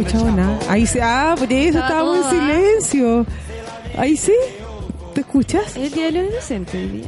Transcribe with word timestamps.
Escuchado 0.00 0.30
nada. 0.32 0.58
Ahí 0.68 0.86
sí, 0.86 0.98
ah, 1.02 1.34
por 1.38 1.52
eso 1.52 1.78
Estaba 1.78 1.86
estábamos 1.86 2.16
en 2.16 2.22
toda- 2.22 2.30
silencio. 2.32 3.26
Ahí 3.96 4.16
sí. 4.16 4.32
¿Te 5.14 5.20
escuchas? 5.20 5.76
¿Es 5.76 5.76
el 5.76 5.90
día 5.92 6.04
de 6.06 6.12
los 6.12 6.30
inocentes 6.32 6.74
hoy 6.74 6.88
día? 6.98 7.06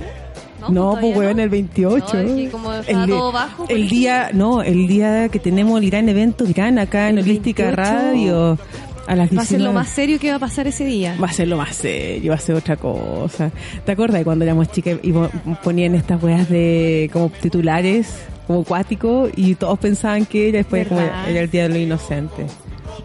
No, 0.61 0.91
todavía 0.91 1.01
pues 1.01 1.17
weón, 1.19 1.37
no. 1.37 1.43
el 1.43 1.49
28. 1.49 2.07
No, 2.15 2.21
es 2.21 2.33
que 2.33 2.49
como 2.51 2.73
el, 2.73 3.07
todo 3.09 3.33
bajo, 3.33 3.67
el 3.69 3.89
día, 3.89 4.31
no, 4.33 4.63
el 4.63 4.87
día 4.89 5.29
que 5.29 5.39
tenemos 5.39 5.81
el 5.81 5.91
gran 5.91 6.09
evento 6.09 6.45
gran 6.49 6.79
acá 6.79 7.09
en 7.09 7.19
El 7.19 7.25
Holística 7.25 7.65
28. 7.65 7.77
Radio 7.93 8.59
a 9.07 9.15
las 9.15 9.31
19. 9.31 9.37
Va 9.37 9.43
a 9.43 9.45
ser 9.47 9.61
lo 9.61 9.73
más 9.73 9.89
serio 9.89 10.19
que 10.19 10.31
va 10.31 10.37
a 10.37 10.39
pasar 10.41 10.67
ese 10.67 10.85
día. 10.85 11.17
Va 11.23 11.27
a 11.29 11.33
ser 11.33 11.47
lo 11.49 11.57
más 11.57 11.77
serio, 11.77 12.31
va 12.31 12.37
a 12.37 12.41
ser 12.41 12.57
otra 12.57 12.77
cosa. 12.77 13.51
¿Te 13.85 13.93
acuerdas 13.93 14.19
de 14.21 14.25
cuando 14.25 14.45
éramos 14.45 14.71
chicas 14.73 14.99
y 15.03 15.13
po- 15.13 15.31
ponían 15.63 15.95
estas 15.95 16.21
weas 16.23 16.49
de 16.49 17.11
como 17.13 17.29
titulares, 17.31 18.09
como 18.47 18.65
cuático, 18.65 19.29
y 19.37 19.55
todos 19.57 19.79
pensaban 19.79 20.25
que 20.27 20.49
era 20.49 20.59
después 20.59 20.89
como 20.89 21.01
era 21.01 21.41
el 21.41 21.51
Día 21.51 21.65
de 21.65 21.69
los 21.69 21.79
Inocentes? 21.79 22.51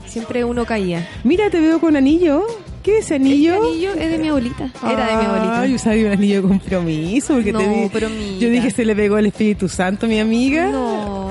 Siempre 0.06 0.44
uno 0.44 0.66
caía. 0.66 1.08
Mira, 1.24 1.50
te 1.50 1.60
veo 1.60 1.80
con 1.80 1.96
anillo. 1.96 2.44
¿Qué 2.84 2.98
es 2.98 3.06
ese 3.06 3.16
anillo? 3.16 3.54
Este 3.54 3.68
anillo 3.68 3.94
es 3.94 4.12
de 4.12 4.18
mi 4.18 4.28
abuelita. 4.30 4.70
Era 4.84 5.06
de 5.06 5.16
mi 5.18 5.26
abuelita. 5.26 5.62
Ay, 5.62 5.76
usaba 5.76 5.96
un 5.98 6.06
anillo 6.08 6.42
de 6.42 6.48
compromiso. 6.48 7.34
Porque 7.36 7.54
te 7.54 7.68
No, 7.68 7.90
pero 7.94 8.10
mira. 8.10 8.40
Yo 8.40 8.50
dije, 8.50 8.72
se 8.72 8.86
le 8.86 8.96
pegó 8.96 9.20
el 9.20 9.28
Espíritu 9.28 9.70
Santo 9.70 10.08
a 10.08 10.10
mi 10.10 10.20
amiga. 10.20 10.68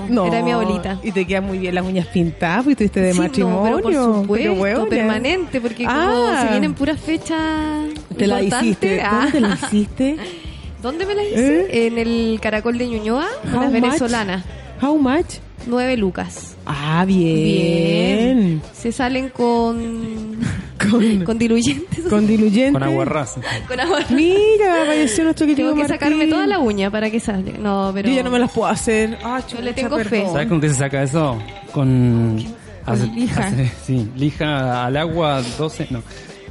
No, 0.09 0.27
era 0.27 0.37
de 0.37 0.43
mi 0.45 0.53
abuelita. 0.53 1.01
Y 1.03 1.11
te 1.11 1.27
quedan 1.27 1.47
muy 1.47 1.59
bien 1.59 1.75
las 1.75 1.85
uñas 1.85 2.07
pintadas, 2.07 2.63
porque 2.65 2.77
tuviste 2.77 3.01
de 3.01 3.13
Sí, 3.15 3.19
matrimonio. 3.19 3.71
no, 3.71 3.77
pero 3.83 4.27
por 4.27 4.39
supuesto, 4.53 4.89
permanente, 4.89 5.61
porque 5.61 5.85
como 5.85 5.97
Ah. 5.99 6.43
se 6.45 6.51
vienen 6.51 6.75
puras 6.75 7.01
fechas 7.01 7.39
Te 8.17 8.27
la 8.29 8.43
hiciste. 8.43 9.01
ah. 9.03 9.11
¿Dónde 9.23 9.33
te 9.33 9.41
la 9.41 9.55
hiciste? 9.55 10.17
¿Dónde 10.83 11.05
me 11.07 11.15
las 11.17 11.27
hice? 11.27 11.61
¿Eh? 11.63 11.87
En 11.89 11.99
el 11.99 12.39
Caracol 12.41 12.79
de 12.79 12.87
Ñuñoa, 12.87 13.27
much? 13.53 13.71
venezolanas. 13.73 14.45
How 14.81 14.97
much? 14.97 15.27
Nueve 15.67 15.97
lucas. 15.97 16.57
Ah, 16.73 17.05
bien. 17.05 18.63
Se 18.73 18.93
salen 18.93 19.29
con, 19.31 20.37
Con, 20.91 21.25
con 21.25 21.39
diluyentes. 21.39 22.05
con 22.07 22.27
diluyente. 22.27 22.73
Con 22.73 22.83
agua 22.83 23.05
rasa. 23.05 23.41
con 23.69 23.79
agua. 23.81 24.01
Mira, 24.11 24.83
apareció 24.85 25.25
nuestro 25.25 25.47
querido 25.47 25.71
Tengo 25.71 25.83
que 25.83 25.89
sacarme 25.89 26.27
toda 26.27 26.47
la 26.47 26.59
uña 26.59 26.91
para 26.91 27.11
que 27.11 27.21
salga. 27.21 27.53
No, 27.59 27.91
pero. 27.95 28.09
Yo 28.09 28.15
ya 28.17 28.23
no 28.23 28.31
me 28.31 28.39
las 28.39 28.51
puedo 28.53 28.69
hacer. 28.69 29.19
Ah, 29.23 29.41
Yo 29.53 29.61
le 29.61 29.73
tengo 29.73 29.99
fe. 29.99 30.25
¿Sabes 30.33 30.47
con 30.49 30.61
qué 30.61 30.69
se 30.69 30.75
saca 30.77 31.03
eso? 31.03 31.39
Con, 31.73 32.37
lija. 33.15 33.53
sí, 33.85 34.09
lija 34.17 34.87
al 34.87 34.97
agua 34.97 35.43
12, 35.59 35.89
no, 35.91 36.03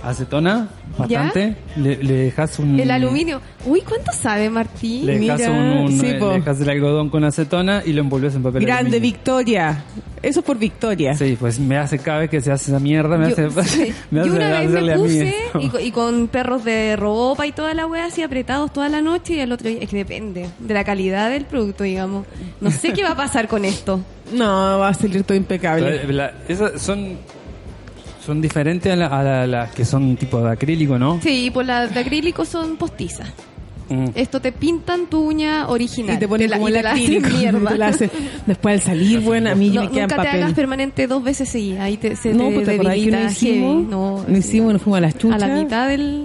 acetona, 0.03 0.69
bastante. 0.97 1.55
Le, 1.76 1.98
le 2.04 2.14
dejas 2.14 2.58
un... 2.60 2.80
El 2.80 2.89
aluminio. 2.92 3.42
Uy, 3.65 3.82
¿cuánto 3.82 4.11
sabe 4.14 4.49
Martín? 4.49 5.05
Le 5.05 5.20
dejas, 5.20 5.39
Mira, 5.39 5.52
un, 5.52 5.58
un- 5.58 5.99
sí, 5.99 6.08
le 6.08 6.20
dejas 6.20 6.61
el 6.61 6.70
algodón 6.70 7.10
con 7.10 7.23
acetona 7.23 7.83
y 7.86 7.93
lo 7.93 8.02
envolves 8.02 8.36
en 8.36 8.43
papel 8.43 8.64
Grande 8.65 8.98
aluminio. 8.98 9.02
Victoria. 9.02 9.83
Eso 10.21 10.39
es 10.42 10.45
por 10.45 10.58
Victoria. 10.58 11.14
Sí, 11.15 11.38
pues 11.39 11.59
me 11.59 11.77
hace 11.77 11.98
cada 11.99 12.20
vez 12.20 12.30
que 12.30 12.42
se 12.42 12.52
hace 12.52 12.71
esa 12.71 12.80
mierda, 12.80 13.17
me 13.17 13.30
Yo, 13.33 13.48
hace, 13.48 13.64
sí. 13.88 13.93
me 14.11 14.20
Yo 14.20 14.26
hace 14.26 14.36
una 14.36 14.49
vez 14.59 14.70
me 14.70 14.80
a 14.93 14.95
mí 14.98 15.02
puse 15.04 15.36
y, 15.59 15.67
co- 15.70 15.80
y 15.80 15.92
con 15.92 16.27
perros 16.27 16.64
de 16.64 16.95
ropa 16.95 17.45
y 17.48 17.52
toda 17.52 17.73
la 17.73 17.86
wea 17.86 18.05
así 18.05 18.21
apretados 18.21 18.71
toda 18.73 18.89
la 18.89 19.02
noche 19.02 19.36
y 19.36 19.39
el 19.39 19.52
otro 19.52 19.70
día, 19.70 19.80
es 19.82 19.89
que 19.89 19.98
depende 19.98 20.49
de 20.59 20.73
la 20.73 20.83
calidad 20.83 21.30
del 21.30 21.45
producto, 21.45 21.83
digamos. 21.83 22.26
No 22.61 22.71
sé 22.71 22.93
qué 22.93 23.04
va 23.04 23.11
a 23.11 23.15
pasar 23.15 23.48
con 23.48 23.65
esto. 23.65 23.99
No, 24.33 24.45
va 24.80 24.89
a 24.89 24.93
salir 24.93 25.23
todo 25.23 25.38
impecable. 25.38 26.04
La- 26.05 26.14
la- 26.14 26.33
esas 26.48 26.82
son 26.82 27.17
son 28.26 28.42
diferentes 28.42 28.92
a, 28.92 28.96
la- 28.96 29.08
a 29.08 29.24
la- 29.24 29.48
las 29.48 29.72
que 29.72 29.86
son 29.86 30.16
tipo 30.18 30.42
de 30.42 30.52
acrílico, 30.52 30.98
¿no? 31.00 31.20
Sí, 31.22 31.50
pues 31.54 31.66
las 31.68 31.94
de 31.94 32.00
acrílico 32.00 32.46
son 32.46 32.76
postizas. 32.78 33.30
Mm. 33.90 34.10
Esto 34.14 34.40
te 34.40 34.52
pintan 34.52 35.08
tu 35.08 35.20
uña 35.20 35.68
original. 35.68 36.16
Y 36.16 36.20
te 36.20 36.28
ponen 36.28 36.50
la, 36.52 36.58
como 36.58 36.70
y 36.70 36.72
el 36.74 36.78
te 36.78 36.84
la 36.84 36.92
hacen 36.92 37.22
mierda. 37.40 37.70
te 37.72 37.78
la 37.78 37.88
hacen- 37.88 38.12
Después 38.46 38.76
al 38.76 38.82
salir, 38.82 39.20
bueno, 39.22 39.50
a 39.50 39.56
mí 39.56 39.70
No, 39.72 39.82
me 39.82 39.90
queda 39.90 40.02
nunca 40.02 40.22
te 40.22 40.28
hagas 40.28 40.54
permanente 40.54 41.08
dos 41.08 41.24
veces 41.24 41.50
seguidas. 41.50 41.82
Ahí 41.82 41.98
te, 41.98 42.16
se 42.16 42.34
no, 42.34 42.50
te 42.50 42.54
pues 42.54 42.66
te 42.68 42.74
acordás 42.76 42.94
que 42.96 43.00
no 43.00 43.18
debilita 43.18 43.32
hicimos. 43.32 43.88
No, 43.88 44.26
no 44.28 44.38
hicimos, 44.38 44.74
nos 44.74 44.82
fuimos 44.84 44.98
a 44.98 45.02
las 45.02 45.18
chuchas. 45.18 45.42
A 45.42 45.48
la 45.48 45.56
mitad 45.56 45.88
del... 45.90 46.24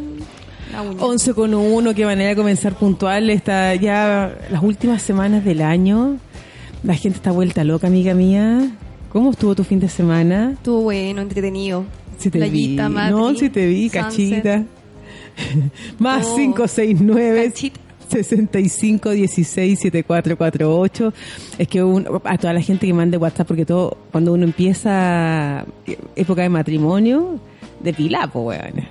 La 0.72 0.82
uña. 0.82 1.02
11 1.04 1.34
con 1.34 1.54
1, 1.54 1.94
qué 1.94 2.04
manera 2.04 2.30
de 2.30 2.36
comenzar 2.36 2.74
puntual. 2.74 3.30
Está 3.30 3.74
ya 3.76 4.36
las 4.50 4.62
últimas 4.62 5.00
semanas 5.00 5.42
del 5.44 5.62
año. 5.62 6.16
La 6.82 6.94
gente 6.94 7.16
está 7.16 7.30
vuelta 7.30 7.64
loca, 7.64 7.86
amiga 7.86 8.12
mía. 8.12 8.72
¿Cómo 9.14 9.30
estuvo 9.30 9.54
tu 9.54 9.64
fin 9.64 9.80
de 9.80 9.88
semana? 9.88 10.50
Estuvo 10.54 10.82
bueno, 10.82 11.22
entretenido. 11.22 11.84
Si 12.18 12.30
te 12.30 12.38
Playita, 12.38 12.88
vi. 12.88 12.94
Madrid, 12.94 13.14
no, 13.16 13.34
si 13.34 13.48
te 13.48 13.66
vi, 13.66 13.88
sunset. 13.88 14.02
cachita. 14.02 14.64
Más 15.98 16.26
Oh, 16.26 16.36
569 16.36 17.44
cachita. 17.50 17.80
65 18.08 19.10
16 19.10 19.78
7448 19.80 21.12
es 21.58 21.68
que 21.68 21.82
un- 21.82 22.06
a 22.24 22.36
toda 22.38 22.52
la 22.52 22.60
gente 22.60 22.86
que 22.86 22.92
mande 22.92 23.16
WhatsApp 23.16 23.48
porque 23.48 23.64
todo 23.64 23.96
cuando 24.12 24.34
uno 24.34 24.44
empieza 24.44 25.64
eh, 25.86 25.98
época 26.14 26.42
de 26.42 26.50
matrimonio 26.50 27.40
depila 27.82 28.28
pues 28.30 28.60
weón 28.60 28.84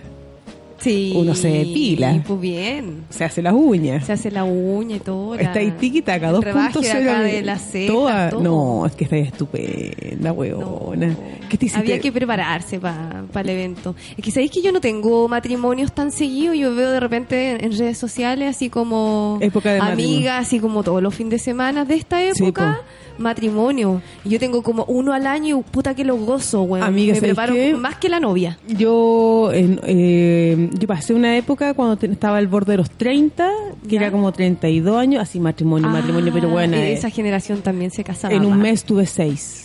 Sí. 0.83 1.13
Uno 1.15 1.33
se 1.35 1.47
depila. 1.49 2.21
Pues 2.27 2.39
bien. 2.39 3.03
se 3.09 3.23
hace 3.23 3.41
las 3.41 3.53
uñas 3.53 4.05
Se 4.05 4.13
hace 4.13 4.31
la 4.31 4.43
uña 4.43 4.97
y 4.97 4.99
todo. 4.99 5.35
está 5.35 5.59
ahí 5.59 5.71
rebaje 5.79 6.79
2.0 6.79 7.23
de 7.23 7.41
la 7.41 7.57
ceja, 7.57 7.93
Toda- 7.93 8.29
todo. 8.29 8.41
no 8.41 8.85
es 8.85 8.93
que 8.95 9.03
está 9.05 9.15
ahí 9.15 9.21
estupenda 9.23 10.31
weona 10.33 11.07
No. 11.07 11.15
¿qué 11.49 11.57
te? 11.57 11.71
Había 11.75 11.99
que 11.99 12.11
prepararse 12.11 12.79
para 12.79 13.23
el 13.35 13.49
evento. 13.49 13.95
Es 14.17 14.23
que 14.23 14.31
sabéis 14.31 14.51
que 14.51 14.61
yo 14.61 14.71
no 14.71 14.81
tengo 14.81 15.27
matrimonios 15.27 15.93
tan 15.93 16.11
seguidos. 16.11 16.57
Yo 16.57 16.75
veo 16.75 16.91
de 16.91 16.99
repente 16.99 17.63
en, 17.63 17.71
redes 17.77 17.97
sociales 17.97 18.55
así 18.55 18.69
como 18.69 19.37
Época 19.41 19.73
de 19.73 19.79
amigas, 19.79 20.45
así 20.47 20.59
como 20.59 20.83
todos 20.83 21.01
los 21.01 21.13
fines 21.15 21.31
de 21.31 21.39
semana 21.39 21.85
de 21.85 21.95
esta 21.95 22.19
Sí, 22.33 22.43
época. 22.43 22.81
matrimonio. 23.17 24.01
Y 24.25 24.29
yo 24.29 24.39
tengo 24.39 24.61
como 24.63 24.85
uno 24.85 25.13
al 25.13 25.27
año 25.27 25.59
y 25.59 25.63
puta 25.63 25.93
que 25.95 26.03
lo 26.03 26.15
gozo, 26.17 26.63
weón. 26.63 26.83
Amiga, 26.85 27.13
Me 27.13 27.19
¿sabes 27.19 27.29
preparo 27.35 27.53
qué? 27.53 27.73
más 27.75 27.95
que 27.97 28.09
la 28.09 28.19
novia. 28.19 28.57
Yo, 28.67 29.51
eh, 29.53 30.69
yo 30.77 30.87
pasé 30.87 31.13
una 31.13 31.37
época 31.37 31.73
cuando 31.73 31.97
te- 31.97 32.07
estaba 32.07 32.37
al 32.37 32.47
borde 32.47 32.73
de 32.73 32.77
los 32.77 32.89
30, 32.91 33.49
que 33.87 33.95
Ya. 33.95 34.01
era 34.01 34.11
como 34.11 34.31
32 34.31 34.97
años, 34.97 35.21
así 35.21 35.39
matrimonio, 35.39 35.87
matrimonio, 35.89 36.31
pero 36.33 36.49
bueno, 36.49 36.77
Ah, 36.77 36.81
eh, 36.81 36.93
Esa 36.93 37.09
generación 37.09 37.61
también 37.61 37.91
se 37.91 38.03
casaba. 38.03 38.33
en 38.33 38.43
un 38.43 38.51
más. 38.51 38.59
mes 38.59 38.83
tuve 38.83 39.05
seis. 39.05 39.59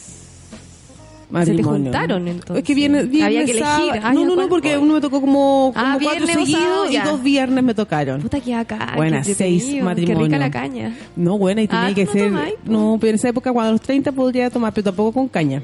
Matrimonio. 1.31 1.83
juntaron, 1.93 2.27
entonces. 2.27 2.57
Es 2.57 2.65
que 2.65 2.75
viene, 2.75 3.03
viernes, 3.03 3.23
Había 3.27 3.45
que 3.45 3.51
elegir. 3.51 4.01
Ah, 4.03 4.15
no, 4.15 4.25
no, 4.25 4.35
no, 4.35 4.49
porque 4.49 4.79
uno 4.79 4.95
me 4.95 5.01
tocó 5.03 5.21
como, 5.21 5.73
como 5.75 5.87
Ah, 5.87 5.99
cuatro 6.01 6.25
viernes 6.25 6.49
seguidos 6.49 6.91
y 6.91 6.99
dos 7.01 7.23
viernes 7.23 7.63
me 7.65 7.75
tocaron. 7.75 8.23
Puta 8.23 8.41
que 8.41 8.55
acá. 8.55 8.95
Buena, 8.97 9.23
seis 9.23 9.65
matrimonios. 9.83 10.19
Qué 10.21 10.25
rica 10.25 10.39
la 10.39 10.51
caña. 10.51 10.97
No, 11.17 11.37
bueno, 11.37 11.61
y 11.61 11.69
tenía 11.69 11.89
Ah, 11.89 11.95
que 11.95 12.07
¿no 12.07 12.13
ser. 12.13 12.29
tomáis, 12.31 12.55
po? 12.65 12.73
no, 12.73 12.97
pero 12.99 13.11
en 13.11 13.15
esa 13.17 13.29
época, 13.29 13.53
cuando 13.53 13.69
a 13.69 13.73
los 13.73 13.81
30 13.83 14.11
podría 14.13 14.49
tomar, 14.49 14.73
pero 14.73 14.85
tampoco 14.85 15.13
con 15.13 15.29
caña. 15.29 15.63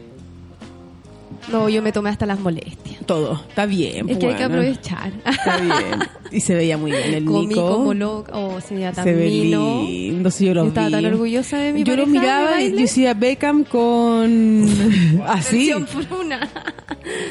No, 1.51 1.69
yo 1.69 1.83
me 1.83 1.93
tomé 1.93 2.11
hasta 2.11 2.27
las 2.27 2.41
molestias. 2.41 3.05
Todo. 3.07 3.41
Está 3.49 3.67
bien, 3.67 4.09
Es 4.09 4.19
que 4.19 4.27
hay 4.29 4.35
que 4.35 4.45
aprovechar. 4.45 5.13
Está 5.27 5.59
bien. 5.59 6.01
Y 6.33 6.41
se 6.41 6.55
veía 6.55 6.77
muy 6.79 6.91
bien 6.91 7.15
el 7.15 7.25
Comí 7.25 7.47
Nico. 7.49 7.69
como 7.71 7.95
loca. 7.95 8.33
Oh, 8.35 8.61
se 8.61 8.75
veía 8.75 8.93
tan 8.93 9.05
se 9.05 9.13
ve 9.13 9.29
mino. 9.29 9.83
lindo, 9.85 10.31
sí, 10.31 10.47
yo 10.47 10.55
lo 10.55 10.63
Yo 10.63 10.69
estaba 10.69 10.87
vi. 10.89 10.93
tan 10.95 11.05
orgullosa 11.07 11.59
de 11.59 11.73
mi 11.73 11.85
Yo 11.85 11.97
lo 11.97 12.05
pareja 12.05 12.13
de 12.13 12.19
miraba 12.21 12.63
y 12.63 12.71
yo 12.73 12.77
decía 12.79 13.15
Beckham 13.15 13.65
con... 13.65 14.67
Así. 15.27 15.71
Versión. 15.73 15.87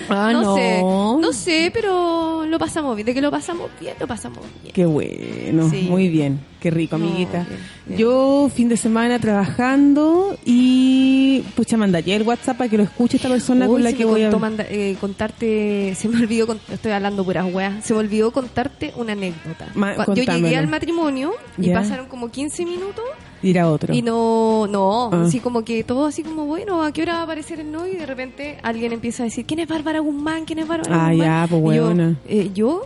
Ah, 0.09 0.31
no, 0.33 0.41
no. 0.41 0.55
sé, 0.55 0.81
no 0.81 1.33
sé, 1.33 1.71
pero 1.73 2.45
lo 2.45 2.59
pasamos 2.59 2.95
bien. 2.95 3.05
De 3.05 3.13
que 3.13 3.21
lo 3.21 3.31
pasamos 3.31 3.69
bien, 3.79 3.95
lo 3.99 4.07
pasamos 4.07 4.39
bien. 4.61 4.73
Qué 4.73 4.85
bueno, 4.85 5.69
Sí. 5.69 5.87
muy 5.89 6.07
bien. 6.09 6.39
Qué 6.59 6.71
rico, 6.71 6.97
No, 6.97 7.05
amiguita. 7.05 7.45
bien, 7.49 7.59
bien. 7.87 7.99
Yo 7.99 8.49
fin 8.53 8.69
de 8.69 8.77
semana 8.77 9.19
trabajando 9.19 10.37
y 10.45 11.41
pucha, 11.55 11.75
mandaría 11.77 12.15
el 12.15 12.23
WhatsApp 12.23 12.57
para 12.57 12.69
que 12.69 12.77
lo 12.77 12.83
escuche 12.83 13.17
esta 13.17 13.27
persona 13.29 13.65
Uy, 13.65 13.71
con 13.73 13.83
la 13.83 13.93
que 13.93 14.05
voy 14.05 14.23
a 14.23 14.31
manda- 14.31 14.65
eh, 14.69 14.95
contarte, 15.01 15.93
se 15.95 16.07
me 16.07 16.17
olvidó, 16.21 16.47
con- 16.47 16.59
estoy 16.71 16.91
hablando 16.93 17.23
puras 17.25 17.45
weas, 17.53 17.83
se 17.83 17.93
me 17.93 17.99
olvidó 17.99 18.31
contarte 18.31 18.93
una 18.95 19.11
anécdota. 19.13 19.67
Ma- 19.75 19.95
Yo 20.07 20.13
llegué 20.23 20.55
al 20.55 20.67
matrimonio 20.67 21.33
y 21.57 21.67
Ya. 21.67 21.73
pasaron 21.75 22.07
como 22.07 22.29
15 22.31 22.65
minutos 22.65 23.03
ir 23.43 23.59
a 23.59 23.69
otro. 23.69 23.93
y 23.93 24.01
no, 24.01 24.65
no, 24.67 25.09
Ah. 25.11 25.23
así 25.25 25.39
como 25.39 25.63
que 25.63 25.83
todo 25.83 26.05
así 26.07 26.23
como, 26.23 26.45
bueno, 26.45 26.81
¿a 26.83 26.91
qué 26.91 27.01
hora 27.03 27.13
va 27.13 27.19
a 27.19 27.23
aparecer 27.23 27.59
el 27.59 27.71
novio? 27.71 27.93
Y 27.93 27.97
de 27.97 28.05
repente 28.05 28.57
alguien 28.63 28.93
empieza 28.93 29.23
a 29.23 29.25
decir, 29.25 29.45
¿quién 29.45 29.59
es 29.59 29.67
Bárbara 29.67 29.99
Guzmán? 29.99 30.45
¿Quién 30.45 30.59
es 30.59 30.67
Bárbara 30.67 30.89
Ah, 30.95 31.09
Guzmán? 31.11 31.17
ya, 31.17 31.47
pues, 31.49 31.63
Y 31.63 31.77
yo, 31.77 31.91
eh, 32.27 32.49
yo, 32.53 32.85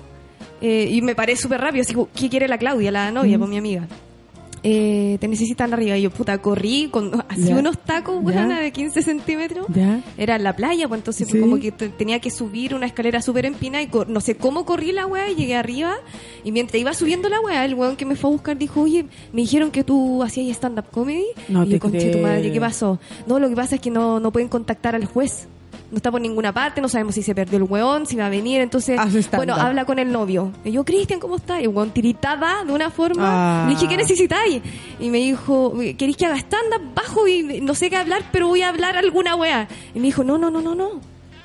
eh, 0.61 0.89
y 0.91 1.01
me 1.01 1.15
paré 1.15 1.35
súper 1.35 1.61
rápido, 1.61 1.81
así 1.83 1.93
como, 1.93 2.09
¿qué 2.15 2.29
quiere 2.29 2.47
la 2.47 2.57
Claudia, 2.57 2.91
la 2.91 3.11
novia, 3.11 3.37
pues 3.37 3.49
mi 3.49 3.57
amiga? 3.57 3.87
Eh, 4.63 5.17
te 5.19 5.27
necesitan 5.27 5.73
arriba. 5.73 5.97
Y 5.97 6.01
yo, 6.03 6.09
puta, 6.11 6.37
corrí 6.39 6.89
con 6.91 7.23
así 7.29 7.43
Ya. 7.45 7.55
unos 7.57 7.77
tacos, 7.83 8.21
buena, 8.21 8.59
de 8.59 8.71
15 8.71 9.01
centímetros. 9.01 9.67
¿Ya? 9.73 10.01
Era 10.17 10.35
en 10.35 10.43
la 10.43 10.55
playa, 10.55 10.87
pues 10.87 10.99
entonces 10.99 11.27
Sí. 11.27 11.39
como 11.39 11.59
que 11.59 11.71
te- 11.71 11.89
tenía 11.89 12.19
que 12.19 12.31
subir 12.31 12.73
una 12.75 12.85
escalera 12.85 13.21
súper 13.21 13.45
empinada 13.45 13.83
y 13.83 13.89
no 14.07 14.19
sé 14.21 14.35
cómo 14.35 14.65
corrí 14.65 14.91
la 14.91 15.05
weá 15.05 15.29
y 15.29 15.35
llegué 15.35 15.55
arriba 15.55 15.95
y 16.43 16.51
mientras 16.51 16.79
iba 16.81 16.93
subiendo 16.93 17.29
la 17.29 17.39
weá, 17.41 17.65
el 17.65 17.75
weón 17.75 17.95
que 17.95 18.05
me 18.05 18.15
fue 18.15 18.29
a 18.29 18.33
buscar 18.33 18.57
dijo, 18.57 18.81
oye, 18.81 19.05
me 19.33 19.41
dijeron 19.41 19.71
que 19.71 19.83
tú 19.83 20.23
hacías 20.23 20.55
stand-up 20.57 20.85
comedy. 20.91 21.25
No 21.49 21.63
y 21.63 21.67
te 21.67 21.73
yo, 21.73 21.79
conche 21.79 22.09
tu 22.09 22.19
madre. 22.19 22.51
¿qué 22.51 22.59
pasó? 22.59 22.99
No, 23.27 23.39
lo 23.39 23.49
que 23.49 23.55
pasa 23.55 23.75
es 23.75 23.81
que 23.81 23.89
no, 23.91 24.19
no 24.19 24.31
pueden 24.31 24.49
contactar 24.49 24.95
al 24.95 25.05
juez. 25.05 25.47
No 25.89 25.97
está 25.97 26.11
por 26.11 26.19
ninguna 26.19 26.51
parte, 26.51 26.81
no 26.81 26.89
sabemos 26.89 27.15
si 27.15 27.23
se 27.23 27.33
perdió 27.33 27.57
el 27.57 27.63
weón, 27.63 28.05
si 28.05 28.17
va 28.17 28.25
a 28.25 28.29
venir, 28.29 28.59
entonces, 28.59 28.99
bueno, 29.33 29.55
habla 29.55 29.85
con 29.85 29.99
el 29.99 30.11
novio. 30.11 30.51
Y 30.65 30.71
yo, 30.71 30.83
Cristian, 30.83 31.19
¿cómo 31.19 31.37
estás? 31.37 31.61
Y 31.61 31.63
el 31.63 31.69
weón 31.69 31.91
tiritaba 31.91 32.65
de 32.65 32.73
una 32.73 32.89
forma. 32.89 33.63
Ah. 33.63 33.67
Le 33.67 33.75
dije, 33.75 33.87
¿qué 33.87 33.95
necesitáis? 33.95 34.61
Y 34.99 35.09
me 35.09 35.19
dijo, 35.19 35.73
¿queréis 35.97 36.17
que 36.17 36.25
haga 36.25 36.37
stand-up? 36.37 36.93
Bajo 36.93 37.27
y 37.27 37.61
no 37.61 37.73
sé 37.73 37.89
qué 37.89 37.95
hablar, 37.95 38.23
pero 38.31 38.47
voy 38.49 38.63
a 38.63 38.69
hablar 38.69 38.97
alguna 38.97 39.35
wea. 39.35 39.67
Y 39.95 39.99
me 39.99 40.07
dijo, 40.07 40.23
no, 40.23 40.37
no, 40.37 40.51
no, 40.51 40.61
no, 40.61 40.75
no. 40.75 40.99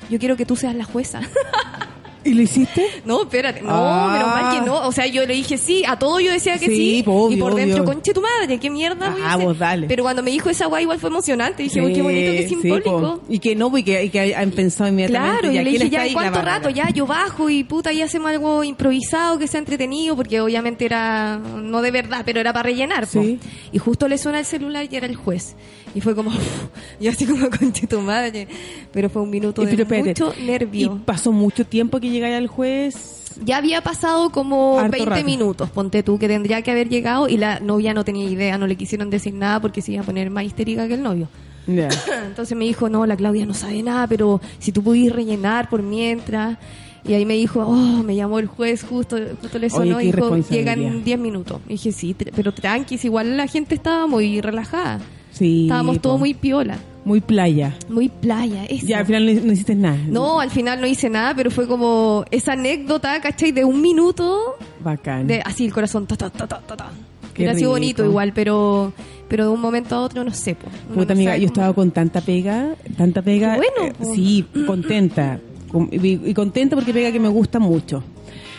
Yo 0.09 0.19
quiero 0.19 0.35
que 0.35 0.45
tú 0.45 0.55
seas 0.55 0.75
la 0.75 0.83
jueza. 0.83 1.21
¿Y 2.25 2.33
lo 2.33 2.41
hiciste? 2.41 2.85
no, 3.05 3.23
espérate. 3.23 3.61
No, 3.61 3.69
Ah. 3.73 4.09
menos 4.13 4.27
mal 4.27 4.53
que 4.59 4.65
no. 4.65 4.87
O 4.87 4.91
sea, 4.91 5.05
yo 5.07 5.25
le 5.25 5.33
dije 5.33 5.57
sí. 5.57 5.83
A 5.87 5.97
todo 5.99 6.19
yo 6.19 6.31
decía 6.31 6.57
que 6.57 6.65
Sí, 6.67 6.75
sí. 6.75 7.03
obvio, 7.05 7.37
y 7.37 7.39
por 7.41 7.55
dentro, 7.55 7.83
obvio. 7.83 7.93
conche 7.93 8.13
tu 8.13 8.21
madre, 8.21 8.57
qué 8.59 8.69
mierda 8.69 9.15
Ah, 9.23 9.35
vos 9.37 9.57
dale. 9.57 9.87
Pero 9.87 10.03
cuando 10.03 10.23
me 10.23 10.31
dijo 10.31 10.49
esa 10.49 10.67
wea 10.67 10.81
igual 10.81 10.99
fue 10.99 11.09
emocionante. 11.09 11.63
Dije, 11.63 11.79
qué 11.93 12.01
bonito, 12.01 12.31
qué 12.31 12.47
simbólico. 12.47 13.21
y 13.29 13.39
que 13.39 13.55
no, 13.55 13.75
y 13.77 13.83
que, 13.83 14.03
y 14.05 14.09
que 14.09 14.35
han 14.35 14.51
pensado 14.51 14.89
inmediatamente. 14.89 15.39
Claro, 15.39 15.51
y 15.53 15.57
le 15.57 15.63
¿quién 15.63 15.89
dije, 15.89 16.07
ya, 16.07 16.13
cuánto 16.13 16.41
rato? 16.41 16.69
Ya, 16.69 16.89
yo 16.89 17.05
bajo 17.05 17.49
y 17.49 17.63
puta, 17.63 17.91
ya 17.91 18.05
hacemos 18.05 18.29
algo 18.31 18.63
improvisado 18.63 19.37
que 19.37 19.47
sea 19.47 19.59
entretenido, 19.59 20.15
porque 20.15 20.39
obviamente 20.41 20.85
era, 20.85 21.37
no 21.37 21.81
de 21.81 21.91
verdad, 21.91 22.21
pero 22.25 22.39
era 22.39 22.53
para 22.53 22.63
rellenar. 22.63 23.05
po. 23.07 23.21
Sí. 23.21 23.39
Y 23.71 23.77
justo 23.79 24.07
le 24.07 24.17
suena 24.17 24.39
el 24.39 24.45
celular 24.45 24.87
y 24.89 24.95
era 24.95 25.07
el 25.07 25.15
juez. 25.15 25.55
Y 25.95 26.01
fue 26.01 26.15
como, 26.15 26.31
yo 26.99 27.11
así 27.11 27.25
como 27.25 27.49
conche 27.59 27.87
tu 27.87 28.01
madre. 28.01 28.47
Pero 28.91 29.09
fue 29.09 29.21
un 29.21 29.29
minuto 29.29 29.61
de 29.61 29.67
pero 29.67 29.83
espérate, 29.83 30.23
mucho 30.23 30.33
nervio. 30.41 30.95
Y 30.95 31.05
pasó 31.05 31.31
mucho 31.31 31.65
tiempo 31.65 31.99
que 31.99 32.09
llegara 32.09 32.37
al 32.37 32.47
juez. 32.47 33.21
Ya 33.43 33.57
había 33.57 33.81
pasado 33.81 34.29
como 34.29 34.77
Harto 34.77 34.91
20 34.91 35.09
rato. 35.09 35.25
minutos, 35.25 35.69
ponte 35.71 36.03
tú, 36.03 36.19
que 36.19 36.27
tendría 36.27 36.61
que 36.61 36.69
haber 36.69 36.89
llegado 36.89 37.27
y 37.27 37.37
la 37.37 37.59
novia 37.59 37.93
no 37.93 38.03
tenía 38.03 38.29
idea, 38.29 38.59
no 38.59 38.67
le 38.67 38.75
quisieron 38.75 39.09
decir 39.09 39.33
nada 39.33 39.59
porque 39.59 39.81
se 39.81 39.91
iba 39.93 40.03
a 40.03 40.05
poner 40.05 40.29
más 40.29 40.43
histérica 40.43 40.87
que 40.87 40.93
el 40.93 41.01
novio. 41.01 41.27
Entonces 41.67 42.57
me 42.57 42.65
dijo, 42.65 42.89
no, 42.89 43.05
la 43.05 43.15
Claudia 43.15 43.45
no 43.45 43.53
sabe 43.53 43.81
nada, 43.83 44.07
pero 44.07 44.41
si 44.59 44.71
tú 44.71 44.83
pudieras 44.83 45.15
rellenar 45.15 45.69
por 45.69 45.81
mientras. 45.81 46.57
Y 47.05 47.13
ahí 47.13 47.25
me 47.25 47.33
dijo, 47.33 47.59
oh, 47.59 48.01
me 48.03 48.15
llamó 48.15 48.39
el 48.39 48.47
juez, 48.47 48.83
justo, 48.83 49.17
justo 49.41 49.59
le 49.59 49.69
sonó 49.69 49.99
y 49.99 50.09
dijo, 50.09 50.37
llegan 50.37 51.03
10 51.03 51.19
minutos. 51.19 51.59
Y 51.67 51.73
dije, 51.73 51.91
sí, 51.91 52.15
pero 52.33 52.53
tranquis, 52.53 53.03
igual 53.03 53.35
la 53.35 53.47
gente 53.47 53.75
estaba 53.75 54.07
muy 54.07 54.39
relajada. 54.39 55.01
Sí. 55.33 55.63
Estábamos 55.63 55.99
todos 55.99 56.19
muy 56.19 56.33
piola, 56.33 56.77
Muy 57.05 57.19
playa. 57.19 57.75
muy 57.89 58.07
playa. 58.07 58.63
eso. 58.65 58.85
Ya, 58.87 58.99
al 58.99 59.05
final 59.05 59.25
no, 59.35 59.41
no 59.41 59.51
hiciste 59.51 59.75
nada. 59.75 59.97
No, 60.07 60.39
al 60.39 60.49
final 60.51 60.79
no 60.79 60.87
hice 60.87 61.09
nada, 61.09 61.33
pero 61.35 61.51
fue 61.51 61.67
como 61.67 62.23
esa 62.31 62.53
anécdota, 62.53 63.19
¿cachai? 63.19 63.51
De 63.51 63.65
un 63.65 63.81
minuto, 63.81 64.55
Bacán. 64.83 65.27
de 65.27 65.41
así 65.43 65.65
el 65.65 65.73
corazón, 65.73 66.05
ta, 66.07 66.15
ta, 66.15 66.29
ta, 66.29 66.47
ta, 66.47 66.61
ta. 66.77 66.91
Qué 67.33 67.43
sido 67.45 67.55
rico. 67.55 67.69
bonito 67.71 68.05
igual, 68.05 68.31
pero 68.33 68.93
pero 69.27 69.45
de 69.45 69.49
un 69.49 69.59
momento 69.59 69.95
a 69.95 70.01
otro 70.01 70.23
no 70.23 70.31
sé. 70.31 70.55
Puta 70.93 71.13
no 71.15 71.19
amiga, 71.19 71.35
yo 71.35 71.47
estaba 71.47 71.73
con 71.73 71.89
tanta 71.89 72.21
pega, 72.21 72.75
tanta 72.95 73.23
pega. 73.23 73.55
Bueno, 73.57 73.91
eh, 73.99 74.05
sí, 74.15 74.45
contenta. 74.67 75.39
Con- 75.71 75.89
Y, 75.91 76.29
y 76.29 76.33
contenta 76.35 76.75
porque 76.75 76.93
pega 76.93 77.11
que 77.11 77.19
me 77.19 77.29
gusta 77.29 77.57
mucho. 77.57 78.03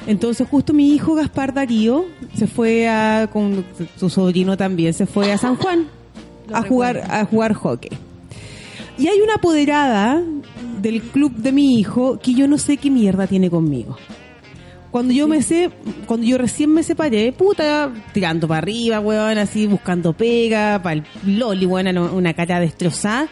Entonces 0.09 0.49
justo 0.50 0.73
mi 0.73 0.93
hijo 0.93 1.15
Gaspar 1.15 1.55
Darío 1.55 2.05
se 2.35 2.49
fue 2.49 2.88
a, 2.88 3.29
con 3.32 3.65
su 3.97 4.11
sobrino 4.11 4.56
también, 4.56 4.93
se 4.93 5.06
fue 5.06 5.31
a 5.32 5.38
San 5.38 5.55
Juan 5.56 5.87
Lo 6.49 6.56
a 6.56 6.62
jugar, 6.62 7.02
a 7.08 7.25
jugar 7.25 7.55
hockey. 7.55 7.91
Y 8.96 9.08
hay 9.08 9.20
una 9.20 9.35
apoderada 9.35 10.23
del 10.81 11.02
club 11.02 11.35
de 11.37 11.52
mi 11.52 11.79
hijo 11.79 12.19
que 12.23 12.35
yo 12.35 12.46
no 12.46 12.58
sé 12.58 12.76
qué 12.76 12.91
mierda 12.91 13.26
tiene 13.26 13.50
conmigo. 13.50 13.96
Cuando 14.91 15.12
yo 15.12 15.26
me 15.26 15.43
sé, 15.43 15.70
cuando 16.06 16.25
yo 16.25 16.38
recién 16.38 16.70
me 16.70 16.85
separé, 16.85 17.32
puta, 17.32 17.93
tirando 18.12 18.46
para 18.46 18.58
arriba, 18.58 19.00
weón, 19.00 19.38
así 19.38 19.67
buscando 19.67 20.12
pega, 20.12 20.81
para 20.81 20.94
el 20.94 21.05
loli, 21.26 21.67
weón, 21.67 21.99
una 21.99 22.32
cara 22.35 22.61
destrozada. 22.61 23.29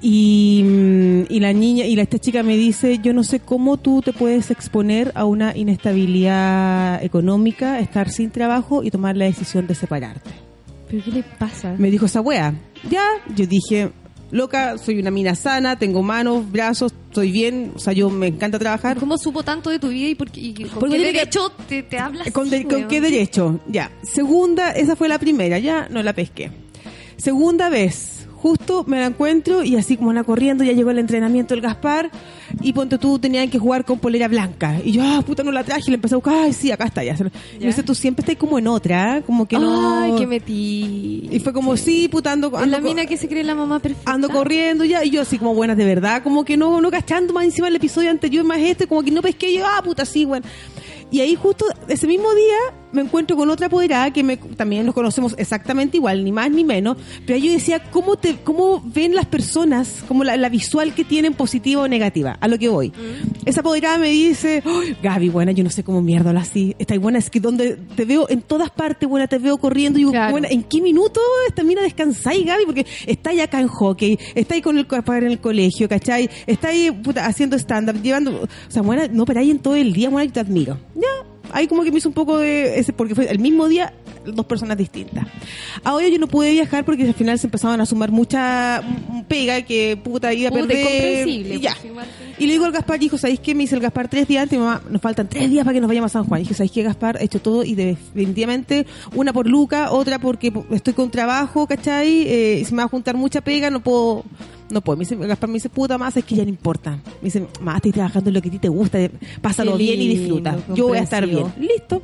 Y, 0.00 0.62
mm, 0.62 1.22
y 1.30 1.40
la 1.40 1.52
niña, 1.52 1.86
y 1.86 1.96
la, 1.96 2.02
esta 2.02 2.20
chica 2.20 2.44
me 2.44 2.56
dice, 2.56 3.00
yo 3.02 3.12
no 3.12 3.24
sé 3.24 3.40
cómo 3.40 3.78
tú 3.78 4.02
te 4.02 4.12
puedes 4.12 4.52
exponer 4.52 5.10
a 5.16 5.24
una 5.24 5.56
inestabilidad 5.56 7.02
económica, 7.02 7.80
estar 7.80 8.08
sin 8.10 8.30
trabajo 8.30 8.84
y 8.84 8.90
tomar 8.92 9.16
la 9.16 9.24
decisión 9.24 9.66
de 9.66 9.74
separarte. 9.74 10.43
¿Pero 10.90 11.02
qué 11.04 11.10
le 11.12 11.22
pasa? 11.22 11.74
Me 11.78 11.90
dijo 11.90 12.06
esa 12.06 12.20
wea. 12.20 12.54
Ya, 12.90 13.04
yo 13.34 13.46
dije, 13.46 13.90
loca, 14.30 14.76
soy 14.78 14.98
una 14.98 15.10
mina 15.10 15.34
sana, 15.34 15.78
tengo 15.78 16.02
manos, 16.02 16.50
brazos, 16.50 16.92
estoy 17.08 17.30
bien, 17.30 17.72
o 17.74 17.78
sea, 17.78 17.92
yo 17.92 18.10
me 18.10 18.26
encanta 18.28 18.58
trabajar. 18.58 18.98
¿Cómo 18.98 19.16
supo 19.18 19.42
tanto 19.42 19.70
de 19.70 19.78
tu 19.78 19.88
vida 19.88 20.08
y, 20.08 20.14
por 20.14 20.30
qué, 20.30 20.40
y 20.40 20.54
con 20.54 20.80
Porque 20.80 20.96
qué 20.96 21.04
derecho 21.04 21.50
te, 21.68 21.82
te 21.82 21.98
hablas 21.98 22.30
¿Con, 22.32 22.50
de- 22.50 22.66
qué 22.88 23.00
derecho? 23.00 23.60
Ya. 23.68 23.90
Segunda, 24.02 24.70
esa 24.72 24.96
fue 24.96 25.08
la 25.08 25.18
primera, 25.18 25.58
ya 25.58 25.88
no 25.90 26.02
la 26.02 26.12
pesqué. 26.12 26.50
Segunda 27.16 27.68
vez, 27.68 28.23
justo 28.44 28.84
me 28.86 29.00
la 29.00 29.06
encuentro 29.06 29.64
y 29.64 29.74
así 29.76 29.96
como 29.96 30.12
la 30.12 30.22
corriendo, 30.22 30.64
ya 30.64 30.72
llegó 30.72 30.90
el 30.90 30.98
entrenamiento 30.98 31.54
el 31.54 31.62
Gaspar 31.62 32.10
y 32.60 32.74
ponte 32.74 32.98
tú, 32.98 33.18
tenían 33.18 33.48
que 33.48 33.58
jugar 33.58 33.86
con 33.86 33.98
polera 33.98 34.28
blanca. 34.28 34.80
Y 34.84 34.92
yo, 34.92 35.02
ah, 35.02 35.22
puta, 35.26 35.42
no 35.42 35.50
la 35.50 35.64
traje 35.64 35.84
y 35.86 35.90
le 35.90 35.94
empecé 35.94 36.14
a 36.14 36.18
buscar, 36.18 36.34
ay, 36.34 36.52
sí, 36.52 36.70
acá 36.70 36.84
está 36.84 37.02
ya. 37.02 37.14
Y 37.18 37.22
me 37.22 37.30
Ya. 37.60 37.66
dice, 37.68 37.82
tú 37.82 37.94
siempre 37.94 38.20
estás 38.22 38.36
como 38.36 38.58
en 38.58 38.66
otra, 38.66 39.16
¿eh? 39.16 39.22
como 39.22 39.48
que 39.48 39.58
no... 39.58 39.98
Ay, 40.02 40.12
que 40.16 40.26
metí. 40.26 41.26
Y 41.32 41.40
fue 41.40 41.54
como, 41.54 41.74
sí, 41.78 42.06
puta, 42.08 42.32
ando... 42.32 42.50
La 42.66 42.80
mina 42.80 43.06
que 43.06 43.16
se 43.16 43.28
cree 43.28 43.44
la 43.44 43.54
mamá 43.54 43.78
perfecta. 43.78 44.12
ando 44.12 44.28
corriendo 44.28 44.84
ya 44.84 45.02
y 45.04 45.08
yo 45.10 45.22
así 45.22 45.38
como 45.38 45.54
buenas 45.54 45.78
de 45.78 45.86
verdad 45.86 46.22
como 46.22 46.44
que 46.44 46.58
no 46.58 46.80
no 46.82 46.90
cachando 46.90 47.32
más 47.32 47.44
encima 47.44 47.68
del 47.68 47.76
episodio 47.76 48.10
anterior 48.10 48.44
más 48.44 48.58
este 48.58 48.86
como 48.86 49.02
que 49.02 49.10
no 49.10 49.22
pesqué 49.22 49.54
yo 49.54 49.64
ah 49.66 49.80
puta 49.82 50.04
sí 50.04 50.24
bueno 50.26 50.44
y 51.10 51.20
ahí 51.20 51.34
justo 51.34 51.64
ese 51.88 52.06
mismo 52.06 52.32
día 52.34 52.56
me 52.94 53.02
encuentro 53.02 53.36
con 53.36 53.50
otra 53.50 53.66
apoderada 53.66 54.12
que 54.12 54.22
me, 54.22 54.36
también 54.36 54.86
nos 54.86 54.94
conocemos 54.94 55.34
exactamente 55.38 55.96
igual 55.96 56.24
ni 56.24 56.32
más 56.32 56.50
ni 56.50 56.64
menos 56.64 56.96
pero 57.26 57.38
yo 57.38 57.52
decía 57.52 57.80
cómo 57.90 58.16
te 58.16 58.36
cómo 58.36 58.82
ven 58.84 59.14
las 59.14 59.26
personas 59.26 60.04
como 60.08 60.24
la, 60.24 60.36
la 60.36 60.48
visual 60.48 60.94
que 60.94 61.04
tienen 61.04 61.34
positiva 61.34 61.82
o 61.82 61.88
negativa 61.88 62.38
a 62.40 62.48
lo 62.48 62.58
que 62.58 62.68
voy 62.68 62.92
esa 63.44 63.60
apoderada 63.60 63.98
me 63.98 64.08
dice 64.10 64.62
"Ay, 64.64 64.96
Gaby 65.02 65.28
buena 65.28 65.52
yo 65.52 65.64
no 65.64 65.70
sé 65.70 65.82
cómo 65.84 66.00
mierda 66.00 66.30
habla 66.30 66.42
así 66.42 66.74
está 66.78 66.96
buena 66.98 67.18
es 67.18 67.28
que 67.30 67.40
donde 67.40 67.76
te 67.96 68.04
veo 68.04 68.26
en 68.30 68.40
todas 68.42 68.70
partes 68.70 69.08
buena 69.08 69.26
te 69.26 69.38
veo 69.38 69.58
corriendo 69.58 69.98
y 69.98 70.04
Claro. 70.04 70.32
buena 70.32 70.48
¿en 70.48 70.62
qué 70.62 70.80
minuto 70.80 71.20
esta 71.48 71.62
mina 71.64 71.82
descansáis, 71.82 72.46
Gaby? 72.46 72.64
Porque 72.66 72.86
estáis 73.06 73.40
acá 73.40 73.60
en 73.60 73.68
hockey, 73.68 74.18
estáis 74.34 74.62
con 74.62 74.78
el 74.78 74.86
en 74.90 75.24
el 75.24 75.38
colegio, 75.40 75.88
¿cachai? 75.88 76.30
Estáis 76.46 76.92
puta, 76.92 77.26
haciendo 77.26 77.56
stand-up, 77.56 78.00
llevando... 78.02 78.42
O 78.42 78.70
sea, 78.70 78.82
buena, 78.82 79.08
no 79.08 79.24
paráis 79.24 79.50
en 79.50 79.58
todo 79.58 79.74
el 79.74 79.92
día, 79.92 80.08
buena, 80.08 80.24
yo 80.26 80.32
te 80.32 80.40
admiro. 80.40 80.78
Ya, 80.94 81.26
ahí 81.54 81.68
como 81.68 81.84
que 81.84 81.92
me 81.92 81.98
hizo 81.98 82.08
un 82.08 82.14
poco 82.14 82.38
de... 82.38 82.78
ese 82.78 82.92
Porque 82.92 83.14
fue 83.14 83.30
el 83.30 83.38
mismo 83.38 83.68
día, 83.68 83.94
dos 84.26 84.44
personas 84.44 84.76
distintas. 84.76 85.24
Ahora 85.84 86.08
yo 86.08 86.18
no 86.18 86.26
pude 86.26 86.50
viajar 86.50 86.84
porque 86.84 87.04
al 87.04 87.14
final 87.14 87.38
se 87.38 87.46
empezaban 87.46 87.80
a 87.80 87.86
sumar 87.86 88.10
mucha 88.10 88.82
pega 89.28 89.62
que 89.62 89.96
puta 89.96 90.34
iba 90.34 90.50
a 90.50 90.52
perder. 90.52 91.28
y 91.28 91.60
ya. 91.60 91.76
pues, 91.80 92.06
Y 92.38 92.46
le 92.46 92.54
digo 92.54 92.64
al 92.64 92.72
Gaspar, 92.72 92.98
dijo, 92.98 93.16
¿sabéis 93.16 93.40
qué? 93.40 93.54
Me 93.54 93.62
dice 93.62 93.76
el 93.76 93.80
Gaspar 93.80 94.08
tres 94.08 94.26
días 94.26 94.42
antes, 94.42 94.58
mi 94.58 94.64
mamá, 94.64 94.82
nos 94.90 95.00
faltan 95.00 95.28
tres 95.28 95.48
días 95.48 95.64
para 95.64 95.74
que 95.74 95.80
nos 95.80 95.88
vayamos 95.88 96.10
a 96.10 96.18
San 96.18 96.24
Juan. 96.24 96.40
Y 96.40 96.44
dije, 96.44 96.54
¿sabéis 96.54 96.72
qué, 96.72 96.82
Gaspar? 96.82 97.18
He 97.20 97.24
hecho 97.24 97.40
todo 97.40 97.64
y 97.64 97.74
definitivamente 97.76 98.86
una 99.14 99.32
por 99.32 99.48
Luca, 99.48 99.92
otra 99.92 100.18
porque 100.18 100.52
estoy 100.72 100.92
con 100.92 101.10
trabajo, 101.10 101.66
¿cachai? 101.68 102.22
Eh, 102.26 102.58
y 102.60 102.64
se 102.64 102.72
me 102.72 102.78
va 102.78 102.84
a 102.84 102.88
juntar 102.88 103.16
mucha 103.16 103.40
pega, 103.40 103.70
no 103.70 103.80
puedo... 103.80 104.24
No 104.70 104.80
puedo. 104.80 104.96
Me 104.96 105.02
dice, 105.02 105.16
Gaspar 105.16 105.48
me 105.48 105.54
dice, 105.54 105.68
puta 105.68 105.98
más, 105.98 106.16
es 106.16 106.24
que 106.24 106.34
ya 106.34 106.42
no 106.42 106.48
importa. 106.48 106.92
Me 107.20 107.24
dice, 107.24 107.46
más, 107.60 107.76
estoy 107.76 107.92
trabajando 107.92 108.30
en 108.30 108.34
lo 108.34 108.42
que 108.42 108.48
a 108.48 108.52
ti 108.52 108.58
te 108.58 108.68
gusta, 108.68 108.98
pásalo 109.40 109.72
Qué 109.72 109.78
bien 109.78 110.00
y 110.00 110.08
disfruta. 110.08 110.56
Yo 110.74 110.88
voy 110.88 110.98
a 110.98 111.02
estar 111.02 111.26
bien. 111.26 111.46
Listo. 111.58 112.02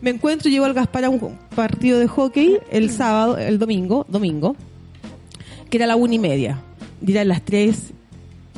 Me 0.00 0.10
encuentro, 0.10 0.50
llevo 0.50 0.66
al 0.66 0.74
Gaspar 0.74 1.04
a 1.04 1.10
un 1.10 1.38
partido 1.54 1.98
de 1.98 2.06
hockey 2.06 2.58
el 2.70 2.90
sábado, 2.90 3.38
el 3.38 3.58
domingo, 3.58 4.06
domingo, 4.08 4.56
que 5.70 5.76
era 5.78 5.86
la 5.86 5.96
una 5.96 6.14
y 6.14 6.18
media. 6.18 6.62
Y 7.04 7.12
eran 7.12 7.28
las 7.28 7.42
tres 7.42 7.92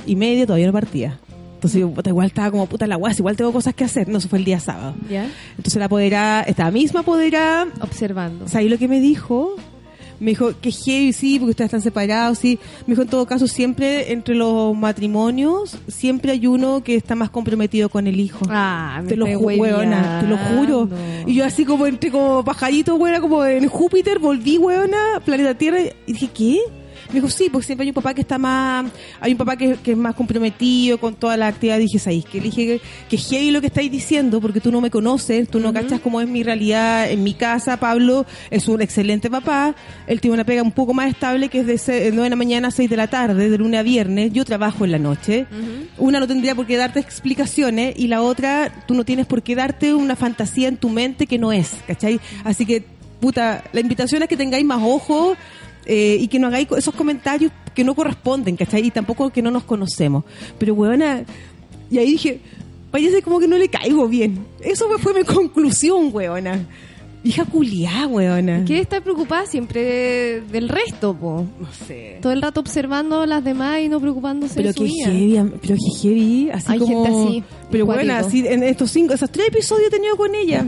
y 0.06 0.16
media, 0.16 0.46
todavía 0.46 0.66
no 0.66 0.72
partía. 0.72 1.18
Entonces 1.54 1.80
yo, 1.80 1.90
puta, 1.90 2.10
igual 2.10 2.28
estaba 2.28 2.52
como 2.52 2.66
puta 2.66 2.86
la 2.86 2.94
guasa, 2.94 3.16
igual 3.18 3.36
tengo 3.36 3.52
cosas 3.52 3.74
que 3.74 3.82
hacer. 3.82 4.08
No, 4.08 4.18
eso 4.18 4.28
fue 4.28 4.38
el 4.38 4.44
día 4.44 4.60
sábado. 4.60 4.94
¿Ya? 5.10 5.28
Entonces 5.56 5.76
la 5.76 5.86
apoderada, 5.86 6.42
esta 6.42 6.70
misma 6.70 7.00
apoderada, 7.00 7.66
Observando. 7.80 8.46
¿sabes 8.46 8.70
lo 8.70 8.78
que 8.78 8.86
me 8.86 9.00
dijo? 9.00 9.56
Me 10.20 10.30
dijo 10.30 10.52
que 10.60 10.70
heavy, 10.70 11.12
sí, 11.12 11.38
porque 11.38 11.50
ustedes 11.50 11.68
están 11.68 11.82
separados, 11.82 12.38
sí. 12.38 12.58
Me 12.86 12.92
dijo, 12.92 13.02
en 13.02 13.08
todo 13.08 13.26
caso, 13.26 13.46
siempre 13.46 14.12
entre 14.12 14.34
los 14.34 14.76
matrimonios, 14.76 15.78
siempre 15.86 16.32
hay 16.32 16.46
uno 16.46 16.82
que 16.82 16.96
está 16.96 17.14
más 17.14 17.30
comprometido 17.30 17.88
con 17.88 18.06
el 18.06 18.18
hijo. 18.18 18.44
Ah, 18.48 19.00
me 19.02 19.08
te 19.08 19.16
lo 19.16 19.26
weona, 19.26 20.20
te 20.20 20.26
lo 20.26 20.36
juro. 20.36 20.88
Y 21.26 21.34
yo 21.34 21.44
así 21.44 21.64
como 21.64 21.86
entre 21.86 22.10
como 22.10 22.44
pajarito, 22.44 22.96
weona, 22.96 23.20
como 23.20 23.44
en 23.44 23.68
Júpiter, 23.68 24.18
volví, 24.18 24.58
weona, 24.58 25.20
planeta 25.24 25.54
Tierra, 25.54 25.80
y 26.06 26.12
dije, 26.12 26.28
¿qué? 26.34 26.58
Me 27.08 27.14
dijo, 27.14 27.28
sí, 27.30 27.48
porque 27.50 27.66
siempre 27.66 27.84
hay 27.84 27.88
un 27.90 27.94
papá 27.94 28.12
que 28.14 28.20
está 28.20 28.36
más, 28.38 28.90
hay 29.20 29.32
un 29.32 29.38
papá 29.38 29.56
que, 29.56 29.76
que 29.82 29.92
es 29.92 29.96
más 29.96 30.14
comprometido 30.14 30.98
con 30.98 31.14
toda 31.14 31.36
la 31.36 31.46
actividad. 31.48 31.78
Dije, 31.78 31.98
¿sabes 31.98 32.24
qué? 32.24 32.38
Le 32.38 32.44
dije 32.44 32.66
que, 32.66 32.80
que 33.08 33.16
heavy 33.16 33.50
lo 33.50 33.60
que 33.60 33.68
estáis 33.68 33.90
diciendo, 33.90 34.40
porque 34.40 34.60
tú 34.60 34.70
no 34.70 34.80
me 34.80 34.90
conoces, 34.90 35.48
tú 35.48 35.58
no 35.60 35.72
cachas 35.72 36.00
cómo 36.00 36.20
es 36.20 36.28
mi 36.28 36.42
realidad 36.42 37.10
en 37.10 37.22
mi 37.24 37.34
casa. 37.34 37.78
Pablo 37.78 38.26
es 38.50 38.68
un 38.68 38.82
excelente 38.82 39.30
papá, 39.30 39.74
él 40.06 40.20
tiene 40.20 40.34
una 40.34 40.44
pega 40.44 40.62
un 40.62 40.72
poco 40.72 40.92
más 40.94 41.08
estable 41.10 41.48
que 41.48 41.60
es 41.60 41.66
de 41.66 41.78
se- 41.78 42.10
9 42.10 42.24
de 42.24 42.30
la 42.30 42.36
mañana 42.36 42.68
a 42.68 42.70
6 42.70 42.90
de 42.90 42.96
la 42.96 43.06
tarde, 43.08 43.48
de 43.48 43.58
lunes 43.58 43.80
a 43.80 43.82
viernes. 43.82 44.32
Yo 44.32 44.44
trabajo 44.44 44.84
en 44.84 44.92
la 44.92 44.98
noche. 44.98 45.46
Una 45.96 46.20
no 46.20 46.26
tendría 46.26 46.54
por 46.54 46.66
qué 46.66 46.76
darte 46.76 47.00
explicaciones 47.00 47.94
y 47.98 48.06
la 48.08 48.22
otra, 48.22 48.84
tú 48.86 48.94
no 48.94 49.04
tienes 49.04 49.26
por 49.26 49.42
qué 49.42 49.54
darte 49.54 49.94
una 49.94 50.16
fantasía 50.16 50.68
en 50.68 50.76
tu 50.76 50.88
mente 50.88 51.26
que 51.26 51.38
no 51.38 51.52
es, 51.52 51.72
¿cachai? 51.86 52.20
Así 52.44 52.66
que, 52.66 52.84
puta, 53.20 53.64
la 53.72 53.80
invitación 53.80 54.22
es 54.22 54.28
que 54.28 54.36
tengáis 54.36 54.64
más 54.64 54.80
ojo 54.82 55.36
eh, 55.88 56.16
y 56.20 56.28
que 56.28 56.38
no 56.38 56.46
hagáis 56.46 56.68
esos 56.76 56.94
comentarios 56.94 57.50
que 57.74 57.82
no 57.82 57.94
corresponden, 57.94 58.56
¿cachai? 58.56 58.86
Y 58.86 58.90
tampoco 58.90 59.30
que 59.30 59.42
no 59.42 59.50
nos 59.50 59.64
conocemos. 59.64 60.22
Pero, 60.58 60.74
weona, 60.74 61.24
y 61.90 61.98
ahí 61.98 62.12
dije, 62.12 62.40
parece 62.90 63.22
como 63.22 63.40
que 63.40 63.48
no 63.48 63.56
le 63.58 63.68
caigo 63.68 64.06
bien. 64.06 64.38
Eso 64.60 64.86
fue 64.98 65.14
mi 65.14 65.24
conclusión, 65.24 66.10
weona. 66.12 66.66
Hija 67.24 67.44
culiá, 67.44 68.06
weona. 68.06 68.64
¿Qué 68.64 68.78
estar 68.78 69.02
preocupada 69.02 69.44
siempre 69.46 69.82
de- 69.82 70.40
del 70.52 70.68
resto, 70.68 71.14
po? 71.14 71.44
No 71.60 71.68
sé. 71.86 72.18
Todo 72.22 72.32
el 72.32 72.40
rato 72.40 72.60
observando 72.60 73.22
a 73.22 73.26
las 73.26 73.42
demás 73.42 73.80
y 73.80 73.88
no 73.88 74.00
preocupándose 74.00 74.54
Pero 74.54 74.68
de 74.68 74.72
su 74.74 74.80
que 74.84 74.86
vida. 74.86 75.06
heavy, 75.06 75.52
pero 75.60 75.74
que 75.74 75.98
heavy, 76.00 76.50
así 76.50 76.66
Hay 76.72 76.78
como... 76.78 77.04
gente 77.04 77.18
así, 77.26 77.44
Pero 77.72 77.86
bueno, 77.86 78.14
así 78.14 78.46
en 78.46 78.62
estos 78.62 78.90
cinco, 78.92 79.14
esos 79.14 79.30
tres 79.32 79.48
episodios 79.48 79.88
he 79.88 79.90
tenido 79.90 80.16
con 80.16 80.32
ella. 80.34 80.64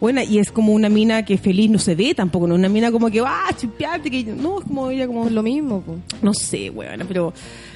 Bueno, 0.00 0.22
y 0.22 0.38
es 0.38 0.52
como 0.52 0.72
una 0.72 0.88
mina 0.88 1.24
que 1.24 1.38
feliz 1.38 1.70
no 1.70 1.78
se 1.78 1.94
ve 1.94 2.14
tampoco, 2.14 2.46
no 2.46 2.54
una 2.54 2.68
mina 2.68 2.92
como 2.92 3.10
que 3.10 3.20
va, 3.20 3.48
ah, 3.48 3.54
que 4.02 4.24
no, 4.24 4.60
es 4.60 4.64
como 4.64 4.90
ella 4.90 5.06
como... 5.06 5.24
Por 5.24 5.32
lo 5.32 5.42
mismo, 5.42 5.80
po. 5.80 5.96
No 6.22 6.32
sé, 6.34 6.70
weona, 6.70 7.04
pero 7.04 7.32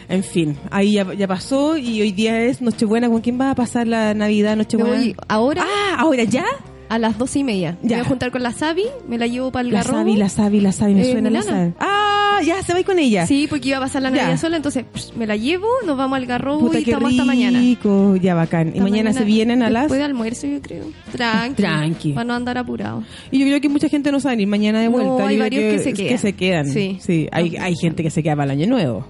en 0.09 0.23
fin, 0.23 0.57
ahí 0.71 0.93
ya, 0.93 1.13
ya 1.15 1.27
pasó 1.27 1.77
y 1.77 2.01
hoy 2.01 2.13
día 2.13 2.41
es 2.43 2.61
Nochebuena. 2.63 3.09
¿Con 3.09 3.21
quién 3.23 3.39
vas 3.39 3.51
a 3.53 3.55
pasar 3.57 3.87
la 3.89 4.15
Navidad, 4.15 4.53
Me 4.53 4.57
Nochebuena? 4.59 4.97
voy 4.97 5.17
ahora 5.29 5.65
Ah, 5.67 5.97
¿ahora 5.99 6.25
ya? 6.25 6.45
a 6.89 6.99
las 6.99 7.17
doce 7.19 7.39
y 7.41 7.45
media. 7.45 7.79
Me 7.83 7.89
Ya. 7.89 7.97
voy 7.97 8.07
a 8.07 8.09
juntar 8.09 8.31
con 8.31 8.43
la 8.43 8.53
Sabi, 8.53 8.85
me 9.09 9.17
la 9.19 9.27
llevo 9.27 9.51
para 9.51 9.67
el 9.67 9.73
La 9.73 9.79
garrobo. 9.83 9.99
Sabi, 9.99 10.17
la 10.17 10.29
Sabi, 10.29 10.61
la 10.61 10.73
Sabi, 10.73 10.95
me 10.95 11.03
Eh, 11.09 11.13
suena 11.13 11.31
la. 11.31 11.43
Sabi. 11.43 11.73
Ah, 11.81 12.22
ya, 12.43 12.63
se 12.63 12.75
va 12.75 12.83
con 12.83 12.99
ella. 12.99 13.27
Sí, 13.27 13.47
porque 13.49 13.69
iba 13.69 13.79
a 13.79 13.81
pasar 13.81 14.03
la 14.03 14.11
Ya. 14.11 14.17
Navidad 14.23 14.41
sola, 14.41 14.57
entonces 14.57 14.85
psh, 14.93 15.13
me 15.15 15.27
la 15.27 15.37
llevo, 15.37 15.67
nos 15.87 15.97
vamos 15.97 16.17
al 16.17 16.27
garrobo 16.27 16.67
Puta, 16.67 16.79
y 16.79 16.83
estamos 16.83 17.11
hasta 17.11 17.25
mañana. 17.25 17.59
rico, 17.59 18.17
ya 18.17 18.35
bacán. 18.35 18.73
Y 18.75 18.81
mañana, 18.81 19.13
se 19.13 19.25
vienen 19.25 19.63
a 19.63 19.71
las... 19.71 19.85
Después 19.85 19.99
de 19.99 20.05
almuerzo, 20.05 20.47
yo 20.47 20.61
creo. 20.61 20.85
Tranqui. 21.13 21.55
Tranqui. 21.63 22.13
Para 22.13 22.25
no 22.25 22.35
andar 22.35 22.59
apurado. 22.59 23.03
Y 23.31 23.39
yo 23.39 23.47
creo 23.47 23.61
que 23.61 23.69
mucha 23.69 23.89
gente 23.89 24.11
no 24.13 24.21
sabe 24.21 24.43
ir 24.43 24.49
mañana 24.49 24.81
de 24.81 24.89
vuelta. 24.89 25.27
Hay 25.29 25.39
varios 25.39 25.63
que 25.73 25.79
se 25.79 25.93
quedan. 25.93 26.09
Que 26.09 26.19
se 26.19 26.33
quedan. 26.35 26.67
Sí. 26.67 27.29
hay, 27.33 27.57
hay 27.57 27.75
gente 27.77 28.03
que 28.03 28.11
se 28.11 28.23
queda 28.23 28.37
para 28.37 28.53
el 28.53 28.61
año 28.61 28.69
nuevo. 28.69 29.07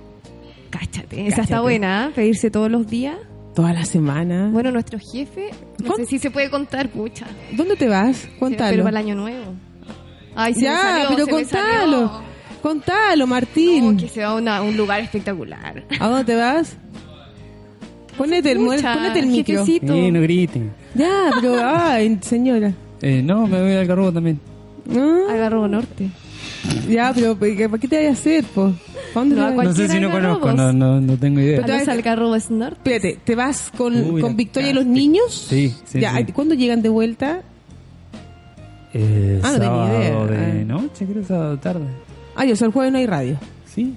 Cáchate. 0.71 1.21
Esa 1.21 1.29
Cáchate. 1.37 1.43
está 1.43 1.61
buena, 1.61 2.07
¿eh? 2.09 2.13
pedirse 2.15 2.51
todos 2.51 2.71
los 2.71 2.87
días. 2.87 3.17
Toda 3.55 3.75
la 3.75 3.85
semana. 3.85 4.49
Bueno, 4.51 4.71
nuestro 4.71 4.99
jefe, 4.99 5.51
no 5.83 5.89
¿Con- 5.89 5.97
sé 5.99 6.07
si 6.07 6.19
se 6.19 6.31
puede 6.31 6.49
contar, 6.49 6.89
pucha. 6.89 7.27
¿Dónde 7.55 7.77
te 7.77 7.87
vas? 7.87 8.23
Pero 8.23 8.39
Contalo. 8.39 8.83
para 8.85 9.01
el 9.01 9.07
año 9.07 9.15
nuevo. 9.15 9.55
Ay, 10.35 10.55
se 10.55 10.61
me 10.61 10.67
ya, 10.69 10.81
salió, 10.81 11.09
pero 11.11 11.25
se 11.27 11.33
me 11.33 11.39
contalo. 11.43 12.09
salió. 12.09 12.32
Contalo, 12.63 13.27
Martín. 13.27 13.93
No, 13.97 14.01
que 14.01 14.09
se 14.09 14.21
va 14.23 14.29
a 14.31 14.35
una- 14.37 14.63
un 14.63 14.77
lugar 14.77 15.01
espectacular. 15.01 15.83
¿A 15.99 16.09
dónde 16.09 16.25
te 16.25 16.37
vas? 16.37 16.77
Ponete 18.17 18.53
el, 18.53 18.59
Pucha, 18.59 18.95
ponete 18.95 19.19
el 19.19 19.27
micro. 19.27 19.65
jefecito. 19.67 19.93
Sí, 19.93 20.11
no 20.13 20.21
griten. 20.21 20.71
Ya, 20.95 21.31
pero, 21.41 21.57
ay, 21.65 22.19
señora. 22.23 22.73
Eh, 23.01 23.21
no, 23.25 23.47
me 23.47 23.61
voy 23.61 23.73
al 23.73 23.87
garrobo 23.87 24.13
también. 24.13 24.39
¿No? 24.87 25.29
Agarro 25.29 25.67
norte. 25.67 26.09
Ya, 26.89 27.13
pero 27.15 27.37
¿qué- 27.39 27.69
¿para 27.69 27.81
qué 27.81 27.89
te 27.89 27.97
vas 27.97 28.07
a 28.07 28.13
hacer, 28.21 28.45
po? 28.45 28.73
¿Pa 29.15 29.21
dónde 29.21 29.35
No, 29.37 29.47
te 29.49 29.53
a 29.53 29.57
vas? 29.57 29.67
No 29.67 29.73
sé 29.75 29.89
si 29.89 29.99
no 30.01 30.11
conozco, 30.11 30.53
no, 30.53 30.73
no, 30.73 31.01
no 31.01 31.17
tengo 31.17 31.41
idea. 31.41 31.65
A 31.65 31.67
los 31.67 31.89
algarrobos 31.89 32.51
norte. 32.51 32.77
Espérate, 32.95 33.19
¿te 33.25 33.35
vas 33.35 33.71
con, 33.77 33.95
Uy, 33.97 34.21
con 34.21 34.37
Victoria 34.37 34.71
y 34.71 34.73
los 34.73 34.87
niños? 34.87 35.47
Sí, 35.49 35.75
sí, 35.85 35.99
Ya, 36.01 36.17
sí. 36.17 36.33
¿cuándo 36.33 36.55
llegan 36.55 36.83
de 36.83 36.89
vuelta? 36.91 37.43
Eh, 38.95 39.41
Ah, 39.43 39.53
no 39.53 39.59
tenía 39.59 39.87
idea. 39.99 40.27
de 40.27 40.61
Ah. 40.61 40.65
noche, 40.67 41.07
creo, 41.07 41.25
sábado 41.25 41.57
tarde. 41.59 41.87
Ay, 42.35 42.53
o 42.53 42.57
sea, 42.57 42.67
el 42.67 42.73
jueves 42.73 42.93
no 42.93 42.99
hay 42.99 43.07
radio. 43.07 43.37
Sí. 43.67 43.95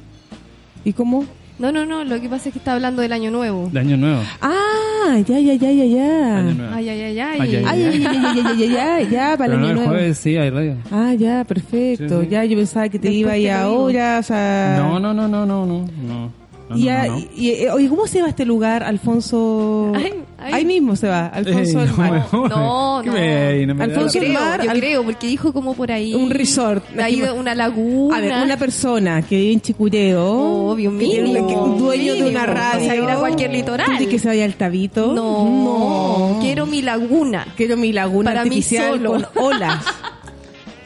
¿Y 0.84 0.94
cómo? 0.94 1.26
No, 1.58 1.72
no, 1.72 1.86
no, 1.86 2.04
lo 2.04 2.20
que 2.20 2.28
pasa 2.28 2.50
es 2.50 2.54
que 2.54 2.60
está 2.60 2.74
hablando 2.74 3.02
del 3.02 3.14
año 3.14 3.32
nuevo. 3.32 3.70
Del 3.70 3.78
año 3.78 3.98
nuevo. 3.98 4.22
Ah, 4.42 5.18
ya, 5.26 5.40
ya, 5.40 5.54
ya, 5.54 5.72
ya, 5.72 5.86
ya. 5.86 6.38
Año 6.38 6.54
nuevo. 6.54 6.76
Ay, 6.76 6.90
ay, 6.90 7.02
ay, 7.02 7.20
ay. 7.20 7.40
Ay, 7.40 7.56
ay, 7.56 8.06
ay, 8.06 8.42
ay, 8.46 8.70
ya, 8.70 9.02
ya, 9.02 9.38
para 9.38 9.54
el 9.54 9.60
año 9.60 9.74
nuevo. 9.74 9.82
el 9.84 9.88
jueves 9.88 10.18
sí 10.18 10.36
hay 10.36 10.50
radio. 10.50 10.76
Ah, 10.92 11.14
ya, 11.14 11.46
perfecto. 11.46 12.24
Ya, 12.24 12.44
yo 12.44 12.58
pensaba 12.58 12.90
que 12.90 13.00
te 13.00 13.10
iba 13.10 13.32
ahí 13.32 13.48
ahora, 13.48 14.20
o 14.20 14.24
sea... 14.24 14.76
No, 14.80 15.00
no, 15.00 15.14
no, 15.14 15.30
no, 15.30 15.46
no, 15.46 15.66
no, 15.66 15.86
no. 15.86 16.46
No, 16.68 16.78
y, 16.78 16.86
no, 16.86 17.08
no, 17.08 17.20
y, 17.36 17.52
y, 17.52 17.68
oye, 17.68 17.88
¿cómo 17.88 18.08
se 18.08 18.18
llama 18.18 18.30
este 18.30 18.44
lugar, 18.44 18.84
Alfonso? 18.84 19.94
Ay, 19.96 20.25
ay. 20.38 20.54
Ahí 20.54 20.66
mismo 20.66 20.96
se 20.96 21.08
va, 21.08 21.28
Alfonso 21.28 21.82
Ey. 21.82 21.88
No, 22.32 23.02
¿Qué 23.04 23.10
no. 23.10 23.14
me- 23.14 23.66
no 23.66 23.76
me 23.76 23.80
da 23.88 23.94
Alfonso 23.94 24.20
creo, 24.20 24.34
Mar, 24.34 24.64
yo 24.64 24.72
al- 24.72 24.78
creo, 24.80 25.04
porque 25.04 25.28
dijo 25.28 25.54
como 25.54 25.74
por 25.76 25.92
ahí. 25.92 26.14
Un 26.14 26.30
resort. 26.30 26.88
De 26.90 27.04
ahí 27.04 27.20
de 27.22 27.32
una 27.32 27.56
laguna. 27.56 28.18
A 28.18 28.22
ver, 28.22 28.34
una 28.44 28.58
persona 28.58 29.22
que 29.22 29.38
vive 29.38 29.54
en 29.54 29.62
Chicureo. 29.62 30.26
Obvio, 30.72 30.92
tiene 30.98 31.24
mínimo, 31.30 31.48
que 31.48 31.54
un 31.56 31.78
dueño 31.78 32.14
de 32.14 32.22
una 32.24 32.30
mínimo. 32.42 32.46
radio. 32.46 32.86
Sea, 32.86 32.96
ir 32.96 33.10
a 33.10 33.16
cualquier 33.18 33.52
litoral. 33.52 33.86
¿Tú 33.86 33.92
dices 33.94 34.08
que 34.10 34.20
se 34.20 34.28
vaya 34.28 34.46
al 34.46 34.56
Tabito? 34.56 35.14
No, 35.14 36.40
quiero 36.42 36.66
mi 36.66 36.82
laguna. 36.82 37.48
Quiero 37.56 37.78
mi 37.78 37.92
laguna 37.94 38.32
Para 38.32 38.44
mí 38.44 38.50
artificial 38.50 38.98
solo. 38.98 39.12
con 39.12 39.26
olas. 39.44 39.84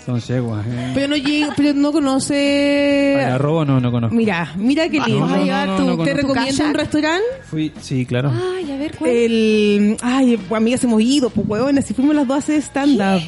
Son 0.09 0.19
yeguas, 0.19 0.65
eh. 0.65 0.91
pero 0.95 1.07
no 1.07 1.15
llega, 1.15 1.53
pero 1.55 1.73
no 1.73 1.91
conoce... 1.91 3.15
Algarrobo 3.19 3.63
no, 3.63 3.79
no 3.79 3.91
conozco. 3.91 4.15
Mira, 4.15 4.53
mira 4.57 4.89
qué 4.89 4.99
lindo. 4.99 5.21
Vas 5.21 5.33
a 5.33 5.37
llevar 5.43 5.67
no, 5.67 5.79
no 5.95 6.03
Te 6.03 6.13
recomiendo 6.15 6.49
un 6.51 6.57
kayak. 6.57 6.75
restaurante. 6.75 7.25
Fui, 7.43 7.71
sí, 7.79 8.05
claro. 8.07 8.31
Ay, 8.33 8.71
a 8.71 8.77
ver, 8.77 8.95
¿cuál? 8.97 9.11
El. 9.11 9.97
Ay, 10.01 10.37
pues, 10.37 10.57
amigas, 10.59 10.83
hemos 10.83 11.01
ido, 11.01 11.29
pues, 11.29 11.47
huevones. 11.47 11.85
Si 11.85 11.93
fuimos 11.93 12.15
las 12.15 12.27
dos 12.27 12.35
a 12.35 12.39
hacer 12.39 12.55
stand-up. 12.61 13.21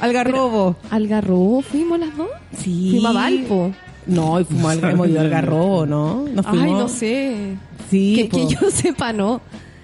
Algarrobo. 0.00 0.76
¿Algarrobo 0.90 1.62
fuimos 1.62 1.98
las 2.00 2.16
dos? 2.16 2.28
Sí. 2.56 2.88
Fuimos 2.92 3.10
a 3.10 3.14
Valpo. 3.14 3.72
No, 4.06 4.40
y 4.40 4.44
fuimos 4.44 4.72
al, 4.72 4.90
hemos 4.90 5.08
ido 5.08 5.20
al 5.20 5.26
Algarrobo, 5.26 5.86
¿no? 5.86 6.24
Nos 6.34 6.46
fuimos. 6.46 6.66
Ay, 6.66 6.72
no 6.72 6.88
sé. 6.88 7.34
Sí, 7.90 8.14
que, 8.16 8.28
que 8.28 8.46
yo 8.48 8.70
sepa, 8.72 9.12
no. 9.12 9.40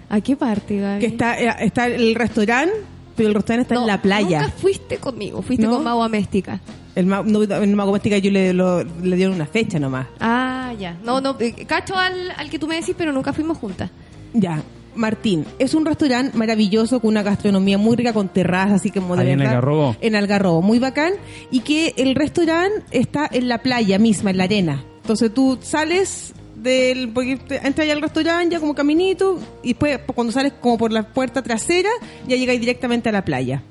¿A 0.09 0.21
qué 0.21 0.37
parte, 0.37 0.79
Gaby? 0.81 1.01
Que 1.01 1.07
está, 1.07 1.41
eh, 1.41 1.55
está 1.61 1.87
el 1.87 2.15
restaurante, 2.15 2.75
pero 3.17 3.29
el 3.29 3.35
restaurante 3.35 3.63
está 3.63 3.75
No, 3.77 3.83
en 3.83 3.87
la 3.87 4.03
playa. 4.03 4.41
Nunca 4.43 4.53
fuiste 4.57 4.97
conmigo, 4.99 5.43
fuiste 5.43 5.67
¿No? 5.67 5.73
con 5.73 5.85
Magua 5.85 6.09
Méstica. 6.09 6.61
El, 6.95 7.07
ma- 7.07 7.23
no, 7.25 7.43
en 7.43 7.75
Mago 7.75 7.91
Mástica 7.93 8.19
yo 8.19 8.31
le, 8.31 8.53
lo- 8.53 8.85
le 8.85 9.17
dieron 9.17 9.35
una 9.35 9.47
fecha 9.47 9.79
nomás. 9.81 10.07
Ah, 10.21 10.73
ya. 10.79 10.97
No, 11.05 11.21
no, 11.21 11.37
eh, 11.41 11.53
cacho 11.67 11.97
al, 11.97 12.31
al 12.37 12.49
que 12.51 12.59
tú 12.59 12.69
me 12.69 12.77
decís, 12.77 12.95
pero 12.97 13.13
nunca 13.13 13.33
fuimos 13.33 13.59
juntas. 13.59 13.91
Ya. 14.33 14.63
Martín, 14.97 15.45
es 15.59 15.75
un 15.75 15.85
restaurante 15.85 16.39
maravilloso 16.39 17.01
con 17.01 17.09
una 17.09 17.25
gastronomía 17.25 17.79
muy 17.79 17.97
rica, 17.97 18.13
con 18.13 18.29
terrazas, 18.29 18.75
así 18.81 18.93
como 18.93 19.17
de 19.17 19.23
Ahí 19.23 19.31
en 19.31 19.41
Algarrobo. 19.43 19.97
En 20.01 20.15
Algarrobo, 20.15 20.63
muy 20.63 20.79
bacán. 20.79 21.15
Y 21.51 21.61
que 21.61 21.95
el 21.97 22.15
restaurante 22.15 22.85
está 22.93 23.29
en 23.33 23.49
la 23.49 23.59
playa 23.59 23.99
misma, 23.99 24.31
en 24.31 24.39
la 24.39 24.45
arena. 24.45 24.85
Entonces 25.01 25.35
tú 25.35 25.59
sales 25.61 26.33
del. 26.65 27.11
Porque 27.11 27.39
entras 27.63 27.87
ya 27.87 27.93
al 27.93 28.03
restaurante, 28.03 28.55
ya 28.55 28.61
como 28.61 28.75
caminito, 28.75 29.39
y 29.63 29.69
después 29.69 29.99
po- 30.01 30.13
cuando 30.15 30.33
sales 30.33 30.55
como 30.61 30.77
por 30.79 30.91
la 30.91 31.05
puerta 31.05 31.43
trasera, 31.43 31.91
ya 32.27 32.35
llegáis 32.37 32.59
directamente 32.59 33.09
a 33.11 33.13
la 33.13 33.25
playa. 33.25 33.63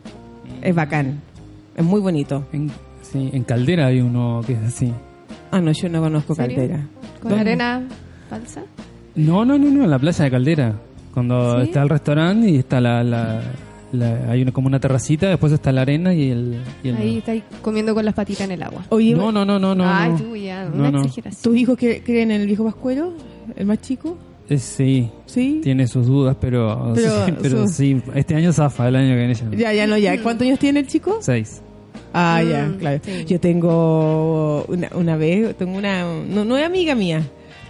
Es 0.62 0.73
bacán. 0.73 1.19
Es 1.75 1.83
muy 1.83 2.00
bonito. 2.00 2.45
En, 2.53 2.69
sí, 3.01 3.29
en 3.33 3.43
Caldera 3.43 3.88
hay 3.88 4.00
uno 4.00 4.41
que 4.47 4.53
es 4.53 4.59
así. 4.59 4.93
Ah, 5.51 5.59
no, 5.59 5.71
yo 5.73 5.89
no 5.89 6.01
conozco 6.01 6.33
¿Serio? 6.35 6.55
Caldera. 6.57 6.88
¿Con 7.21 7.29
¿Dónde? 7.31 7.50
arena 7.51 7.83
falsa? 8.29 8.62
No, 9.15 9.43
no, 9.45 9.57
no, 9.57 9.69
no, 9.69 9.83
en 9.83 9.89
la 9.89 10.00
playa 10.00 10.23
de 10.25 10.31
Caldera. 10.31 10.73
Cuando 11.13 11.57
¿Sí? 11.62 11.63
está 11.67 11.83
el 11.83 11.89
restaurante 11.89 12.50
y 12.50 12.57
está 12.57 12.79
la, 12.81 13.03
la, 13.03 13.41
la- 13.93 14.29
hay 14.29 14.41
una, 14.41 14.51
como 14.51 14.67
una 14.67 14.79
terracita, 14.79 15.29
después 15.29 15.53
está 15.53 15.71
la 15.71 15.81
arena 15.83 16.13
y 16.13 16.29
el... 16.31 16.57
y 16.83 16.89
el- 16.89 16.97
Ahí 16.97 17.17
estáis 17.19 17.43
comiendo 17.62 17.93
con 17.95 18.03
las 18.03 18.13
patitas 18.13 18.41
en 18.45 18.51
el 18.51 18.63
agua. 18.63 18.83
Oye, 18.89 19.13
no, 19.15 19.31
no, 19.31 19.45
no, 19.45 19.57
no, 19.59 19.73
no. 19.73 19.85
Ay, 19.88 20.12
tú 20.17 20.35
ya, 20.35 20.65
No, 20.65 20.75
una 20.81 20.91
no. 20.91 21.01
exageración. 21.03 21.41
¿tus 21.41 21.55
hijos 21.62 21.77
creen 21.77 22.31
en 22.31 22.41
el 22.41 22.47
viejo 22.47 22.65
Pascuero? 22.65 23.13
¿El 23.55 23.65
más 23.65 23.79
chico? 23.81 24.17
Es- 24.50 24.62
sí, 24.63 25.09
¿Sí? 25.25 25.62
tiene 25.63 25.88
sus 25.88 26.05
dudas, 26.05 26.35
pero, 26.41 26.91
Pero 26.95 27.09
sí, 27.25 27.33
pero 27.41 27.67
su- 27.67 27.73
sí, 27.73 28.01
este 28.13 28.35
año 28.35 28.51
zafa, 28.51 28.89
el 28.89 28.95
año 28.97 29.09
que 29.09 29.15
viene 29.15 29.33
ya. 29.35 29.45
no. 29.45 29.53
Ya, 29.53 29.73
ya 29.73 29.88
no, 29.88 29.97
ya. 29.97 30.21
¿Cuántos 30.21 30.45
años 30.47 30.59
tiene 30.59 30.81
el 30.81 30.88
chico? 30.88 31.19
Seis. 31.21 31.62
Ah, 32.13 32.43
ya, 32.43 32.67
Mm, 32.67 32.77
claro. 32.77 33.00
sí. 33.03 33.25
Yo 33.25 33.39
tengo 33.39 34.65
una, 34.67 34.89
una 34.95 35.15
vez, 35.17 35.55
tengo 35.57 35.77
una, 35.77 36.03
no, 36.29 36.45
no 36.45 36.57
es 36.57 36.65
amiga 36.65 36.93
mía, 36.95 37.23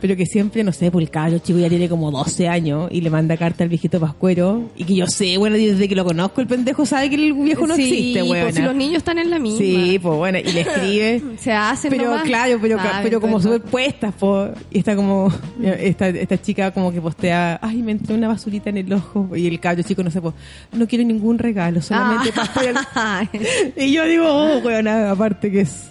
pero 0.04 0.18
que 0.18 0.26
siempre, 0.26 0.66
no 0.66 0.74
sé, 0.74 0.92
por 0.92 1.02
el 1.02 1.10
caballo 1.10 1.40
chico 1.40 1.60
ya 1.60 1.70
tiene 1.70 1.88
como 1.88 2.12
12 2.12 2.50
años 2.50 2.90
y 2.92 3.00
le 3.00 3.10
manda 3.10 3.38
carta 3.38 3.64
al 3.64 3.70
viejito 3.70 4.02
Pascuero 4.02 4.70
y 4.76 4.84
que 4.84 4.96
yo 4.96 5.08
sé, 5.08 5.38
bueno, 5.38 5.56
desde 5.56 5.88
que 5.88 5.96
lo 5.96 6.04
conozco 6.04 6.42
el 6.42 6.48
pendejo 6.48 6.86
sabe 6.86 7.10
que 7.10 7.16
el 7.16 7.32
viejo 7.34 7.66
no 7.66 7.74
Sí, 7.78 7.84
existe, 7.84 8.20
pues, 8.20 8.32
weona. 8.32 8.52
si 8.52 8.62
los 8.64 8.76
niños 8.76 8.98
están 8.98 9.18
en 9.18 9.30
la 9.30 9.40
misma. 9.40 9.60
Sí, 9.60 9.98
pues 10.02 10.18
bueno, 10.18 10.40
y 10.40 10.52
le 10.52 10.60
escribe. 10.60 11.22
Se 11.38 11.54
hacen 11.54 11.90
Pero 11.90 12.04
nomás. 12.10 12.24
claro, 12.24 12.58
pero, 12.62 12.78
pero 13.02 13.22
como 13.22 13.40
bueno. 13.40 13.44
superpuestas, 13.54 14.14
po. 14.16 14.50
Y 14.72 14.80
está 14.80 14.94
como, 14.98 15.32
esta, 15.64 16.10
esta 16.10 16.42
chica 16.42 16.72
como 16.72 16.92
que 16.92 17.00
postea, 17.00 17.58
ay, 17.62 17.82
me 17.82 17.94
entró 17.94 18.14
una 18.16 18.28
basurita 18.28 18.72
en 18.72 18.78
el 18.80 18.92
ojo. 18.92 19.30
Y 19.38 19.48
el 19.48 19.58
cabro 19.62 19.84
chico, 19.84 20.04
no 20.04 20.12
sé, 20.12 20.20
pues, 20.20 20.34
no 20.74 20.86
quiero 20.86 21.06
ningún 21.06 21.38
regalo, 21.40 21.82
solamente 21.82 22.34
Ah. 22.36 22.50
para 22.54 23.30
Y 23.78 23.94
yo 23.94 24.04
digo, 24.06 24.26
oh, 24.28 24.58
weona, 24.58 25.12
aparte 25.12 25.50
que 25.50 25.62
es, 25.62 25.86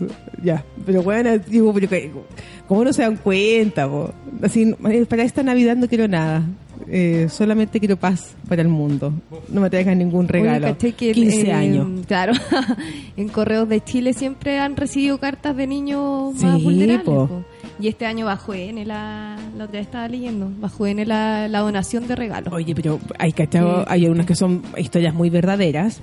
ya. 0.44 0.62
Pero 0.84 1.00
weona, 1.00 1.38
digo, 1.38 1.72
pero 1.72 1.88
que, 1.88 2.10
¿cómo 2.72 2.84
no 2.84 2.92
se 2.94 3.02
dan 3.02 3.18
cuenta, 3.18 3.86
po? 3.86 4.14
Así, 4.42 4.74
eh, 4.88 5.04
para 5.04 5.24
esta 5.24 5.42
Navidad 5.42 5.76
no 5.76 5.88
quiero 5.88 6.08
nada. 6.08 6.42
Eh, 6.88 7.26
solamente 7.28 7.78
quiero 7.78 7.98
paz 7.98 8.34
para 8.48 8.62
el 8.62 8.68
mundo. 8.68 9.12
No 9.50 9.60
me 9.60 9.68
traigan 9.68 9.98
ningún 9.98 10.26
regalo. 10.26 10.68
Oye, 10.68 10.74
¿cachai 10.74 10.92
que, 10.94 11.12
15 11.12 11.48
eh, 11.48 11.52
años. 11.52 12.06
Claro, 12.06 12.32
en 13.18 13.28
Correos 13.28 13.68
de 13.68 13.84
Chile 13.84 14.14
siempre 14.14 14.58
han 14.58 14.74
recibido 14.74 15.18
cartas 15.18 15.54
de 15.54 15.66
niños 15.66 16.34
más 16.42 16.56
Sí, 16.56 16.64
vulnerables. 16.64 17.04
po. 17.04 17.26
po. 17.28 17.44
Y 17.78 17.88
este 17.88 18.06
año 18.06 18.24
bajó 18.24 18.54
N 18.54 18.86
la, 18.86 19.36
la 19.58 19.64
otra 19.64 19.78
vez 19.78 19.86
estaba 19.86 20.08
leyendo, 20.08 20.50
bajó 20.58 20.86
N 20.86 21.04
la, 21.04 21.48
la 21.48 21.58
donación 21.60 22.08
de 22.08 22.16
regalos. 22.16 22.54
Oye, 22.54 22.74
pero 22.74 22.98
hay 23.18 23.32
cachado, 23.32 23.80
Sí. 23.80 23.86
hay 23.88 24.06
unas 24.06 24.24
que 24.24 24.34
son 24.34 24.62
historias 24.78 25.12
muy 25.14 25.28
verdaderas 25.28 26.00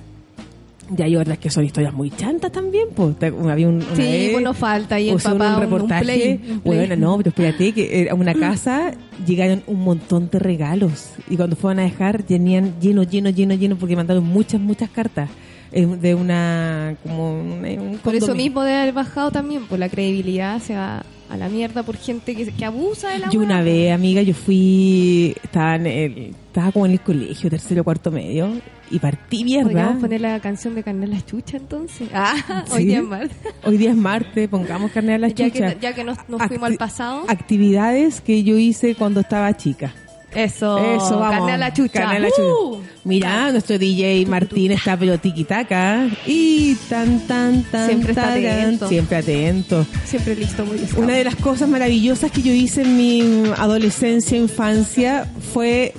y 0.96 1.02
hay 1.02 1.16
otras 1.16 1.38
que 1.38 1.50
son 1.50 1.64
historias 1.64 1.92
muy 1.94 2.10
chantas 2.10 2.50
también. 2.52 2.88
Pues 2.94 3.16
había 3.22 3.68
un, 3.68 3.76
una 3.76 3.96
Sí, 3.96 4.02
vez, 4.02 4.30
pues 4.32 4.44
no 4.44 4.54
falta 4.54 4.98
el 4.98 5.12
puse 5.12 5.28
un 5.32 5.60
reportaje. 5.60 6.04
play, 6.04 6.32
un 6.32 6.60
play. 6.60 6.76
Bueno, 6.76 6.96
no, 6.96 7.16
pero 7.18 7.28
espérate, 7.30 7.72
que 7.72 8.00
era 8.02 8.14
una 8.14 8.34
casa, 8.40 8.92
llegaron 9.26 9.62
un 9.66 9.80
montón 9.84 10.28
de 10.30 10.38
regalos 10.38 11.10
y 11.28 11.36
cuando 11.36 11.56
fueron 11.56 11.80
a 11.80 11.82
dejar 11.82 12.22
tenían 12.22 12.74
lleno, 12.80 13.02
lleno, 13.02 13.30
lleno, 13.30 13.54
lleno 13.54 13.76
porque 13.76 13.96
mandaron 13.96 14.24
muchas, 14.24 14.60
muchas 14.60 14.90
cartas 14.90 15.28
eh, 15.72 15.86
de 15.86 16.14
una 16.14 16.96
como 17.02 17.40
un, 17.40 17.64
un 17.64 17.98
Por 17.98 18.14
eso 18.14 18.34
mismo 18.34 18.62
de 18.62 18.74
haber 18.74 18.92
bajado 18.94 19.30
también, 19.30 19.66
por 19.66 19.78
la 19.78 19.88
credibilidad 19.88 20.60
se 20.60 20.74
va 20.74 21.02
a 21.30 21.36
la 21.36 21.48
mierda 21.48 21.82
por 21.84 21.96
gente 21.96 22.34
que, 22.34 22.50
que 22.52 22.64
abusa 22.64 23.10
de 23.10 23.20
la 23.20 23.30
Yo 23.30 23.40
una 23.40 23.62
vez, 23.62 23.92
amiga, 23.92 24.20
yo 24.22 24.34
fui, 24.34 25.34
estaba, 25.42 25.76
en 25.76 25.86
el, 25.86 26.34
estaba 26.46 26.72
como 26.72 26.86
en 26.86 26.92
el 26.92 27.00
colegio, 27.00 27.48
tercero, 27.48 27.84
cuarto 27.84 28.10
medio, 28.10 28.50
y 28.90 28.98
partí 28.98 29.44
mierda. 29.44 29.70
Podríamos 29.70 30.00
poner 30.00 30.20
la 30.20 30.40
canción 30.40 30.74
de 30.74 30.82
Canela 30.82 31.24
Chucha 31.24 31.56
entonces. 31.56 32.08
Ah, 32.14 32.64
hoy 32.72 32.84
día 32.86 32.98
es 32.98 33.04
martes. 33.04 33.36
Hoy 33.64 33.76
día 33.78 33.90
es 33.90 33.96
martes, 33.96 34.48
pongamos 34.48 34.90
carne 34.90 35.14
a 35.14 35.18
la 35.18 35.28
Ya 35.28 35.46
chucha. 35.48 35.74
que, 35.74 35.80
ya 35.80 35.94
que 35.94 36.02
nos, 36.04 36.16
nos 36.28 36.42
fuimos 36.48 36.68
Acti- 36.68 36.72
al 36.72 36.78
pasado. 36.78 37.24
Actividades 37.28 38.20
que 38.20 38.42
yo 38.42 38.58
hice 38.58 38.94
cuando 38.96 39.20
estaba 39.20 39.56
chica. 39.56 39.94
Eso, 40.34 40.78
Eso, 40.78 41.18
vamos. 41.18 41.38
Carne 41.38 41.52
a 41.52 41.58
la 41.58 41.72
chucha. 41.72 41.92
Carne 42.00 42.16
a 42.16 42.20
la 42.20 42.28
¡Uh! 42.28 42.76
chucha. 42.76 42.90
Mira, 43.04 43.50
nuestro 43.50 43.78
DJ 43.78 44.26
Martín 44.26 44.72
está 44.72 44.96
pero 44.96 45.18
tiquitaca. 45.18 46.08
Y 46.26 46.74
tan, 46.88 47.26
tan, 47.26 47.62
tan, 47.64 47.86
Siempre 47.86 48.12
está 48.12 48.32
atento. 48.32 48.88
Siempre 48.88 49.16
atento. 49.16 49.86
Siempre 50.04 50.36
listo, 50.36 50.64
muy 50.64 50.78
listo. 50.78 51.00
Una 51.00 51.14
de 51.14 51.24
las 51.24 51.36
cosas 51.36 51.68
maravillosas 51.68 52.30
que 52.30 52.42
yo 52.42 52.52
hice 52.52 52.82
en 52.82 52.96
mi 52.96 53.44
adolescencia, 53.56 54.36
infancia, 54.36 55.26
fue 55.52 55.94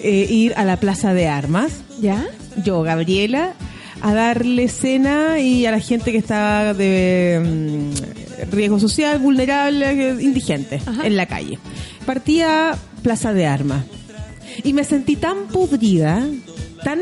eh, 0.00 0.26
ir 0.28 0.54
a 0.56 0.64
la 0.64 0.78
Plaza 0.78 1.12
de 1.14 1.28
Armas. 1.28 1.82
¿Ya? 2.00 2.26
yo, 2.62 2.82
Gabriela, 2.82 3.54
a 4.00 4.14
darle 4.14 4.68
cena 4.68 5.38
y 5.38 5.66
a 5.66 5.70
la 5.70 5.80
gente 5.80 6.12
que 6.12 6.18
estaba 6.18 6.74
de 6.74 7.40
mm, 7.42 8.50
riesgo 8.52 8.78
social, 8.78 9.18
vulnerable, 9.18 10.16
indigente, 10.20 10.80
Ajá. 10.84 11.06
en 11.06 11.16
la 11.16 11.26
calle. 11.26 11.58
Partía 12.04 12.76
Plaza 13.06 13.32
de 13.32 13.46
Armas. 13.46 13.84
Y 14.64 14.72
me 14.72 14.82
sentí 14.82 15.14
tan 15.14 15.46
podrida, 15.46 16.26
tan 16.82 16.98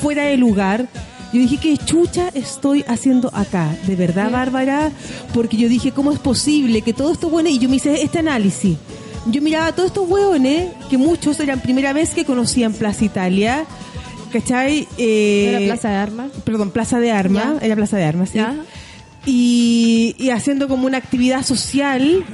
fuera 0.00 0.24
de 0.24 0.38
lugar. 0.38 0.88
Yo 1.30 1.40
dije, 1.40 1.58
¿qué 1.58 1.76
chucha 1.76 2.30
estoy 2.32 2.86
haciendo 2.88 3.28
acá? 3.34 3.68
De 3.86 3.94
verdad, 3.94 4.30
Bárbara, 4.30 4.90
porque 5.34 5.58
yo 5.58 5.68
dije, 5.68 5.92
¿cómo 5.92 6.10
es 6.10 6.18
posible 6.18 6.80
que 6.80 6.94
todo 6.94 7.12
esto 7.12 7.28
bueno? 7.28 7.50
Y 7.50 7.58
yo 7.58 7.68
me 7.68 7.76
hice 7.76 8.02
este 8.02 8.20
análisis. 8.20 8.78
Yo 9.26 9.42
miraba 9.42 9.66
a 9.66 9.72
todos 9.74 9.88
estos 9.88 10.08
hueones, 10.08 10.70
que 10.88 10.96
muchos 10.96 11.38
eran 11.38 11.60
primera 11.60 11.92
vez 11.92 12.14
que 12.14 12.24
conocían 12.24 12.72
Plaza 12.72 13.04
Italia, 13.04 13.66
¿cachai? 14.32 14.88
Eh, 14.96 15.50
¿No 15.52 15.58
era 15.58 15.66
Plaza 15.66 15.90
de 15.90 15.96
Armas? 15.96 16.30
Perdón, 16.44 16.70
Plaza 16.70 16.98
de 16.98 17.12
Armas, 17.12 17.62
era 17.62 17.76
Plaza 17.76 17.98
de 17.98 18.04
Armas, 18.04 18.30
sí. 18.30 18.38
Ya. 18.38 18.56
Y, 19.26 20.16
y 20.18 20.30
haciendo 20.30 20.66
como 20.66 20.86
una 20.86 20.96
actividad 20.96 21.44
social, 21.44 22.24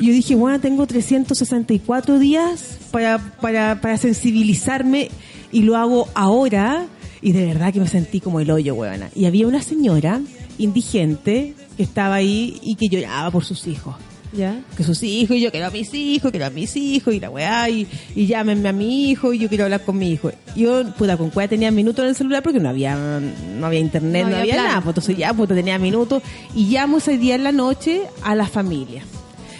yo 0.00 0.12
dije, 0.12 0.34
bueno, 0.34 0.60
tengo 0.60 0.86
364 0.86 2.18
días 2.18 2.78
para, 2.90 3.18
para, 3.40 3.80
para 3.80 3.96
sensibilizarme 3.96 5.10
y 5.52 5.62
lo 5.62 5.76
hago 5.76 6.08
ahora. 6.14 6.86
Y 7.22 7.32
de 7.32 7.46
verdad 7.46 7.72
que 7.72 7.80
me 7.80 7.88
sentí 7.88 8.20
como 8.20 8.40
el 8.40 8.50
hoyo, 8.50 8.74
huevona. 8.74 9.08
Y 9.14 9.24
había 9.24 9.46
una 9.46 9.62
señora 9.62 10.20
indigente 10.58 11.54
que 11.76 11.82
estaba 11.82 12.16
ahí 12.16 12.58
y 12.62 12.76
que 12.76 12.88
lloraba 12.88 13.30
por 13.30 13.44
sus 13.44 13.66
hijos 13.66 13.94
¿Ya? 14.36 14.60
que 14.76 14.82
sus 14.82 15.02
hijos, 15.02 15.36
y 15.36 15.40
yo 15.42 15.50
quiero 15.50 15.66
a 15.66 15.70
mis 15.70 15.94
hijos, 15.94 16.30
quiero 16.32 16.46
a 16.46 16.50
mis 16.50 16.74
hijos, 16.76 17.14
y 17.14 17.20
la 17.20 17.30
weá, 17.30 17.68
y, 17.70 17.86
y 18.16 18.26
llámenme 18.26 18.68
a 18.68 18.72
mi 18.72 19.10
hijo, 19.10 19.32
y 19.32 19.38
yo 19.38 19.48
quiero 19.48 19.64
hablar 19.64 19.84
con 19.84 19.96
mi 19.96 20.10
hijo. 20.10 20.32
Yo, 20.56 20.84
puta, 20.94 21.16
con 21.16 21.30
cuál 21.30 21.48
tenía 21.48 21.70
minutos 21.70 22.02
en 22.02 22.08
el 22.08 22.16
celular 22.16 22.42
porque 22.42 22.58
no 22.58 22.68
había, 22.68 22.96
no 22.96 23.66
había 23.66 23.78
internet, 23.78 24.24
No 24.24 24.30
no, 24.30 24.36
había 24.38 24.56
nada, 24.56 24.80
pues 24.80 24.88
entonces 24.88 25.16
ya, 25.16 25.32
puta, 25.32 25.54
tenía 25.54 25.78
minutos, 25.78 26.22
y 26.54 26.66
llamo 26.66 26.98
ese 26.98 27.16
día 27.16 27.36
en 27.36 27.44
la 27.44 27.52
noche 27.52 28.02
a 28.22 28.34
la 28.34 28.46
familia. 28.46 29.04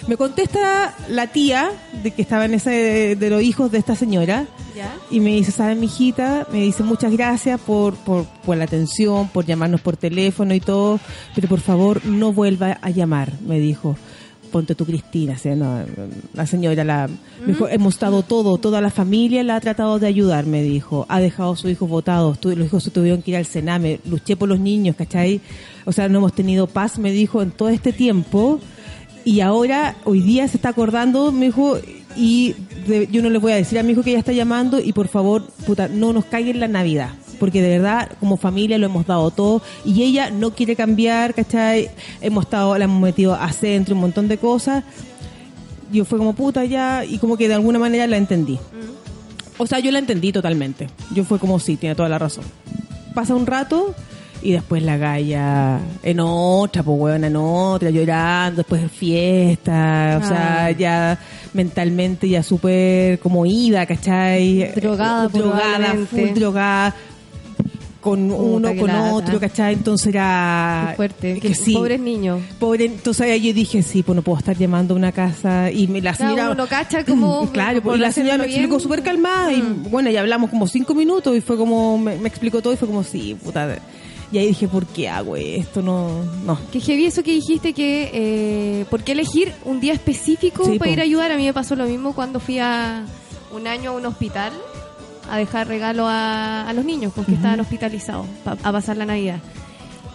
Me 0.07 0.17
contesta 0.19 0.95
la 1.09 1.29
tía 1.29 1.71
de 2.03 2.11
que 2.11 2.21
estaba 2.23 2.45
en 2.45 2.55
ese 2.55 2.71
de, 2.71 3.17
de 3.17 3.31
los 3.31 3.43
hijos 3.43 3.71
de 3.73 3.79
esta 3.79 3.97
señora, 3.97 4.47
¿Ya? 4.77 4.95
y 5.11 5.21
me 5.21 5.31
dice, 5.31 5.51
¿sabes, 5.51 5.79
mi 5.79 5.87
hijita? 5.87 6.47
Me 6.53 6.61
dice, 6.61 6.83
muchas 6.83 7.11
gracias 7.13 7.59
por, 7.61 7.95
por, 7.95 8.27
por 8.45 8.57
la 8.59 8.65
atención, 8.65 9.29
por 9.29 9.47
llamarnos 9.47 9.81
por 9.81 9.97
teléfono 9.97 10.53
y 10.55 10.61
todo, 10.61 11.01
pero 11.35 11.49
por 11.49 11.61
favor 11.61 12.05
no 12.05 12.35
vuelva 12.35 12.79
a 12.83 12.91
llamar, 12.91 13.33
me 13.47 13.59
dijo. 13.59 13.97
Ponte 14.53 14.77
tú, 14.77 14.85
Cristina, 14.87 15.37
¿sí? 15.37 15.49
No, 15.49 15.81
la 16.33 16.47
señora, 16.47 16.85
la, 16.85 17.09
me 17.41 17.47
dijo, 17.55 17.67
hemos 17.67 17.99
dado 17.99 18.23
todo, 18.23 18.57
toda 18.59 18.81
la 18.81 18.91
familia 18.91 19.43
la 19.43 19.57
ha 19.57 19.61
tratado 19.61 19.99
de 19.99 20.07
ayudar, 20.07 20.47
me 20.47 20.63
dijo. 20.63 21.07
Ha 21.09 21.19
dejado 21.19 21.53
a 21.53 21.57
sus 21.57 21.71
hijos 21.73 21.89
votados, 21.89 22.39
tu- 22.39 22.55
los 22.55 22.67
hijos 22.67 22.85
se 22.85 22.91
tuvieron 22.91 23.21
que 23.23 23.33
ir 23.33 23.37
al 23.39 23.47
Sename, 23.47 23.99
luché 24.09 24.37
por 24.37 24.49
los 24.49 24.61
niños, 24.61 24.95
¿cachai? 24.97 25.41
O 25.87 25.91
sea, 25.93 26.09
no 26.09 26.19
hemos 26.19 26.35
tenido 26.35 26.69
paz, 26.69 26.99
me 27.01 27.11
dijo, 27.11 27.43
en 27.43 27.51
todo 27.51 27.71
este 27.71 27.93
tiempo. 27.93 28.61
Y 29.25 29.41
ahora, 29.41 29.97
hoy 30.05 30.21
día 30.21 30.47
se 30.49 30.57
está 30.59 30.71
acordando, 30.71 31.33
me 31.33 31.47
dijo, 31.47 31.79
y 32.17 32.55
de- 32.87 33.09
yo 33.11 33.23
no 33.23 33.31
le 33.31 33.39
voy 33.39 33.53
a 33.53 33.57
decir 33.57 33.79
a 33.79 33.83
mi 33.83 33.93
hijo 33.93 34.03
que 34.03 34.11
ella 34.11 34.19
está 34.19 34.33
llamando 34.33 34.79
y 34.81 34.93
por 34.93 35.09
favor, 35.09 35.47
puta, 35.67 35.89
no 35.89 36.13
nos 36.13 36.25
caiga 36.27 36.51
en 36.51 36.61
la 36.61 36.69
Navidad. 36.69 37.11
Porque 37.41 37.61
de 37.63 37.69
verdad, 37.79 38.11
como 38.21 38.37
familia 38.37 38.79
lo 38.79 38.87
hemos 38.87 39.07
dado 39.07 39.31
todo 39.31 39.61
y 39.85 40.03
ella 40.03 40.31
no 40.31 40.53
quiere 40.53 40.77
cambiar, 40.77 41.35
¿cachai? 41.35 41.91
Hemos 42.21 42.45
estado, 42.45 42.77
la 42.79 42.85
hemos 42.85 43.01
metido 43.01 43.35
a 43.35 43.51
centro, 43.53 43.95
un 43.95 44.03
montón 44.03 44.29
de 44.29 44.39
cosas. 44.39 44.85
Yo 45.91 46.05
fue 46.05 46.19
como 46.19 46.35
puta 46.35 46.65
ya 46.65 47.05
y 47.05 47.19
como 47.19 47.37
que 47.37 47.49
de 47.49 47.55
alguna 47.55 47.79
manera 47.79 48.07
la 48.07 48.19
entendí. 48.19 48.59
O 49.59 49.67
sea, 49.67 49.79
yo 49.81 49.91
la 49.91 49.99
entendí 49.99 50.33
totalmente. 50.33 50.89
Yo 51.15 51.25
fue 51.25 51.39
como 51.39 51.59
sí, 51.59 51.77
tiene 51.77 51.95
toda 51.95 52.09
la 52.09 52.19
razón. 52.19 52.45
Pasa 53.15 53.35
un 53.35 53.47
rato 53.47 53.95
y 54.45 54.53
después 54.53 54.83
la 54.83 54.97
galla 54.99 55.81
en 56.03 56.21
otra, 56.21 56.83
pues 56.83 56.97
weón, 57.01 57.25
en 57.25 57.35
otra, 57.37 57.91
llorando, 57.91 58.59
después 58.59 58.83
fiesta, 58.93 60.21
o 60.23 60.27
sea, 60.29 60.71
ya 60.73 61.19
mentalmente 61.53 62.29
ya 62.29 62.43
súper 62.43 63.19
como 63.19 63.47
ida, 63.47 63.87
¿cachai? 63.87 64.71
Drogada, 64.77 65.29
drogada, 65.29 65.63
probablemente. 65.79 66.07
full 66.27 66.39
drogada, 66.39 66.95
con 68.01 68.31
uno, 68.31 68.77
con 68.77 68.89
lata. 68.89 69.15
otro, 69.15 69.41
¿cachai? 69.41 69.73
Entonces 69.73 70.09
era... 70.09 70.89
Qué 70.91 70.97
fuerte. 70.97 71.35
que 71.41 71.49
Que 71.49 71.55
sí. 71.55 71.73
Pobres 71.73 71.99
niños. 72.01 72.43
Pobre, 72.59 72.85
entonces 72.85 73.23
ahí 73.31 73.41
yo 73.49 73.55
dije, 73.55 73.83
sí, 73.83 74.03
pues 74.03 74.15
no 74.15 74.21
puedo 74.21 74.37
estar 74.39 74.55
llamando 74.59 74.93
a 74.93 74.97
una 74.99 75.11
casa 75.11 75.71
y 75.71 75.89
me, 75.89 76.03
la 76.03 76.13
Claro, 76.13 76.33
señora... 76.35 76.51
uno 76.51 76.67
cacha 76.67 77.03
como- 77.05 77.51
claro, 77.53 77.81
pues, 77.81 77.97
y 77.97 78.01
la 78.01 78.13
señora 78.13 78.37
me 78.37 78.45
explicó 78.45 78.79
súper 78.79 79.03
calmada 79.03 79.51
y 79.55 79.63
Mm. 79.63 79.91
bueno, 79.91 80.11
ya 80.11 80.21
hablamos 80.21 80.51
como 80.51 80.67
cinco 80.67 80.95
minutos 80.95 81.35
y 81.35 81.41
fue 81.41 81.57
como, 81.57 81.97
me, 81.97 82.17
me 82.19 82.29
explicó 82.29 82.61
todo 82.61 82.75
y 82.75 82.77
fue 82.77 82.87
como, 82.89 83.03
sí, 83.05 83.35
puta. 83.43 83.79
Y 84.33 84.39
ahí 84.39 84.49
dije, 84.49 84.67
¿por 84.69 84.87
qué 84.87 85.09
hago 85.09 85.37
esto? 85.37 85.81
No, 85.83 86.09
no. 86.45 86.59
Que 86.73 86.81
heavy 86.81 87.07
eso 87.07 87.23
que 87.23 87.33
dijiste 87.33 87.73
que... 87.73 88.11
Eh, 88.13 88.85
¿Por 88.91 89.03
qué 89.05 89.13
elegir 89.13 89.53
un 89.65 89.81
día 89.81 89.93
específico 89.93 90.65
Sí, 90.65 90.79
para 90.79 90.91
ir 90.91 91.01
a 91.01 91.05
ayudar? 91.05 91.31
A 91.33 91.37
mí 91.37 91.45
me 91.45 91.53
pasó 91.53 91.77
lo 91.77 91.85
mismo 91.87 92.15
cuando 92.15 92.41
fui 92.41 92.59
a 92.59 93.05
un 93.55 93.67
año 93.67 93.91
a 93.91 93.93
un 93.95 94.07
hospital 94.07 94.53
a 95.31 95.37
dejar 95.39 95.69
regalo 95.69 96.07
a, 96.09 96.69
a 96.69 96.73
los 96.73 96.85
niños 96.85 97.13
porque 97.15 97.33
estaban 97.35 97.61
hospitalizados 97.61 98.27
pa- 98.45 98.57
a 98.63 98.73
pasar 98.73 98.97
la 98.97 99.07
Navidad. 99.07 99.39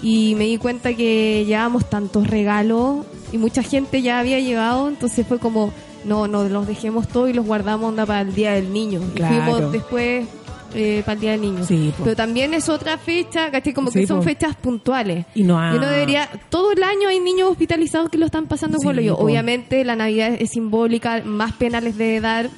Y 0.01 0.35
me 0.35 0.45
di 0.45 0.57
cuenta 0.57 0.93
que 0.93 1.45
llevábamos 1.45 1.89
tantos 1.89 2.27
regalos 2.27 3.05
y 3.31 3.37
mucha 3.37 3.63
gente 3.63 4.01
ya 4.01 4.19
había 4.19 4.39
llegado, 4.39 4.87
entonces 4.87 5.25
fue 5.27 5.39
como, 5.39 5.71
no, 6.05 6.27
no 6.27 6.43
los 6.45 6.67
dejemos 6.67 7.07
todos 7.07 7.29
y 7.29 7.33
los 7.33 7.45
guardamos 7.45 7.89
onda 7.89 8.05
para 8.05 8.21
el 8.21 8.33
Día 8.35 8.51
del 8.53 8.71
Niño. 8.71 9.01
Y 9.15 9.19
fuimos 9.19 9.71
después 9.71 10.27
eh, 10.73 11.01
para 11.05 11.13
el 11.15 11.19
Día 11.21 11.31
del 11.31 11.41
Niño. 11.41 11.65
Sí. 11.65 11.91
Pero 12.03 12.15
también 12.15 12.53
es 12.53 12.69
otra 12.69 12.97
fecha, 12.97 13.49
¿cachai? 13.51 13.73
Como 13.73 13.91
Sí, 13.91 13.99
que 14.01 14.07
son 14.07 14.17
po. 14.19 14.23
fechas 14.23 14.55
puntuales. 14.55 15.25
Y 15.35 15.43
no 15.43 15.59
ha- 15.59 15.73
debería, 15.77 16.29
todo 16.49 16.71
el 16.71 16.83
año 16.83 17.07
hay 17.09 17.19
niños 17.19 17.49
hospitalizados 17.49 18.09
que 18.09 18.17
lo 18.17 18.25
están 18.25 18.47
pasando 18.47 18.77
Sí, 18.79 18.85
por 18.85 18.95
lo 18.95 19.01
yo. 19.01 19.17
Obviamente 19.17 19.83
la 19.83 19.95
Navidad 19.95 20.35
es 20.39 20.51
simbólica, 20.51 21.21
más 21.25 21.53
pena 21.53 21.81
les 21.81 21.97
debe 21.97 22.19
dar 22.21 22.49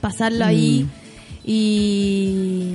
pasarlo 0.00 0.44
Mm. 0.44 0.48
ahí 0.48 0.86
y 1.44 2.74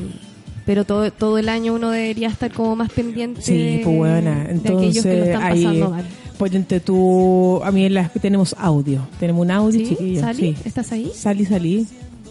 pero 0.66 0.84
todo 0.84 1.12
todo 1.12 1.38
el 1.38 1.48
año 1.50 1.74
uno 1.76 1.92
debería 1.92 2.28
estar 2.28 2.52
como 2.52 2.76
más 2.76 2.92
pendiente 2.92 3.42
Sí, 3.42 3.54
de, 3.58 3.82
pues 3.84 3.96
buena. 3.98 4.46
de 4.46 4.52
aquellos 4.60 5.04
que 5.04 5.10
lo 5.10 5.26
Entonces, 5.26 5.28
están 5.28 5.44
ahí, 5.44 5.64
pasando 5.64 5.90
mal. 5.92 6.06
ponte 6.40 6.80
tú, 6.80 7.62
a 7.64 7.72
mí 7.72 7.86
en 7.86 7.94
la, 7.94 8.10
tenemos 8.10 8.56
audio. 8.58 9.08
Tenemos 9.20 9.44
un 9.46 9.52
audio, 9.52 9.86
¿Sí? 9.88 9.96
Sí. 9.96 10.56
¿Estás 10.66 10.92
ahí? 10.92 11.12
Salí, 11.14 11.46
salí. 11.46 11.86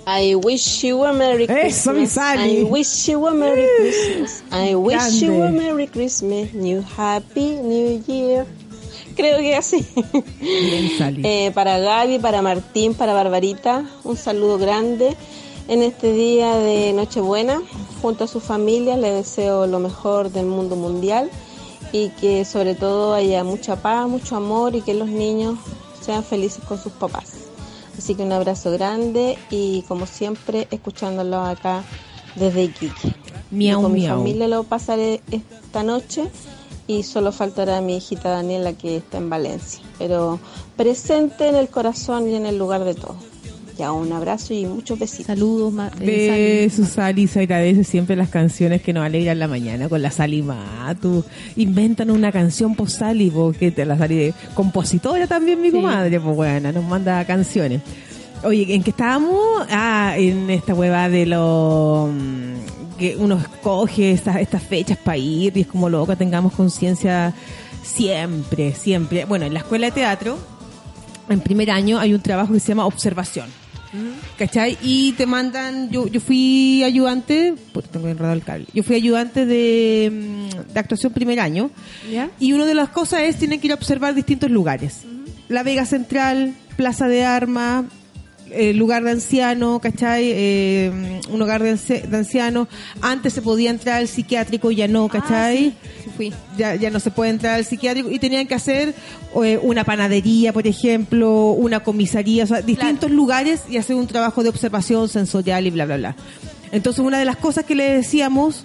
I 0.07 0.35
wish 0.35 0.85
you 0.85 1.03
a 1.05 1.13
Merry 1.13 1.45
Eso, 1.45 1.93
mi 1.93 2.01
Christmas. 2.01 2.19
I 2.19 2.63
wish 2.65 3.09
you 3.09 3.27
a 3.27 3.33
Merry 3.33 3.67
Christmas. 3.77 4.43
I 4.53 4.75
wish 4.75 5.23
you 5.23 5.33
a 5.35 5.39
Grande. 5.39 5.59
Merry 5.59 5.87
Christmas. 5.87 6.53
New 6.53 6.83
Happy 6.83 7.57
New 7.57 8.03
Year. 8.07 8.47
Creo 9.17 9.39
que 9.39 9.57
así. 9.57 9.87
Bien. 10.41 11.25
Eh, 11.25 11.53
para 11.55 11.79
Gaby, 11.79 12.19
para 12.19 12.43
Martín, 12.43 12.95
para 12.95 13.15
Barbarita, 13.15 13.89
un 14.05 14.17
saludo 14.17 14.59
grande. 14.59 15.17
En 15.69 15.83
este 15.83 16.13
día 16.13 16.57
de 16.57 16.93
Nochebuena, 16.93 17.63
junto 18.03 18.25
a 18.25 18.27
su 18.27 18.41
familia, 18.41 18.99
le 18.99 19.11
deseo 19.11 19.67
lo 19.67 19.79
mejor 19.79 20.31
del 20.31 20.45
mundo 20.45 20.77
mundial 20.77 21.31
y 21.93 22.11
que 22.11 22.45
sobre 22.45 22.75
todo 22.75 23.15
haya 23.15 23.43
mucha 23.45 23.77
paz, 23.77 24.07
mucho 24.07 24.37
amor 24.37 24.75
y 24.75 24.83
que 24.83 24.93
los 24.93 25.09
niños 25.09 25.59
sean 26.03 26.23
felices 26.23 26.63
con 26.65 26.77
sus 26.77 26.93
papás. 26.93 27.44
Así 27.97 28.15
que 28.15 28.23
un 28.23 28.33
abrazo 28.33 28.71
grande 28.73 29.39
y 29.51 29.83
como 29.83 30.07
siempre, 30.07 30.69
escuchándolo 30.71 31.41
acá 31.41 31.85
desde 32.35 32.65
Iquique. 32.65 33.15
Miau, 33.51 33.83
con 33.83 33.93
mi 33.93 34.07
familia 34.07 34.49
lo 34.49 34.65
pasaré 34.65 35.21
esta 35.31 35.83
noche 35.83 36.29
y 36.87 37.03
solo 37.03 37.33
faltará 37.33 37.81
mi 37.81 37.97
hijita 37.97 38.31
Daniela 38.31 38.73
que 38.73 38.97
está 38.97 39.19
en 39.19 39.31
Valencia, 39.31 39.83
pero 39.99 40.41
presente 40.77 41.49
en 41.49 41.55
el 41.55 41.69
corazón 41.69 42.29
y 42.29 42.35
en 42.35 42.47
el 42.47 42.59
lugar 42.59 42.85
de 42.85 42.95
todo. 42.95 43.17
Ya 43.77 43.91
un 43.91 44.13
abrazo 44.13 44.55
y 44.55 44.67
muchos 44.67 44.99
besitos. 44.99 45.27
Saludos, 45.27 45.73
ma- 45.73 45.91
eh, 46.01 46.67
Besos, 46.69 46.91
Sally. 46.91 47.27
Se 47.27 47.41
agradece 47.41 47.83
siempre 47.83 48.15
las 48.15 48.29
canciones 48.29 48.83
que 48.83 48.93
nos 48.93 49.05
alegran 49.05 49.39
la 49.41 49.49
mañana 49.49 49.89
con 49.89 50.01
la 50.01 50.13
Sally 50.13 50.43
Matu. 50.43 51.25
Inventan 51.57 52.11
una 52.11 52.31
canción 52.31 52.77
por 52.77 52.89
Sally, 52.89 53.31
porque 53.31 53.73
te 53.73 53.85
la 53.85 53.97
de 53.97 54.33
compositora 54.55 55.27
también, 55.27 55.61
mi 55.61 55.71
Sí. 55.71 55.75
comadre. 55.77 56.21
Pues 56.21 56.37
bueno, 56.37 56.71
nos 56.71 56.85
manda 56.85 57.25
canciones. 57.25 57.81
Oye, 58.45 58.75
¿en 58.75 58.83
qué 58.85 58.91
estábamos? 58.91 59.41
Ah, 59.71 60.15
en 60.19 60.51
esta 60.51 60.73
hueva 60.75 61.09
de 61.09 61.27
lo 61.27 62.11
mm, 62.13 62.97
que 62.99 63.17
uno 63.17 63.37
escoge 63.39 64.13
estas, 64.13 64.37
estas 64.37 64.63
fechas 64.63 64.99
para 64.99 65.17
ir 65.17 65.57
y 65.57 65.63
es 65.63 65.67
como 65.67 65.89
loco, 65.89 66.15
tengamos 66.17 66.53
conciencia 66.53 67.35
siempre, 67.83 68.73
siempre. 68.75 69.25
Bueno, 69.25 69.47
en 69.47 69.55
la 69.55 69.61
escuela 69.61 69.87
de 69.87 69.93
teatro, 69.93 70.39
en 71.29 71.41
primer 71.41 71.71
año 71.71 71.99
hay 71.99 72.15
un 72.15 72.21
trabajo 72.21 72.53
que 72.53 72.61
se 72.61 72.69
llama 72.69 72.87
observación. 72.87 73.47
¿Cachai? 74.39 74.77
Y 74.83 75.13
te 75.13 75.27
mandan, 75.27 75.91
yo, 75.91 76.07
yo 76.09 76.21
fui 76.21 76.83
ayudante, 76.83 77.55
pues 77.73 77.89
tengo 77.89 78.09
enredado 78.09 78.35
el 78.35 78.43
cable, 78.43 78.67
yo 78.73 78.83
fui 78.83 78.97
ayudante 78.97 79.47
de, 79.47 80.11
mm, 80.13 80.73
de 80.73 80.81
actuación 80.81 81.13
primer 81.13 81.41
año 81.41 81.71
¿Ya? 82.11 82.31
y 82.41 82.53
una 82.53 82.67
de 82.67 82.75
las 82.75 82.89
cosas 82.89 83.23
es 83.23 83.37
tienen 83.37 83.61
que 83.61 83.69
ir 83.69 83.73
a 83.73 83.77
observar 83.77 84.15
distintos 84.15 84.51
lugares. 84.51 85.03
La 85.49 85.63
Vega 85.63 85.85
Central, 85.85 86.55
Plaza 86.77 87.07
de 87.07 87.25
Armas, 87.25 87.85
eh, 88.55 88.73
lugar 88.75 89.05
de 89.05 89.11
anciano, 89.11 89.81
¿cachai? 89.81 90.31
Eh, 90.33 91.21
un 91.31 91.43
hogar 91.43 91.63
de, 91.63 91.75
de 91.75 92.17
ancianos. 92.17 92.69
Antes 93.01 93.33
se 93.33 93.43
podía 93.43 93.71
entrar 93.71 93.97
al 93.97 94.09
psiquiátrico, 94.09 94.71
ya 94.71 94.89
no, 94.89 95.09
¿cachai? 95.09 95.75
Ah, 95.77 95.89
sí, 96.05 96.11
fui. 96.17 96.33
ya, 96.57 96.75
ya 96.75 96.91
no 96.91 97.01
se 97.01 97.11
puede 97.11 97.31
entrar 97.31 97.55
al 97.55 97.65
psiquiátrico 97.65 98.11
y 98.11 98.19
tenían 98.19 98.47
que 98.47 98.55
hacer 98.55 98.95
eh, 99.43 99.59
una 99.63 99.85
panadería, 99.85 100.53
por 100.53 100.67
ejemplo, 100.67 101.51
una 101.51 101.81
comisaría, 101.81 102.45
o 102.45 102.47
sea, 102.47 102.63
distintos 102.63 103.11
lugares 103.11 103.63
y 103.69 103.77
hacer 103.77 103.97
un 103.97 104.07
trabajo 104.07 104.43
de 104.43 104.49
observación 104.49 105.09
sensorial 105.09 105.67
y 105.67 105.71
bla, 105.71 105.87
bla, 105.87 105.97
bla. 105.97 106.17
Entonces, 106.73 107.05
una 107.05 107.19
de 107.19 107.25
las 107.25 107.37
cosas 107.37 107.65
que 107.65 107.75
le 107.75 107.91
decíamos, 107.91 108.65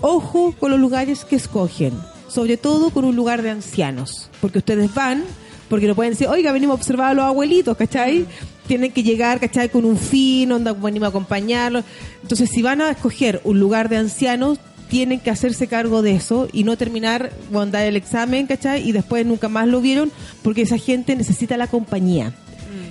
ojo 0.00 0.54
con 0.58 0.70
los 0.70 0.80
lugares 0.80 1.24
que 1.24 1.36
escogen, 1.36 1.92
sobre 2.28 2.56
todo 2.56 2.90
con 2.90 3.04
un 3.04 3.16
lugar 3.16 3.42
de 3.42 3.50
ancianos, 3.50 4.30
porque 4.40 4.58
ustedes 4.58 4.92
van, 4.94 5.24
porque 5.68 5.86
no 5.86 5.94
pueden 5.94 6.12
decir, 6.12 6.28
oiga, 6.28 6.52
venimos 6.52 6.74
a 6.74 6.76
observar 6.76 7.10
a 7.10 7.14
los 7.14 7.24
abuelitos, 7.24 7.76
¿cachai? 7.76 8.26
Tienen 8.66 8.92
que 8.92 9.02
llegar, 9.02 9.40
¿cachai? 9.40 9.68
Con 9.68 9.84
un 9.84 9.96
fin, 9.96 10.52
onda, 10.52 10.72
venimos 10.72 11.06
a 11.06 11.10
acompañarlos. 11.10 11.84
Entonces, 12.22 12.50
si 12.50 12.62
van 12.62 12.80
a 12.80 12.90
escoger 12.90 13.40
un 13.44 13.58
lugar 13.58 13.88
de 13.88 13.96
ancianos, 13.96 14.58
tienen 14.88 15.20
que 15.20 15.30
hacerse 15.30 15.68
cargo 15.68 16.02
de 16.02 16.14
eso 16.14 16.48
y 16.52 16.64
no 16.64 16.76
terminar, 16.76 17.32
bueno, 17.50 17.72
dar 17.72 17.86
el 17.86 17.96
examen, 17.96 18.46
¿cachai? 18.46 18.86
Y 18.86 18.92
después 18.92 19.24
nunca 19.24 19.48
más 19.48 19.66
lo 19.66 19.80
vieron 19.80 20.12
porque 20.42 20.62
esa 20.62 20.76
gente 20.76 21.16
necesita 21.16 21.56
la 21.56 21.66
compañía. 21.66 22.34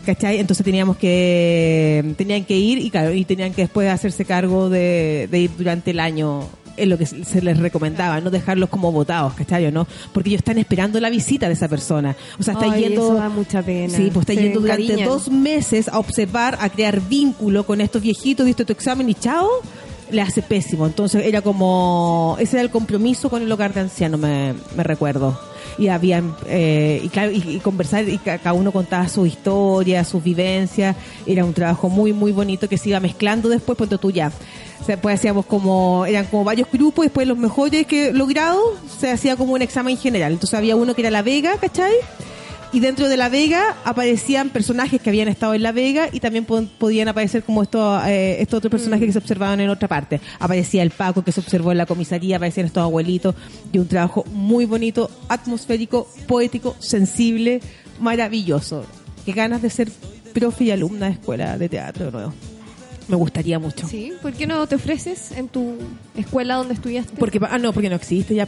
¿Cachai? 0.05 0.39
Entonces 0.39 0.65
teníamos 0.65 0.97
que, 0.97 2.15
tenían 2.17 2.43
que 2.43 2.57
ir 2.57 2.79
y 2.79 2.89
claro, 2.89 3.13
y 3.13 3.23
tenían 3.23 3.53
que 3.53 3.61
después 3.61 3.87
hacerse 3.87 4.25
cargo 4.25 4.67
de, 4.67 5.27
de 5.29 5.39
ir 5.41 5.51
durante 5.55 5.91
el 5.91 5.99
año 5.99 6.49
es 6.77 6.87
lo 6.87 6.97
que 6.97 7.05
se 7.05 7.41
les 7.41 7.57
recomendaba, 7.59 8.19
no 8.21 8.29
dejarlos 8.29 8.69
como 8.69 8.91
votados, 8.91 9.33
¿cachai? 9.33 9.65
¿O 9.67 9.71
¿no? 9.71 9.87
Porque 10.13 10.29
ellos 10.29 10.39
están 10.39 10.57
esperando 10.57 10.99
la 10.99 11.09
visita 11.09 11.47
de 11.47 11.53
esa 11.53 11.67
persona. 11.67 12.15
O 12.39 12.43
sea, 12.43 12.53
está 12.53 12.71
Ay, 12.71 12.83
yendo... 12.83 13.05
eso 13.05 13.13
da 13.15 13.29
mucha 13.29 13.61
pena. 13.61 13.95
Sí, 13.95 14.09
pues 14.13 14.23
está 14.23 14.33
Se 14.33 14.41
yendo 14.41 14.61
durante 14.61 15.03
dos 15.03 15.29
meses 15.29 15.87
a 15.87 15.99
observar, 15.99 16.57
a 16.61 16.69
crear 16.69 17.01
vínculo 17.01 17.65
con 17.65 17.81
estos 17.81 18.01
viejitos, 18.01 18.45
viste 18.45 18.65
tu 18.65 18.73
examen 18.73 19.09
y 19.09 19.15
chao, 19.15 19.47
le 20.11 20.21
hace 20.21 20.41
pésimo. 20.41 20.85
Entonces 20.85 21.25
era 21.25 21.41
como, 21.41 22.37
ese 22.39 22.57
era 22.57 22.63
el 22.63 22.69
compromiso 22.69 23.29
con 23.29 23.41
el 23.41 23.51
hogar 23.51 23.73
de 23.73 23.81
ancianos, 23.81 24.19
me, 24.19 24.53
me 24.75 24.83
recuerdo. 24.83 25.50
Y 25.77 25.87
habían, 25.87 26.35
eh, 26.47 27.01
y 27.03 27.19
y, 27.31 27.55
y 27.55 27.59
conversar, 27.59 28.07
y 28.07 28.17
ca- 28.17 28.37
cada 28.37 28.53
uno 28.53 28.71
contaba 28.71 29.07
su 29.07 29.25
historia, 29.25 30.03
sus 30.03 30.23
vivencias. 30.23 30.95
Era 31.25 31.45
un 31.45 31.53
trabajo 31.53 31.89
muy, 31.89 32.13
muy 32.13 32.31
bonito 32.31 32.67
que 32.69 32.77
se 32.77 32.89
iba 32.89 32.99
mezclando 32.99 33.49
después, 33.49 33.77
pues 33.77 33.89
tú 33.99 34.11
ya. 34.11 34.31
Pues 35.01 35.15
hacíamos 35.15 35.45
como, 35.45 36.05
eran 36.07 36.25
como 36.25 36.43
varios 36.43 36.67
grupos, 36.71 37.05
después 37.05 37.27
los 37.27 37.37
mejores 37.37 37.85
que 37.85 38.11
logrados 38.13 38.61
se 38.99 39.11
hacía 39.11 39.35
como 39.35 39.53
un 39.53 39.61
examen 39.61 39.95
general. 39.97 40.33
Entonces 40.33 40.57
había 40.57 40.75
uno 40.75 40.95
que 40.95 41.01
era 41.01 41.11
La 41.11 41.21
Vega, 41.21 41.55
¿cachai? 41.61 41.93
Y 42.73 42.79
dentro 42.79 43.09
de 43.09 43.17
La 43.17 43.27
Vega 43.27 43.75
aparecían 43.83 44.49
personajes 44.49 45.01
que 45.01 45.09
habían 45.09 45.27
estado 45.27 45.53
en 45.53 45.61
La 45.61 45.73
Vega 45.73 46.07
y 46.09 46.21
también 46.21 46.45
po- 46.45 46.63
podían 46.77 47.09
aparecer 47.09 47.43
como 47.43 47.63
estos, 47.63 48.01
eh, 48.07 48.37
estos 48.41 48.59
otros 48.59 48.71
personajes 48.71 49.07
que 49.07 49.11
se 49.11 49.17
observaban 49.19 49.59
en 49.59 49.69
otra 49.69 49.89
parte. 49.89 50.21
Aparecía 50.39 50.81
el 50.81 50.91
Paco 50.91 51.21
que 51.21 51.33
se 51.33 51.41
observó 51.41 51.73
en 51.73 51.77
la 51.79 51.85
comisaría, 51.85 52.37
aparecían 52.37 52.67
estos 52.67 52.81
abuelitos 52.83 53.35
y 53.73 53.77
un 53.79 53.87
trabajo 53.89 54.23
muy 54.31 54.63
bonito, 54.63 55.11
atmosférico, 55.27 56.07
poético, 56.27 56.77
sensible, 56.79 57.59
maravilloso. 57.99 58.85
Qué 59.25 59.33
ganas 59.33 59.61
de 59.61 59.69
ser 59.69 59.91
profe 60.33 60.63
y 60.63 60.71
alumna 60.71 61.07
de 61.07 61.11
escuela 61.13 61.57
de 61.57 61.67
teatro 61.67 62.09
nuevo. 62.09 62.33
Me 63.09 63.17
gustaría 63.17 63.59
mucho. 63.59 63.85
Sí, 63.85 64.13
¿por 64.21 64.31
qué 64.31 64.47
no 64.47 64.65
te 64.67 64.75
ofreces 64.75 65.33
en 65.33 65.49
tu 65.49 65.73
escuela 66.15 66.55
donde 66.55 66.75
estudiaste? 66.75 67.17
Porque, 67.17 67.37
ah, 67.49 67.57
no, 67.57 67.73
porque 67.73 67.89
no 67.89 67.97
existe 67.97 68.33
ya. 68.33 68.47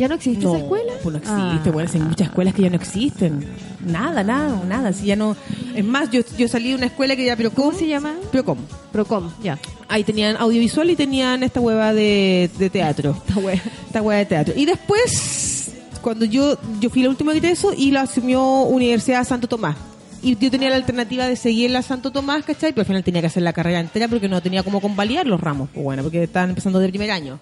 ¿Ya 0.00 0.08
no 0.08 0.14
existe 0.14 0.42
No, 0.44 0.54
esa 0.54 0.62
escuela? 0.64 0.92
pues 1.02 1.12
no 1.12 1.18
existe, 1.18 1.68
Ah. 1.68 1.72
bueno, 1.72 1.90
hay 1.92 2.00
muchas 2.00 2.28
escuelas 2.28 2.54
que 2.54 2.62
ya 2.62 2.70
no 2.70 2.76
existen. 2.76 3.44
Nada, 3.86 4.24
nada, 4.24 4.62
nada. 4.66 4.92
Si 4.94 5.04
ya 5.04 5.14
no. 5.14 5.36
Es 5.74 5.84
más, 5.84 6.10
yo, 6.10 6.22
yo 6.38 6.48
salí 6.48 6.70
de 6.70 6.76
una 6.76 6.86
escuela 6.86 7.14
que 7.16 7.26
era 7.26 7.36
Procom. 7.36 7.66
¿Cómo 7.66 7.78
se 7.78 7.86
llama? 7.86 8.14
Procom. 8.32 8.56
Procom, 8.92 9.30
ya. 9.42 9.58
Ahí 9.88 10.02
tenían 10.02 10.36
audiovisual 10.38 10.88
y 10.88 10.96
tenían 10.96 11.42
esta 11.42 11.60
hueva 11.60 11.92
de, 11.92 12.48
de 12.58 12.70
teatro. 12.70 13.14
Esta 13.26 13.38
hueva. 13.40 13.60
Esta 13.86 14.00
hueva 14.00 14.18
de 14.20 14.24
teatro. 14.26 14.54
Y 14.56 14.64
después, 14.64 15.70
cuando 16.00 16.24
yo, 16.24 16.56
yo 16.80 16.88
fui 16.88 17.02
la 17.02 17.10
última 17.10 17.32
egreso 17.34 17.72
y 17.76 17.90
la 17.90 18.00
asumió 18.00 18.62
Universidad 18.62 19.24
Santo 19.24 19.48
Tomás. 19.48 19.76
Y 20.22 20.36
yo 20.36 20.50
tenía 20.50 20.70
la 20.70 20.76
alternativa 20.76 21.26
de 21.26 21.36
seguir 21.36 21.70
la 21.70 21.82
Santo 21.82 22.10
Tomás, 22.10 22.44
¿cachai? 22.44 22.72
Pero 22.72 22.82
al 22.82 22.86
final 22.86 23.04
tenía 23.04 23.20
que 23.20 23.26
hacer 23.26 23.42
la 23.42 23.52
carrera 23.52 23.80
entera 23.80 24.08
porque 24.08 24.28
no 24.30 24.40
tenía 24.40 24.62
cómo 24.62 24.80
convalidar 24.80 25.26
los 25.26 25.40
ramos. 25.40 25.68
Pues 25.74 25.84
bueno, 25.84 26.02
porque 26.02 26.22
estaban 26.22 26.48
empezando 26.50 26.78
de 26.78 26.88
primer 26.88 27.10
año. 27.10 27.38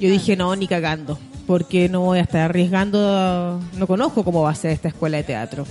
Yo 0.00 0.10
dije, 0.10 0.36
no, 0.36 0.54
ni 0.56 0.66
cagando, 0.66 1.18
porque 1.46 1.88
no 1.88 2.00
voy 2.00 2.18
a 2.18 2.22
estar 2.22 2.42
arriesgando, 2.42 3.60
no 3.76 3.86
conozco 3.86 4.24
cómo 4.24 4.42
va 4.42 4.50
a 4.50 4.54
ser 4.54 4.72
esta 4.72 4.88
escuela 4.88 5.16
de 5.16 5.24
teatro. 5.24 5.64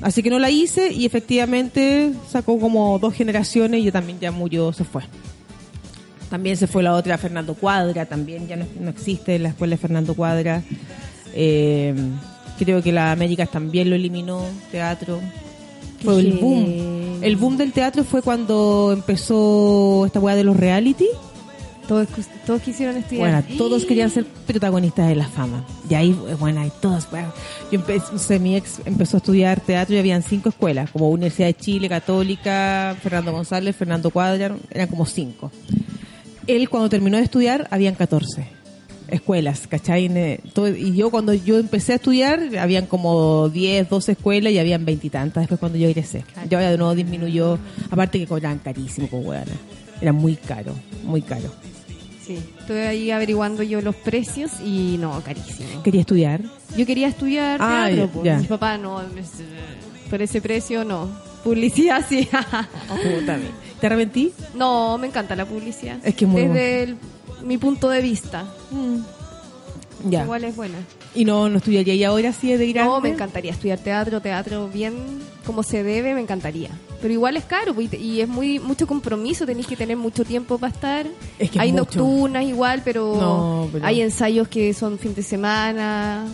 Así 0.00 0.22
que 0.22 0.30
no 0.30 0.38
la 0.38 0.50
hice 0.50 0.92
y 0.92 1.06
efectivamente 1.06 2.12
sacó 2.28 2.58
como 2.58 2.98
dos 2.98 3.14
generaciones 3.14 3.80
y 3.80 3.84
yo 3.84 3.92
también 3.92 4.18
ya 4.18 4.30
murió, 4.30 4.72
se 4.72 4.84
fue. 4.84 5.02
También 6.30 6.56
se 6.56 6.66
fue 6.66 6.82
la 6.82 6.94
otra 6.94 7.18
Fernando 7.18 7.54
Cuadra, 7.54 8.06
también 8.06 8.46
ya 8.48 8.56
no, 8.56 8.66
no 8.80 8.90
existe 8.90 9.38
la 9.38 9.50
escuela 9.50 9.76
de 9.76 9.78
Fernando 9.78 10.14
Cuadra. 10.14 10.62
Eh, 11.34 11.94
creo 12.58 12.82
que 12.82 12.92
la 12.92 13.12
Américas 13.12 13.50
también 13.50 13.90
lo 13.90 13.96
eliminó, 13.96 14.42
teatro. 14.70 15.20
Fue 16.02 16.20
el 16.20 16.32
boom. 16.34 17.18
El 17.22 17.36
boom 17.36 17.56
del 17.56 17.72
teatro 17.72 18.04
fue 18.04 18.22
cuando 18.22 18.90
empezó 18.92 20.04
esta 20.06 20.20
weá 20.20 20.36
de 20.36 20.44
los 20.44 20.56
reality. 20.56 21.08
Todos, 21.88 22.06
todos 22.46 22.60
quisieron 22.60 22.98
estudiar. 22.98 23.42
Bueno, 23.42 23.56
todos 23.56 23.86
querían 23.86 24.10
ser 24.10 24.26
protagonistas 24.26 25.08
de 25.08 25.16
la 25.16 25.26
fama. 25.26 25.64
Y 25.88 25.94
ahí, 25.94 26.10
eh, 26.28 26.34
bueno, 26.38 26.60
ahí 26.60 26.70
todos, 26.82 27.10
bueno, 27.10 27.32
yo 27.72 27.80
empecé, 27.80 28.38
mi 28.38 28.56
ex 28.56 28.82
empezó 28.84 29.16
a 29.16 29.18
estudiar 29.18 29.60
teatro 29.60 29.96
y 29.96 29.98
habían 29.98 30.22
cinco 30.22 30.50
escuelas, 30.50 30.90
como 30.90 31.08
Universidad 31.08 31.46
de 31.46 31.54
Chile, 31.54 31.88
Católica, 31.88 32.94
Fernando 33.02 33.32
González, 33.32 33.74
Fernando 33.74 34.10
Cuadra, 34.10 34.54
eran 34.70 34.88
como 34.88 35.06
cinco. 35.06 35.50
él 36.46 36.68
cuando 36.68 36.90
terminó 36.90 37.16
de 37.16 37.24
estudiar, 37.24 37.66
habían 37.70 37.94
14 37.94 38.58
escuelas, 39.08 39.66
¿cachai? 39.66 40.10
Y 40.76 40.94
yo 40.94 41.10
cuando 41.10 41.32
yo 41.32 41.58
empecé 41.58 41.92
a 41.92 41.96
estudiar, 41.96 42.40
habían 42.58 42.86
como 42.86 43.48
10, 43.48 43.88
12 43.88 44.12
escuelas 44.12 44.52
y 44.52 44.58
habían 44.58 44.84
veintitantas 44.84 45.42
después 45.42 45.58
cuando 45.58 45.78
yo 45.78 45.88
egresé. 45.88 46.24
Ya 46.48 46.58
ahora 46.58 46.70
de 46.70 46.78
nuevo 46.78 46.94
disminuyó, 46.94 47.58
aparte 47.90 48.18
que 48.18 48.26
cobraban 48.26 48.58
carísimo, 48.58 49.06
pues 49.08 49.24
weona. 49.24 49.52
Era 50.00 50.12
muy 50.12 50.36
caro, 50.36 50.74
muy 51.04 51.22
caro. 51.22 51.50
Sí. 52.28 52.38
Estuve 52.60 52.86
ahí 52.86 53.10
averiguando 53.10 53.62
yo 53.64 53.80
los 53.80 53.96
precios 53.96 54.52
y 54.64 54.96
no, 55.00 55.20
carísimo. 55.22 55.82
Quería 55.82 56.02
estudiar. 56.02 56.42
Yo 56.76 56.84
quería 56.86 57.08
estudiar 57.08 57.58
Ah, 57.60 57.86
teatro, 57.86 58.04
ya, 58.06 58.12
pues. 58.12 58.24
ya. 58.24 58.38
Mi 58.38 58.46
papá 58.46 58.76
no, 58.78 59.02
por 60.10 60.22
ese 60.22 60.40
precio 60.42 60.84
no. 60.84 61.08
Publicidad 61.42 62.04
sí. 62.08 62.28
¿Te 63.80 63.86
arrepentí? 63.86 64.32
no, 64.54 64.98
me 64.98 65.06
encanta 65.06 65.34
la 65.36 65.46
publicidad. 65.46 65.98
Es 66.04 66.14
que 66.14 66.24
es 66.26 66.30
muy 66.30 66.42
Desde 66.42 66.82
el- 66.82 66.96
mi 67.44 67.56
punto 67.58 67.88
de 67.88 68.02
vista. 68.02 68.44
Ya. 70.08 70.22
Igual 70.24 70.44
es 70.44 70.54
buena. 70.54 70.76
Y 71.14 71.24
no, 71.24 71.48
no 71.48 71.58
estudiaría 71.58 71.94
y 71.94 72.04
ahora 72.04 72.32
sí 72.32 72.52
es 72.52 72.58
de 72.58 72.72
grande. 72.72 72.90
No, 72.92 73.00
me 73.00 73.08
encantaría 73.08 73.50
estudiar 73.52 73.78
teatro, 73.78 74.20
teatro 74.20 74.68
bien 74.68 74.94
como 75.46 75.62
se 75.62 75.82
debe, 75.82 76.14
me 76.14 76.20
encantaría. 76.20 76.70
Pero 77.00 77.14
igual 77.14 77.36
es 77.36 77.44
caro 77.44 77.74
pues, 77.74 77.92
y 77.94 78.20
es 78.20 78.28
muy 78.28 78.58
mucho 78.58 78.86
compromiso, 78.86 79.46
tenéis 79.46 79.66
que 79.68 79.76
tener 79.76 79.96
mucho 79.96 80.24
tiempo 80.24 80.58
para 80.58 80.72
estar. 80.72 81.06
Es 81.38 81.50
que 81.50 81.58
es 81.58 81.62
hay 81.62 81.72
nocturnas 81.72 82.44
igual, 82.44 82.82
pero, 82.84 83.14
No, 83.20 83.68
pero- 83.72 83.86
hay 83.86 84.00
ensayos 84.00 84.48
que 84.48 84.74
son 84.74 84.98
fin 84.98 85.14
de 85.14 85.22
semana. 85.22 86.26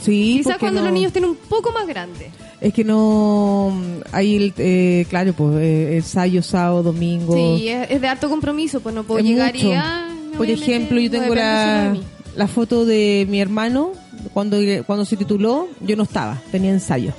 Sí, 0.00 0.34
Quizás 0.38 0.58
cuando 0.58 0.80
no- 0.80 0.86
los 0.86 0.94
niños 0.94 1.12
tienen 1.12 1.30
un 1.30 1.36
poco 1.36 1.72
más 1.72 1.86
grandes. 1.86 2.28
Es 2.60 2.72
que 2.72 2.84
no. 2.84 3.72
Hay, 4.12 4.36
el, 4.36 4.54
eh, 4.56 5.06
claro, 5.08 5.32
pues 5.32 5.56
eh, 5.60 5.96
ensayo, 5.96 6.42
sábado, 6.42 6.82
domingo. 6.84 7.34
Sí, 7.34 7.68
es, 7.68 7.90
es 7.90 8.00
de 8.00 8.06
harto 8.08 8.28
compromiso, 8.28 8.80
pues 8.80 8.94
no 8.94 9.02
puedo 9.04 9.18
Es 9.20 9.24
llegar 9.26 9.52
mucho. 9.54 9.68
y 9.68 9.72
ah, 9.72 10.08
Por 10.36 10.48
ejemplo, 10.48 11.00
yo 11.00 11.10
tengo 11.10 11.34
la 11.34 12.48
foto 12.48 12.84
de 12.84 13.26
mi 13.28 13.40
hermano 13.40 13.92
cuando, 14.32 14.56
cuando 14.86 15.04
se 15.04 15.16
tituló, 15.16 15.68
yo 15.80 15.96
no 15.96 16.04
estaba, 16.04 16.40
tenía 16.50 16.70
ensayo. 16.70 17.12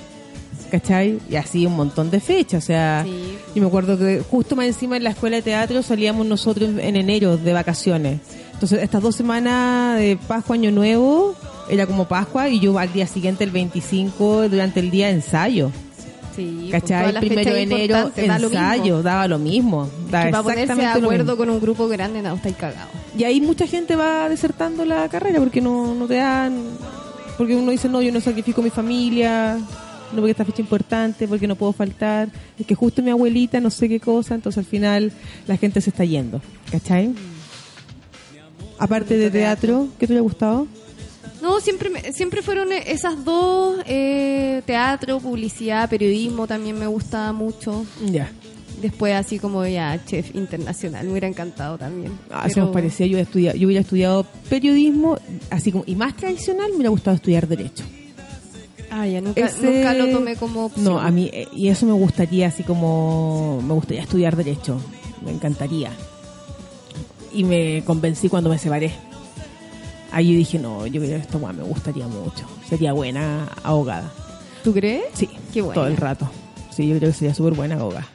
¿Cachai? 0.73 1.19
Y 1.29 1.35
así 1.35 1.67
un 1.67 1.75
montón 1.75 2.09
de 2.09 2.19
fechas. 2.19 2.63
O 2.63 2.65
sea, 2.65 3.03
Sí. 3.05 3.37
yo 3.53 3.61
me 3.61 3.67
acuerdo 3.67 3.95
que 3.95 4.23
justo 4.27 4.55
más 4.55 4.65
encima 4.65 4.97
en 4.97 5.03
la 5.03 5.11
escuela 5.11 5.35
de 5.35 5.43
teatro 5.43 5.83
salíamos 5.83 6.25
nosotros 6.25 6.67
en 6.79 6.95
enero 6.95 7.37
de 7.37 7.53
vacaciones. 7.53 8.21
Entonces, 8.53 8.81
estas 8.81 9.03
dos 9.03 9.15
semanas 9.15 9.99
de 9.99 10.17
Pascua, 10.27 10.55
Año 10.55 10.71
Nuevo, 10.71 11.35
era 11.69 11.85
como 11.85 12.07
Pascua 12.07 12.49
y 12.49 12.59
yo 12.59 12.79
al 12.79 12.91
día 12.91 13.05
siguiente, 13.05 13.43
el 13.43 13.51
25, 13.51 14.49
durante 14.49 14.79
el 14.79 14.89
día 14.89 15.11
ensayo. 15.11 15.69
Sí, 16.35 16.69
pues, 16.71 16.81
¿Cachai? 16.81 17.13
las 17.13 17.23
Primero 17.23 17.53
de 17.53 17.61
enero, 17.61 17.95
importantes, 17.95 18.27
da 18.27 18.35
ensayo, 18.37 19.03
daba 19.03 19.27
lo 19.27 19.37
mismo. 19.37 19.87
Daba 20.09 20.31
para 20.31 20.43
ponerse 20.43 20.73
de 20.73 20.85
acuerdo 20.87 21.37
con 21.37 21.51
un 21.51 21.59
grupo 21.61 21.87
grande, 21.87 22.23
no, 22.23 22.33
estáis 22.33 22.55
cagados. 22.55 22.89
Y 23.15 23.25
ahí 23.25 23.39
mucha 23.41 23.67
gente 23.67 23.95
va 23.95 24.27
desertando 24.27 24.85
la 24.85 25.07
carrera 25.07 25.37
porque 25.37 25.61
no, 25.61 25.93
no 25.93 26.07
te 26.07 26.15
dan. 26.15 26.63
Porque 27.37 27.55
uno 27.55 27.69
dice, 27.69 27.89
no, 27.89 28.01
yo 28.01 28.11
no 28.11 28.19
sacrifico 28.21 28.63
mi 28.63 28.71
familia, 28.71 29.59
no 30.13 30.21
porque 30.21 30.31
esta 30.31 30.45
fecha 30.45 30.55
es 30.57 30.59
importante, 30.61 31.27
porque 31.27 31.47
no 31.47 31.55
puedo 31.55 31.73
faltar. 31.73 32.29
Es 32.57 32.65
que 32.65 32.75
justo 32.75 33.01
mi 33.01 33.09
abuelita, 33.11 33.59
no 33.59 33.69
sé 33.69 33.89
qué 33.89 33.99
cosa, 33.99 34.35
entonces 34.35 34.57
al 34.59 34.65
final 34.65 35.11
la 35.47 35.57
gente 35.57 35.81
se 35.81 35.89
está 35.89 36.05
yendo. 36.05 36.41
¿Cachai? 36.71 37.13
Aparte 38.79 39.17
de 39.17 39.29
teatro, 39.29 39.87
¿qué 39.99 40.07
te 40.07 40.13
hubiera 40.13 40.23
gustado? 40.23 40.67
No, 41.41 41.59
siempre 41.59 42.13
siempre 42.13 42.41
fueron 42.41 42.69
esas 42.71 43.23
dos, 43.25 43.79
eh, 43.85 44.61
teatro, 44.65 45.19
publicidad, 45.19 45.89
periodismo 45.89 46.47
también 46.47 46.79
me 46.79 46.87
gustaba 46.87 47.33
mucho. 47.33 47.85
Ya. 48.05 48.31
Después 48.81 49.13
así 49.13 49.39
como 49.39 49.65
ya 49.65 50.03
chef 50.05 50.35
internacional, 50.35 51.05
me 51.05 51.11
hubiera 51.11 51.27
encantado 51.27 51.77
también. 51.77 52.11
Ah, 52.29 52.47
se 52.47 52.55
Pero- 52.55 52.65
nos 52.67 52.73
parecía, 52.73 53.05
yo, 53.07 53.17
estudia, 53.17 53.53
yo 53.55 53.67
hubiera 53.67 53.81
estudiado 53.81 54.25
periodismo, 54.49 55.17
así 55.49 55.71
como, 55.71 55.83
y 55.87 55.95
más 55.95 56.15
tradicional, 56.15 56.69
me 56.71 56.75
hubiera 56.77 56.89
gustado 56.89 57.15
estudiar 57.15 57.47
derecho. 57.47 57.83
Ah, 58.95 59.07
ya 59.07 59.21
nunca, 59.21 59.41
Ese- 59.43 59.65
nunca 59.65 59.93
lo 59.95 60.07
tomé 60.11 60.35
como 60.35 60.65
opción. 60.65 60.85
No, 60.85 60.99
a 60.99 61.09
mí, 61.09 61.29
eh, 61.33 61.47
y 61.51 61.69
eso 61.69 61.85
me 61.87 61.93
gustaría, 61.93 62.47
así 62.47 62.61
como, 62.63 63.59
me 63.65 63.73
gustaría 63.73 64.03
estudiar 64.03 64.35
Derecho. 64.35 64.79
Me 65.25 65.31
encantaría. 65.31 65.89
Y 67.33 67.43
me 67.43 67.83
convencí 67.85 68.29
cuando 68.29 68.49
me 68.51 68.59
separé. 68.59 68.91
Ahí 70.11 70.31
yo 70.31 70.37
dije, 70.37 70.59
no, 70.59 70.85
yo 70.85 71.01
creo 71.01 71.15
que 71.17 71.23
esto 71.23 71.39
weá, 71.39 71.53
me 71.53 71.63
gustaría 71.63 72.07
mucho. 72.07 72.45
Sería 72.69 72.93
buena 72.93 73.47
abogada. 73.63 74.11
¿Tú 74.63 74.71
crees? 74.73 75.05
Sí, 75.13 75.27
Qué 75.51 75.61
buena. 75.61 75.73
todo 75.73 75.87
el 75.87 75.97
rato. 75.97 76.29
Sí, 76.69 76.87
yo 76.87 76.97
creo 76.97 77.09
que 77.11 77.17
sería 77.17 77.33
súper 77.33 77.53
buena 77.53 77.75
abogada. 77.75 78.05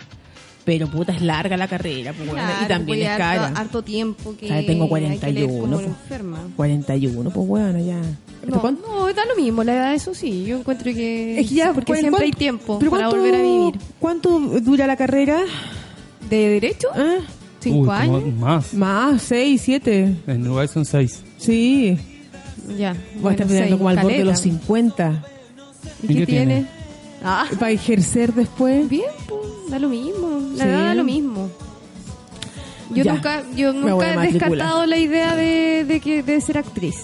Pero 0.64 0.86
puta, 0.86 1.12
es 1.12 1.22
larga 1.22 1.56
la 1.56 1.66
carrera, 1.66 2.12
pues, 2.12 2.28
Claro, 2.30 2.64
y 2.64 2.68
también 2.68 3.00
es 3.02 3.08
harto, 3.08 3.18
cara. 3.18 3.46
harto 3.60 3.82
tiempo 3.82 4.34
que 4.38 4.44
O 4.44 4.48
sea, 4.48 4.64
tengo 4.66 4.84
hay 4.84 5.18
que 5.18 5.32
leer 5.32 5.46
41, 5.48 5.58
como 5.62 5.72
pues. 5.76 5.86
enferma. 5.86 6.38
41, 6.56 7.30
pues 7.30 7.46
bueno, 7.48 7.78
ya. 7.80 8.00
No, 8.46 8.60
¿Cuánto? 8.60 8.82
no, 8.88 9.06
da 9.12 9.24
lo 9.26 9.36
mismo, 9.36 9.64
la 9.64 9.74
edad, 9.74 9.94
eso 9.94 10.14
sí. 10.14 10.44
Yo 10.44 10.58
encuentro 10.58 10.92
que. 10.92 11.40
Es 11.40 11.48
que 11.48 11.54
ya, 11.56 11.72
porque 11.72 11.92
¿cuál- 11.92 12.00
siempre 12.00 12.24
hay 12.24 12.30
tiempo 12.30 12.78
pero 12.78 12.90
para 12.90 13.04
cuánto- 13.08 13.16
volver 13.22 13.34
a 13.34 13.42
vivir. 13.42 13.74
¿Cuánto 13.98 14.38
dura 14.60 14.86
la 14.86 14.96
carrera? 14.96 15.40
¿De 16.30 16.48
derecho? 16.48 16.88
¿Ah? 16.94 17.16
¿Cinco 17.60 17.80
Uy, 17.80 17.90
años? 17.90 18.22
Más. 18.38 18.74
Más, 18.74 19.22
seis, 19.22 19.60
siete. 19.64 20.14
En 20.26 20.42
Uruguay 20.42 20.68
son 20.68 20.84
seis. 20.84 21.22
Sí. 21.38 21.98
Ya. 22.78 22.92
Voy 22.92 22.98
a 23.00 23.20
bueno, 23.20 23.30
estar 23.30 23.46
peleando 23.48 23.68
seis, 23.70 23.76
como 23.78 23.88
al 23.88 23.98
borde 23.98 24.18
de 24.18 24.24
los 24.24 24.40
50. 24.40 25.24
¿Y 26.02 26.04
¿Y 26.04 26.08
qué 26.08 26.14
qué 26.20 26.26
tiene? 26.26 26.54
tiene? 26.54 26.66
Ah, 27.24 27.46
Para 27.58 27.72
ejercer 27.72 28.32
después. 28.34 28.88
bien, 28.88 29.10
pues, 29.26 29.40
da 29.70 29.78
lo 29.80 29.88
mismo. 29.88 30.38
La 30.54 30.64
Sí. 30.64 30.70
edad 30.70 30.84
da 30.84 30.94
lo 30.94 31.04
mismo. 31.04 31.48
Yo 32.94 33.04
Ya. 33.04 33.12
nunca, 33.14 33.42
yo 33.56 33.72
nunca 33.72 34.04
a 34.20 34.24
he 34.24 34.32
descartado 34.32 34.86
la 34.86 34.96
idea 34.96 35.34
de, 35.34 35.84
de 35.84 36.00
que 36.00 36.22
de 36.22 36.40
ser 36.40 36.58
actriz. 36.58 36.96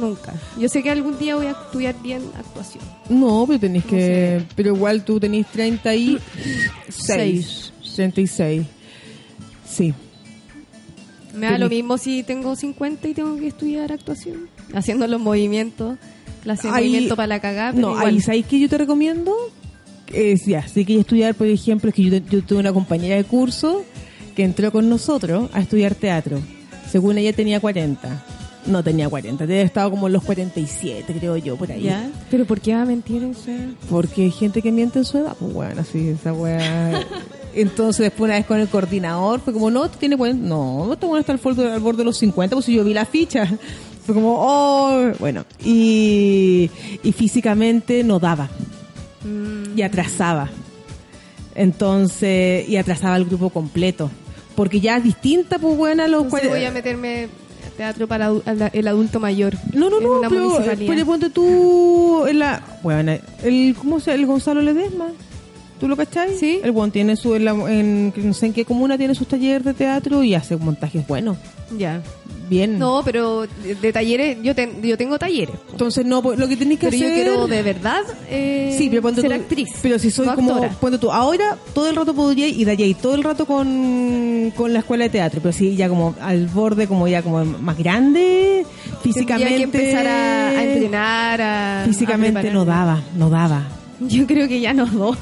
Nunca. 0.00 0.34
Yo 0.58 0.68
sé 0.68 0.82
que 0.82 0.90
algún 0.90 1.18
día 1.18 1.36
voy 1.36 1.46
a 1.46 1.52
estudiar 1.52 1.94
bien 2.02 2.22
actuación. 2.38 2.84
No, 3.08 3.44
pero 3.46 3.58
tenés 3.60 3.84
que. 3.84 4.42
Pero 4.54 4.74
igual 4.74 5.04
tú 5.04 5.18
tenés 5.18 5.46
36. 5.46 7.72
36. 7.94 8.66
Sí. 9.68 9.94
Me 11.34 11.46
da 11.50 11.58
lo 11.58 11.68
mismo 11.68 11.98
si 11.98 12.22
tengo 12.22 12.56
50 12.56 13.08
y 13.08 13.14
tengo 13.14 13.36
que 13.36 13.48
estudiar 13.48 13.92
actuación. 13.92 14.48
Haciendo 14.74 15.06
los 15.06 15.20
movimientos, 15.20 15.98
clase 16.42 16.68
de 16.68 16.74
Ahí- 16.74 16.84
movimiento 16.88 17.16
para 17.16 17.26
la 17.26 17.40
cagada. 17.40 17.72
pero 17.72 17.88
No, 17.88 17.94
igual. 17.94 18.14
ahí, 18.14 18.20
¿sabes 18.20 18.46
qué 18.46 18.58
yo 18.58 18.68
te 18.68 18.78
recomiendo? 18.78 19.34
Es, 20.12 20.46
ya, 20.46 20.66
si 20.66 20.84
quieres 20.84 21.02
estudiar, 21.04 21.34
por 21.34 21.46
ejemplo, 21.46 21.90
es 21.90 21.94
que 21.96 22.04
yo, 22.04 22.16
yo 22.18 22.42
tuve 22.42 22.60
una 22.60 22.72
compañera 22.72 23.16
de 23.16 23.24
curso 23.24 23.84
que 24.34 24.44
entró 24.44 24.72
con 24.72 24.88
nosotros 24.88 25.50
a 25.52 25.60
estudiar 25.60 25.94
teatro. 25.94 26.40
Según 26.90 27.18
ella 27.18 27.32
tenía 27.34 27.60
40. 27.60 28.24
No 28.66 28.82
tenía 28.82 29.08
40, 29.08 29.46
debe 29.46 29.62
estado 29.62 29.90
como 29.90 30.06
en 30.08 30.12
los 30.14 30.24
47, 30.24 31.14
creo 31.18 31.36
yo, 31.36 31.56
por 31.56 31.70
ahí. 31.70 31.82
¿Ya? 31.84 32.10
¿Pero 32.30 32.44
por 32.46 32.60
qué 32.60 32.74
va 32.74 32.82
a 32.82 32.84
mentir 32.84 33.22
eso? 33.22 33.50
Porque 33.88 34.22
hay 34.24 34.30
gente 34.32 34.60
que 34.62 34.72
miente 34.72 34.98
en 34.98 35.04
su 35.04 35.18
edad, 35.18 35.36
pues 35.38 35.52
bueno, 35.52 35.80
así, 35.82 36.08
esa 36.08 36.32
weá. 36.32 37.00
Entonces 37.54 38.04
después 38.04 38.28
una 38.28 38.34
vez 38.38 38.44
con 38.46 38.58
el 38.60 38.68
coordinador 38.68 39.40
fue 39.40 39.52
como, 39.52 39.70
no, 39.70 39.88
tú 39.88 39.98
tienes 39.98 40.18
cuarenta- 40.18 40.46
no, 40.46 40.92
este 40.92 41.06
bueno 41.06 41.20
está 41.20 41.32
al 41.32 41.38
borde, 41.38 41.72
al 41.72 41.80
borde 41.80 41.98
de 41.98 42.04
los 42.04 42.16
50, 42.18 42.56
pues 42.56 42.66
si 42.66 42.74
yo 42.74 42.84
vi 42.84 42.92
la 42.94 43.04
ficha. 43.06 43.46
Fue 44.06 44.14
como, 44.14 44.36
oh, 44.38 45.10
bueno. 45.18 45.44
Y, 45.64 46.70
y 47.02 47.10
físicamente 47.12 48.04
no 48.04 48.20
daba. 48.20 48.48
Y 49.74 49.82
atrasaba. 49.82 50.48
Entonces, 51.56 52.68
y 52.68 52.76
atrasaba 52.76 53.14
al 53.14 53.24
grupo 53.24 53.50
completo. 53.50 54.08
Porque 54.54 54.80
ya 54.80 54.96
es 54.98 55.04
distinta, 55.04 55.58
pues 55.58 55.76
bueno, 55.76 56.04
a 56.04 56.08
los 56.08 56.24
Entonces 56.24 56.48
cuare- 56.48 56.52
voy 56.56 56.64
a 56.66 56.70
meterme 56.70 57.28
teatro 57.76 58.06
para 58.08 58.30
el 58.72 58.88
adulto 58.88 59.20
mayor. 59.20 59.54
No, 59.72 59.90
no, 59.90 60.00
no, 60.00 60.20
pero, 60.28 60.42
municipalidad. 60.48 60.92
pero 60.94 61.06
ponte 61.06 61.30
tú 61.30 62.26
en 62.26 62.38
la... 62.38 62.62
Bueno, 62.82 63.12
el, 63.42 63.74
¿cómo 63.78 64.00
se 64.00 64.14
El 64.14 64.26
Gonzalo 64.26 64.62
Ledesma. 64.62 65.08
¿Tú 65.78 65.88
lo 65.88 65.96
cachai? 65.96 66.34
Sí. 66.38 66.60
El 66.64 66.72
buen 66.72 66.90
tiene 66.90 67.16
su... 67.16 67.34
En, 67.34 67.44
la- 67.44 67.52
en- 67.70 68.12
no 68.16 68.32
sé 68.34 68.46
en 68.46 68.52
qué 68.54 68.64
comuna 68.64 68.96
tiene 68.96 69.14
sus 69.14 69.28
talleres 69.28 69.62
de 69.64 69.74
teatro 69.74 70.22
y 70.22 70.34
hace 70.34 70.56
montajes 70.56 71.06
buenos. 71.06 71.36
Ya. 71.76 72.00
Bien. 72.48 72.78
No, 72.78 73.02
pero 73.04 73.46
de, 73.62 73.74
de 73.74 73.92
talleres, 73.92 74.38
yo, 74.42 74.54
ten- 74.54 74.80
yo 74.82 74.96
tengo 74.96 75.18
talleres. 75.18 75.54
Entonces, 75.72 76.04
no, 76.06 76.22
pues, 76.22 76.38
lo 76.38 76.46
que 76.46 76.56
tenés 76.56 76.78
que 76.78 76.86
Pero 76.88 76.96
yo 76.98 77.06
hacer... 77.06 77.14
quiero 77.24 77.46
de 77.48 77.62
verdad 77.62 78.02
eh, 78.28 78.74
Sí, 78.78 78.88
pero 78.88 79.12
ser 79.14 79.24
tú- 79.28 79.32
actriz. 79.34 79.68
Pero 79.82 79.98
si 79.98 80.10
soy 80.10 80.28
como, 80.28 80.60
ponte 80.80 80.98
tú, 80.98 81.10
ahora 81.10 81.56
todo 81.74 81.88
el 81.90 81.96
rato 81.96 82.14
podría 82.14 82.46
ir 82.48 82.68
allá 82.70 82.86
y 82.86 82.94
todo 82.94 83.14
el 83.14 83.24
rato 83.24 83.46
con, 83.46 84.52
con 84.56 84.72
la 84.72 84.78
escuela 84.80 85.04
de 85.04 85.10
teatro, 85.10 85.40
pero 85.42 85.52
sí, 85.52 85.74
ya 85.76 85.88
como 85.88 86.14
al 86.20 86.46
borde, 86.46 86.86
como 86.86 87.08
ya 87.08 87.22
como 87.22 87.44
más 87.44 87.76
grande, 87.76 88.64
físicamente. 89.02 89.56
Que 89.56 89.62
empezar 89.62 90.06
a, 90.06 90.48
a 90.50 90.62
entrenar, 90.64 91.40
a. 91.40 91.82
Físicamente 91.86 92.48
a 92.48 92.52
no 92.52 92.64
daba, 92.64 93.02
no 93.16 93.28
daba. 93.30 93.62
Yo 94.00 94.26
creo 94.26 94.46
que 94.46 94.60
ya 94.60 94.72
no 94.74 94.86
doy. 94.86 95.16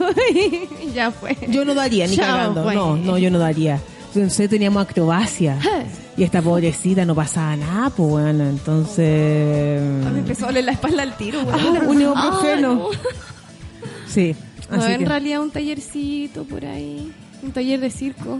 ya 0.94 1.10
fue. 1.10 1.36
Yo 1.48 1.64
no 1.64 1.74
daría, 1.74 2.06
ni 2.06 2.16
Chao, 2.16 2.26
cagando. 2.54 2.72
No, 2.72 2.96
no, 2.96 3.18
yo 3.18 3.30
no 3.30 3.38
daría. 3.38 3.80
Entonces 4.14 4.50
teníamos 4.50 4.82
acrobacia. 4.86 5.58
Y 6.16 6.22
esta 6.22 6.40
pobrecita 6.40 7.04
no 7.04 7.14
pasaba 7.14 7.56
nada, 7.56 7.90
pues 7.90 8.08
bueno, 8.08 8.44
entonces... 8.48 9.80
Me 10.12 10.20
empezó 10.20 10.44
a 10.44 10.48
doler 10.48 10.64
la 10.64 10.72
espalda 10.72 11.02
al 11.02 11.16
tiro, 11.16 11.42
güey. 11.44 11.56
Ah, 11.58 11.82
un 11.88 12.00
ibuprofeno. 12.00 12.90
Ah, 12.92 12.96
no. 12.96 13.88
Sí, 14.06 14.36
No, 14.70 14.76
así 14.76 14.92
en 14.92 14.98
que... 15.00 15.06
realidad 15.06 15.40
un 15.42 15.50
tallercito 15.50 16.44
por 16.44 16.64
ahí. 16.64 17.12
Un 17.42 17.50
taller 17.50 17.80
de 17.80 17.90
circo. 17.90 18.38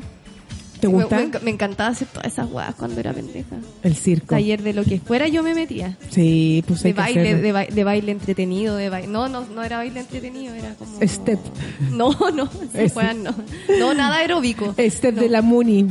¿Te 0.81 0.87
gusta? 0.87 1.17
Me, 1.17 1.31
enc- 1.31 1.41
me 1.43 1.51
encantaba 1.51 1.91
hacer 1.91 2.07
todas 2.09 2.27
esas 2.33 2.51
weas 2.51 2.75
cuando 2.77 3.01
era 3.01 3.13
pendeja. 3.13 3.57
El 3.83 3.97
circo. 3.97 4.27
Taller 4.35 4.63
de 4.63 4.73
lo 4.75 4.85
que 4.85 5.01
fuera 5.01 5.27
yo 5.29 5.43
me 5.43 5.55
metía. 5.55 5.97
Sí, 6.11 6.63
pues 6.69 6.85
hay 6.85 6.93
De 6.93 6.97
que 6.97 7.01
baile, 7.03 7.21
hacerlo. 7.23 7.43
de, 7.43 7.53
ba- 7.53 7.67
de 7.67 7.85
baile 7.85 8.13
entretenido, 8.13 8.77
de 8.77 8.89
baile. 8.91 9.09
No, 9.09 9.29
no, 9.29 9.45
no 9.47 9.63
era 9.65 9.79
baile 9.79 10.01
entretenido, 10.01 10.55
era 10.55 10.75
como. 10.75 10.99
Step. 11.03 11.41
No, 11.91 12.11
no, 12.13 12.31
no. 12.33 12.51
No, 13.81 13.95
nada 13.95 14.17
aeróbico. 14.19 14.75
Step 14.79 15.15
no, 15.17 15.23
de 15.23 15.29
la 15.29 15.43
Muni. 15.43 15.87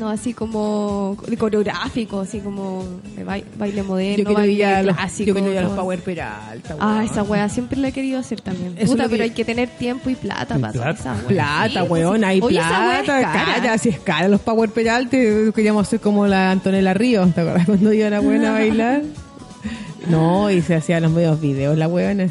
No, 0.00 0.08
así 0.08 0.32
como 0.32 1.14
coreográfico, 1.38 2.20
así 2.20 2.40
como 2.40 2.84
de 3.14 3.22
bai- 3.24 3.44
baile 3.58 3.82
moderno, 3.82 4.30
Yo 4.30 4.34
baile 4.34 4.64
a 4.64 4.82
los, 4.82 4.96
clásico. 4.96 5.28
yo 5.28 5.34
quiero 5.34 5.52
ir 5.52 5.58
a 5.58 5.62
los. 5.62 5.72
Power 5.72 6.00
Peralta. 6.00 6.76
Ah, 6.80 7.02
esa 7.04 7.22
wea 7.22 7.48
siempre 7.50 7.78
la 7.78 7.88
he 7.88 7.92
querido 7.92 8.18
hacer 8.18 8.40
también. 8.40 8.74
Eso 8.78 8.92
Puta, 8.92 9.04
que- 9.04 9.08
pero 9.10 9.24
hay 9.24 9.30
que 9.30 9.44
tener 9.44 9.68
tiempo 9.68 10.08
y 10.08 10.14
plata 10.14 10.58
para 10.58 10.68
hacer 10.70 10.88
esa 11.00 11.12
wea. 11.14 11.26
Plata, 11.28 11.82
Sí, 11.84 11.88
weón, 11.90 12.24
hay 12.24 12.40
Oye, 12.40 12.56
plata, 12.58 13.20
es 13.20 13.26
cara. 13.26 13.54
cara, 13.56 13.78
si 13.78 13.90
es 13.90 13.98
cara 14.00 14.26
los 14.28 14.40
Power 14.40 14.70
Peralta, 14.70 15.16
queríamos 15.54 15.86
ser 15.86 16.00
como 16.00 16.26
la 16.26 16.50
Antonella 16.50 16.94
Ríos, 16.94 17.34
¿te 17.34 17.42
acuerdas 17.42 17.66
cuando 17.66 17.92
iban 17.92 18.14
a 18.14 18.20
buena 18.20 18.48
a 18.48 18.52
bailar? 18.52 19.02
No, 20.08 20.50
y 20.50 20.62
se 20.62 20.74
hacían 20.74 21.02
los 21.02 21.12
medios 21.12 21.38
videos 21.42 21.76
la 21.76 21.86
weona. 21.86 22.26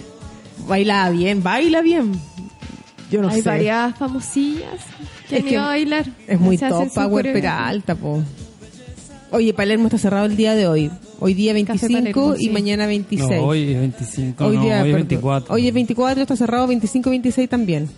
Bailaba 0.67 1.11
bien, 1.11 1.43
baila 1.43 1.81
bien. 1.81 2.19
Yo 3.11 3.21
no 3.21 3.29
Hay 3.29 3.43
sé. 3.43 3.49
varias 3.49 3.95
famosillas 3.95 4.71
Es 5.29 5.43
que 5.43 5.57
a 5.57 5.65
bailar. 5.65 6.05
Es 6.27 6.39
muy 6.39 6.57
top 6.57 6.93
Power. 6.93 7.33
Peralta, 7.33 7.95
po. 7.95 8.21
Oye, 9.31 9.53
Palermo 9.53 9.85
está 9.85 9.97
cerrado 9.97 10.25
el 10.25 10.35
día 10.35 10.55
de 10.55 10.67
hoy. 10.67 10.89
Hoy 11.19 11.33
día 11.33 11.53
Café 11.65 11.87
25 11.87 12.13
Palermo, 12.13 12.35
y 12.39 12.45
sí. 12.45 12.49
mañana 12.49 12.83
No, 12.83 12.89
26. 12.89 13.31
hoy 13.43 13.71
es 13.73 13.79
25, 13.79 14.45
Hoy 14.45 14.55
no, 14.55 14.63
día, 14.63 14.73
hoy 14.81 14.89
es 14.89 14.95
perdón. 14.95 15.07
24. 15.07 15.53
Hoy 15.53 15.67
es 15.67 15.73
24, 15.73 16.21
está 16.21 16.35
cerrado 16.35 16.67
25 16.67 17.09
y 17.09 17.11
26 17.11 17.49
también. 17.49 17.89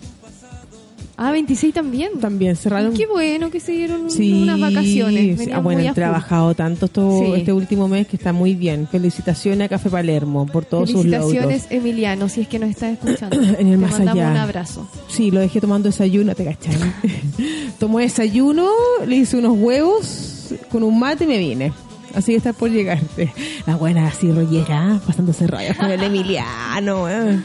Ah, 1.24 1.30
26 1.32 1.72
también. 1.74 2.18
También 2.20 2.56
cerraron. 2.56 2.94
Qué 2.94 3.06
bueno 3.06 3.50
que 3.50 3.60
se 3.60 3.72
dieron 3.72 4.10
Sí, 4.10 4.42
unas 4.42 4.58
vacaciones. 4.58 5.38
Venían 5.38 5.58
Ah, 5.58 5.60
bueno, 5.60 5.86
han 5.88 5.94
trabajado 5.94 6.54
tanto 6.54 6.86
esto, 6.86 7.20
Sí. 7.24 7.32
este 7.36 7.52
último 7.52 7.86
mes 7.88 8.06
que 8.06 8.16
está 8.16 8.32
muy 8.32 8.54
bien. 8.54 8.88
Felicitaciones 8.88 9.66
a 9.66 9.68
Café 9.68 9.88
Palermo 9.90 10.46
por 10.46 10.64
todos 10.64 10.90
sus 10.90 11.04
logros. 11.04 11.30
Felicitaciones, 11.32 11.66
Emiliano, 11.70 12.28
si 12.28 12.40
es 12.42 12.48
que 12.48 12.58
nos 12.58 12.70
estás 12.70 12.92
escuchando. 12.92 13.36
En 13.58 13.68
el 13.68 13.70
Te 13.72 13.76
más 13.76 13.90
mandamos 13.92 14.22
allá. 14.22 14.30
un 14.32 14.36
abrazo. 14.38 14.88
Sí, 15.08 15.30
lo 15.30 15.40
dejé 15.40 15.60
tomando 15.60 15.88
desayuno, 15.88 16.34
te 16.34 16.44
cachai. 16.44 16.74
Tomó 17.78 17.98
desayuno, 17.98 18.68
le 19.06 19.16
hice 19.16 19.36
unos 19.36 19.56
huevos 19.58 20.54
con 20.70 20.82
un 20.82 20.98
mate 20.98 21.24
y 21.24 21.26
me 21.26 21.38
vine. 21.38 21.72
Así 22.14 22.32
que 22.32 22.36
está 22.38 22.52
por 22.52 22.70
llegarte. 22.70 23.32
La 23.66 23.76
buena 23.76 24.06
así 24.08 24.30
rollera, 24.30 25.00
pasándose 25.06 25.46
rollos 25.46 25.76
con 25.76 25.90
el 25.90 26.02
Emiliano. 26.02 27.08
eh. 27.08 27.40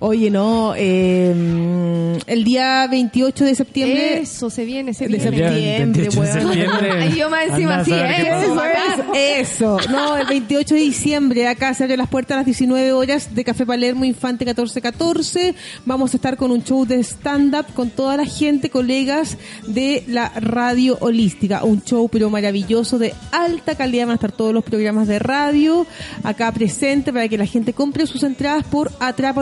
Oye, 0.00 0.30
no, 0.30 0.74
eh, 0.76 2.18
el 2.26 2.44
día 2.44 2.86
28 2.90 3.44
de 3.44 3.54
septiembre... 3.54 4.18
Eso, 4.20 4.50
se 4.50 4.64
viene, 4.64 4.92
se 4.94 5.04
De 5.04 5.16
viene. 5.16 5.24
septiembre, 5.24 5.78
28 5.78 6.10
de 6.10 6.18
weón. 6.18 6.32
septiembre. 6.52 6.90
Ay, 7.02 7.14
yo 7.16 7.30
más 7.30 7.48
encima 7.48 7.84
sí, 7.84 7.92
¿eh? 7.94 9.40
Eso. 9.40 9.78
No, 9.90 10.16
el 10.16 10.26
28 10.26 10.74
de 10.74 10.80
diciembre 10.80 11.46
acá 11.48 11.74
se 11.74 11.84
abre 11.84 11.96
las 11.96 12.08
puertas 12.08 12.34
a 12.34 12.38
las 12.38 12.46
19 12.46 12.92
horas 12.92 13.34
de 13.34 13.44
Café 13.44 13.64
Palermo 13.66 14.04
Infante 14.04 14.44
1414. 14.44 15.54
Vamos 15.84 16.12
a 16.12 16.16
estar 16.16 16.36
con 16.36 16.50
un 16.50 16.64
show 16.64 16.84
de 16.84 16.98
stand-up 17.02 17.66
con 17.74 17.90
toda 17.90 18.16
la 18.16 18.24
gente, 18.26 18.70
colegas 18.70 19.36
de 19.66 20.04
la 20.08 20.28
radio 20.40 20.98
holística. 21.00 21.62
Un 21.64 21.82
show 21.82 22.08
pero 22.08 22.30
maravilloso 22.30 22.98
de 22.98 23.14
alta 23.32 23.74
calidad. 23.76 24.06
Van 24.06 24.12
a 24.12 24.14
estar 24.14 24.32
todos 24.32 24.52
los 24.52 24.64
programas 24.64 25.06
de 25.08 25.18
radio 25.18 25.86
acá 26.22 26.50
presente 26.52 27.12
para 27.12 27.28
que 27.28 27.38
la 27.38 27.46
gente 27.46 27.72
compre 27.72 28.06
sus 28.06 28.22
entradas 28.22 28.64
por 28.64 28.90
atrápalo.cl. 29.00 29.35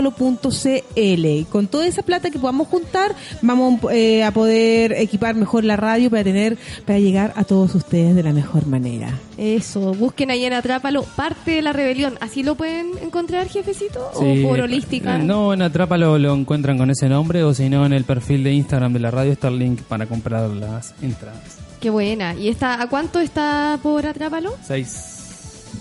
Y 0.96 1.44
con 1.44 1.66
toda 1.66 1.86
esa 1.86 2.02
plata 2.02 2.30
que 2.30 2.38
podamos 2.38 2.68
juntar, 2.68 3.14
vamos 3.42 3.80
eh, 3.92 4.22
a 4.24 4.30
poder 4.32 4.92
equipar 4.92 5.34
mejor 5.34 5.64
la 5.64 5.76
radio 5.76 6.10
para 6.10 6.24
tener, 6.24 6.56
para 6.86 6.98
llegar 6.98 7.32
a 7.36 7.44
todos 7.44 7.74
ustedes 7.74 8.14
de 8.14 8.22
la 8.22 8.32
mejor 8.32 8.66
manera. 8.66 9.18
Eso, 9.36 9.94
busquen 9.94 10.30
ahí 10.30 10.44
en 10.44 10.52
Atrápalo, 10.52 11.02
parte 11.02 11.52
de 11.52 11.62
la 11.62 11.72
rebelión. 11.72 12.14
¿Así 12.20 12.42
lo 12.42 12.54
pueden 12.54 12.92
encontrar, 13.02 13.48
jefecito? 13.48 14.10
Sí, 14.18 14.44
¿O 14.44 14.48
por 14.48 14.60
holística? 14.60 15.16
eh, 15.16 15.22
No, 15.22 15.52
en 15.52 15.62
Atrápalo 15.62 16.18
lo 16.18 16.34
encuentran 16.34 16.78
con 16.78 16.90
ese 16.90 17.08
nombre 17.08 17.42
o 17.44 17.54
si 17.54 17.68
no 17.68 17.84
en 17.86 17.92
el 17.92 18.04
perfil 18.04 18.44
de 18.44 18.52
Instagram 18.52 18.92
de 18.92 19.00
la 19.00 19.10
radio 19.10 19.32
está 19.32 19.48
el 19.48 19.58
link 19.58 19.80
para 19.82 20.06
comprar 20.06 20.48
las 20.50 20.94
entradas. 21.02 21.58
Qué 21.80 21.90
buena. 21.90 22.34
¿Y 22.34 22.48
esta, 22.48 22.80
a 22.80 22.88
cuánto 22.88 23.20
está 23.20 23.78
por 23.82 24.06
Atrápalo? 24.06 24.54
6. 24.66 25.10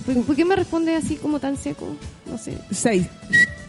¿Por, 0.06 0.24
por 0.24 0.36
qué 0.36 0.44
me 0.44 0.56
responde 0.56 0.96
así 0.96 1.16
como 1.16 1.40
tan 1.40 1.56
seco? 1.58 1.96
No 2.26 2.38
sé. 2.38 2.58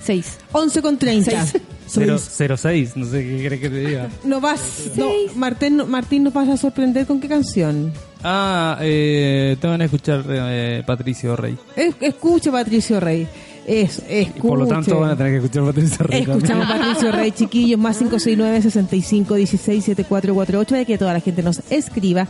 6. 0.04 0.24
Seis. 0.26 0.38
11 0.52 0.82
con 0.82 0.98
30. 0.98 1.46
06, 1.86 2.96
no 2.96 3.06
sé 3.06 3.22
qué 3.24 3.36
quiere 3.38 3.60
que 3.60 3.70
te 3.70 3.80
diga. 3.86 4.08
No 4.24 4.40
vas, 4.40 4.90
no. 4.96 5.08
Martín, 5.36 5.82
Martín 5.88 6.24
nos 6.24 6.32
vas 6.32 6.48
a 6.48 6.56
sorprender 6.56 7.06
con 7.06 7.20
qué 7.20 7.28
canción. 7.28 7.92
Ah, 8.22 8.78
eh, 8.80 9.56
te 9.60 9.66
van 9.66 9.80
a 9.82 9.84
escuchar 9.84 10.24
eh, 10.28 10.82
Patricio 10.86 11.36
Rey. 11.36 11.56
Es- 11.76 11.94
escuche 12.00 12.50
Patricio 12.50 13.00
Rey. 13.00 13.26
Es, 13.66 14.02
escuche. 14.08 14.38
Y 14.38 14.48
por 14.48 14.58
lo 14.58 14.66
tanto 14.66 15.00
van 15.00 15.10
a 15.10 15.16
tener 15.16 15.32
que 15.32 15.38
escuchar 15.46 15.64
Patricio 15.64 16.06
Rey. 16.06 16.20
Escuchamos 16.22 16.66
Patricio 16.66 17.12
Rey, 17.12 17.30
chiquillos, 17.36 17.78
más 17.80 17.96
569 17.98 18.62
65 18.62 19.34
16 19.34 19.84
7448 19.84 20.74
de 20.74 20.86
que 20.86 20.98
toda 20.98 21.12
la 21.14 21.20
gente 21.20 21.42
nos 21.42 21.60
escriba. 21.70 22.28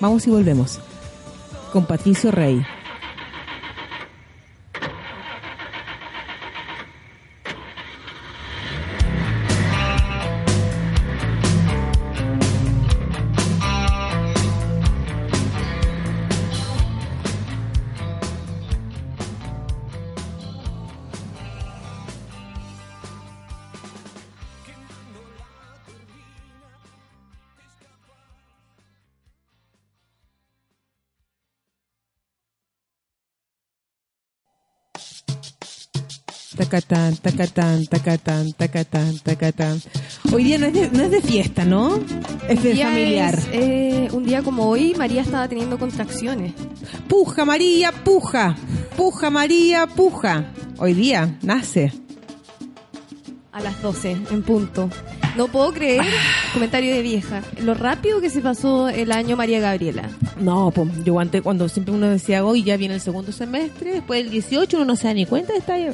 Vamos 0.00 0.26
y 0.26 0.30
volvemos 0.30 0.78
con 1.72 1.86
Patricio 1.86 2.30
Rey. 2.30 2.60
Tacatán, 36.66 37.16
tacatán, 37.18 37.86
tacatán, 37.86 38.52
tacatán, 38.52 39.18
tacatán. 39.20 39.80
Hoy 40.32 40.42
día 40.42 40.58
no 40.58 40.66
es 40.66 40.72
de, 40.72 40.90
no 40.90 41.04
es 41.04 41.10
de 41.12 41.22
fiesta, 41.22 41.64
¿no? 41.64 42.00
Es 42.48 42.60
de 42.60 42.74
familiar. 42.74 43.38
es, 43.38 43.48
eh, 43.52 44.08
un 44.10 44.24
día 44.24 44.42
como 44.42 44.64
hoy, 44.64 44.92
María 44.98 45.22
estaba 45.22 45.46
teniendo 45.46 45.78
contracciones. 45.78 46.54
Puja, 47.06 47.44
María, 47.44 47.92
puja. 47.92 48.56
Puja, 48.96 49.30
María, 49.30 49.86
puja. 49.86 50.46
Hoy 50.78 50.94
día 50.94 51.38
nace. 51.40 51.92
A 53.52 53.60
las 53.60 53.80
12, 53.80 54.16
en 54.32 54.42
punto. 54.42 54.90
No 55.36 55.48
puedo 55.48 55.72
creer, 55.72 56.02
comentario 56.52 56.94
de 56.94 57.02
vieja, 57.02 57.42
lo 57.62 57.74
rápido 57.74 58.20
que 58.20 58.30
se 58.30 58.40
pasó 58.40 58.88
el 58.88 59.12
año 59.12 59.36
María 59.36 59.60
Gabriela. 59.60 60.08
No, 60.40 60.70
pues 60.70 60.88
yo 61.04 61.18
antes 61.20 61.42
cuando 61.42 61.68
siempre 61.68 61.94
uno 61.94 62.08
decía, 62.08 62.44
hoy 62.44 62.62
ya 62.62 62.76
viene 62.76 62.94
el 62.94 63.00
segundo 63.00 63.32
semestre, 63.32 63.92
después 63.92 64.22
del 64.22 64.30
18 64.30 64.76
uno 64.76 64.86
no 64.86 64.96
se 64.96 65.08
da 65.08 65.14
ni 65.14 65.26
cuenta 65.26 65.52
de 65.52 65.58
estar. 65.58 65.78
Yo 65.80 65.92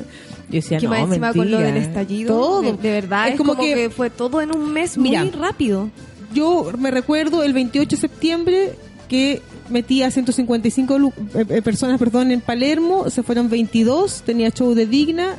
decía, 0.51 0.79
que 0.79 0.85
no, 0.87 0.91
más 0.91 1.01
encima 1.09 1.33
con 1.33 1.51
lo 1.51 1.59
mentira. 1.59 1.75
del 1.75 1.83
estallido, 1.83 2.35
Todo. 2.39 2.63
de, 2.63 2.73
de 2.75 2.91
verdad, 2.91 3.29
es, 3.29 3.37
como, 3.37 3.57
que, 3.57 3.91
fue 3.91 4.11
todo 4.11 4.41
en 4.41 4.55
un 4.55 4.73
mes 4.73 4.97
Mira. 4.99 5.23
muy 5.25 5.31
rápido. 5.33 5.89
Yo 6.35 6.71
me 6.79 6.91
recuerdo 6.91 7.43
el 7.43 7.53
28 7.53 7.97
de 7.97 8.01
septiembre 8.01 8.73
que 9.09 9.43
metí 9.69 10.03
a 10.03 10.11
155 10.11 10.99
lu- 10.99 11.13
eh, 11.35 11.45
eh, 11.49 11.63
personas 11.63 11.99
perdón, 11.99 12.31
en 12.31 12.41
Palermo, 12.41 13.11
se 13.11 13.23
fueron 13.23 13.49
22, 13.51 14.23
tenía 14.25 14.51
show 14.51 14.75
de 14.75 14.87
Digna 14.87 15.35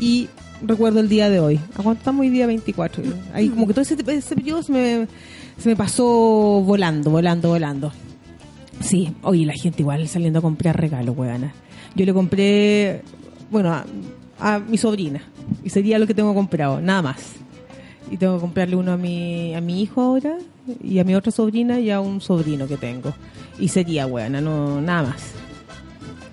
y 0.00 0.28
recuerdo 0.62 1.00
el 1.00 1.08
día 1.08 1.28
de 1.30 1.40
hoy. 1.40 1.60
Aguantamos 1.76 2.20
hoy 2.22 2.28
día 2.30 2.46
24. 2.46 3.02
Ahí 3.34 3.48
como 3.48 3.66
que 3.66 3.72
todo 3.74 3.82
ese, 3.82 3.96
ese 4.06 4.34
periodo 4.34 4.62
se 4.62 4.72
me, 4.72 5.06
se 5.58 5.68
me 5.68 5.76
pasó 5.76 6.04
volando, 6.64 7.10
volando, 7.10 7.48
volando. 7.48 7.92
Sí, 8.80 9.12
oye, 9.22 9.44
la 9.44 9.52
gente 9.54 9.82
igual 9.82 10.06
saliendo 10.08 10.38
a 10.38 10.42
comprar 10.42 10.78
regalos, 10.80 11.16
weana. 11.16 11.52
Yo 11.94 12.06
le 12.06 12.14
compré, 12.14 13.02
bueno, 13.50 13.72
a, 13.72 13.84
a 14.38 14.58
mi 14.58 14.78
sobrina. 14.78 15.22
Y 15.64 15.70
sería 15.70 15.98
lo 15.98 16.06
que 16.06 16.14
tengo 16.14 16.32
comprado, 16.34 16.80
nada 16.80 17.02
más. 17.02 17.18
Y 18.10 18.16
tengo 18.16 18.36
que 18.36 18.40
comprarle 18.40 18.76
uno 18.76 18.92
a 18.92 18.96
mi, 18.96 19.54
a 19.54 19.60
mi 19.60 19.82
hijo 19.82 20.00
ahora, 20.00 20.36
y 20.82 20.98
a 20.98 21.04
mi 21.04 21.14
otra 21.14 21.30
sobrina 21.32 21.78
y 21.80 21.90
a 21.90 22.00
un 22.00 22.20
sobrino 22.20 22.66
que 22.66 22.76
tengo. 22.76 23.12
Y 23.58 23.68
sería, 23.68 24.06
weana, 24.06 24.40
no, 24.40 24.80
nada 24.80 25.08
más. 25.10 25.22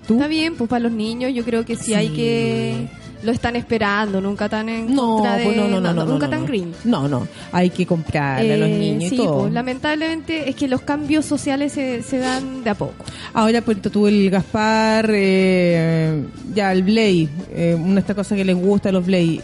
¿Tú? 0.06 0.14
Está 0.14 0.26
bien, 0.28 0.54
pues 0.56 0.70
para 0.70 0.80
los 0.80 0.92
niños 0.92 1.34
yo 1.34 1.44
creo 1.44 1.64
que 1.66 1.76
sí, 1.76 1.86
Sí. 1.86 1.94
hay 1.94 2.08
que... 2.08 2.88
Lo 3.22 3.32
están 3.32 3.56
esperando, 3.56 4.20
nunca 4.20 4.48
tan 4.48 4.68
en 4.68 4.94
No, 4.94 5.14
contra 5.16 5.36
de... 5.38 5.44
pues 5.44 5.56
no, 5.56 5.66
no, 5.68 5.80
no, 5.80 5.92
nunca 6.04 6.26
no, 6.26 6.30
tan 6.30 6.46
green. 6.46 6.72
No, 6.84 7.08
no, 7.08 7.26
hay 7.50 7.70
que 7.70 7.84
comprarle 7.84 8.54
a 8.54 8.56
los 8.56 8.68
Eh, 8.68 8.78
niños 8.78 9.08
sí, 9.10 9.16
y 9.16 9.18
todo. 9.18 9.40
pues 9.40 9.52
lamentablemente 9.52 10.48
es 10.48 10.54
que 10.54 10.68
los 10.68 10.82
cambios 10.82 11.24
sociales 11.24 11.72
se, 11.72 12.02
se 12.04 12.18
dan 12.18 12.62
de 12.62 12.70
a 12.70 12.74
poco. 12.76 13.04
Ahora, 13.34 13.60
pues 13.62 13.82
tú 13.82 14.06
el 14.06 14.30
Gaspar, 14.30 15.10
eh, 15.12 16.22
ya 16.54 16.72
el 16.72 16.82
Blade, 16.84 17.28
eh, 17.52 17.76
una 17.78 17.94
de 17.94 18.00
estas 18.00 18.14
cosas 18.16 18.36
que 18.38 18.44
les 18.44 18.56
gusta 18.56 18.90
a 18.90 18.92
los 18.92 19.04
Blade, 19.04 19.40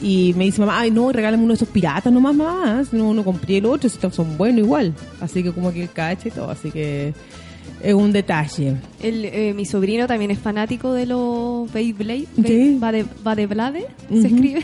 y 0.00 0.34
me 0.36 0.44
dice 0.44 0.60
mamá, 0.60 0.80
ay 0.80 0.90
no, 0.90 1.12
regálame 1.12 1.42
uno 1.44 1.52
de 1.52 1.56
esos 1.56 1.68
piratas 1.68 2.12
nomás 2.12 2.34
más, 2.34 2.92
no, 2.92 3.14
no 3.14 3.22
compré 3.24 3.58
el 3.58 3.66
otro, 3.66 3.86
estos 3.86 4.14
son 4.14 4.36
buenos 4.36 4.58
igual. 4.64 4.94
Así 5.20 5.42
que 5.42 5.52
como 5.52 5.72
que 5.72 5.82
el 5.82 5.90
cache 5.90 6.28
y 6.30 6.32
todo, 6.32 6.50
así 6.50 6.70
que 6.72 7.14
es 7.82 7.94
un 7.94 8.12
detalle. 8.12 8.76
El, 9.02 9.24
eh, 9.24 9.52
mi 9.54 9.64
sobrino 9.64 10.06
también 10.06 10.30
es 10.30 10.38
fanático 10.38 10.92
de 10.92 11.06
los 11.06 11.72
Beyblade. 11.72 12.26
Sí. 12.44 12.78
Va 12.82 12.92
de, 12.92 13.04
va 13.26 13.34
de 13.34 13.46
Blade, 13.46 13.86
se 14.08 14.26
escribe. 14.26 14.62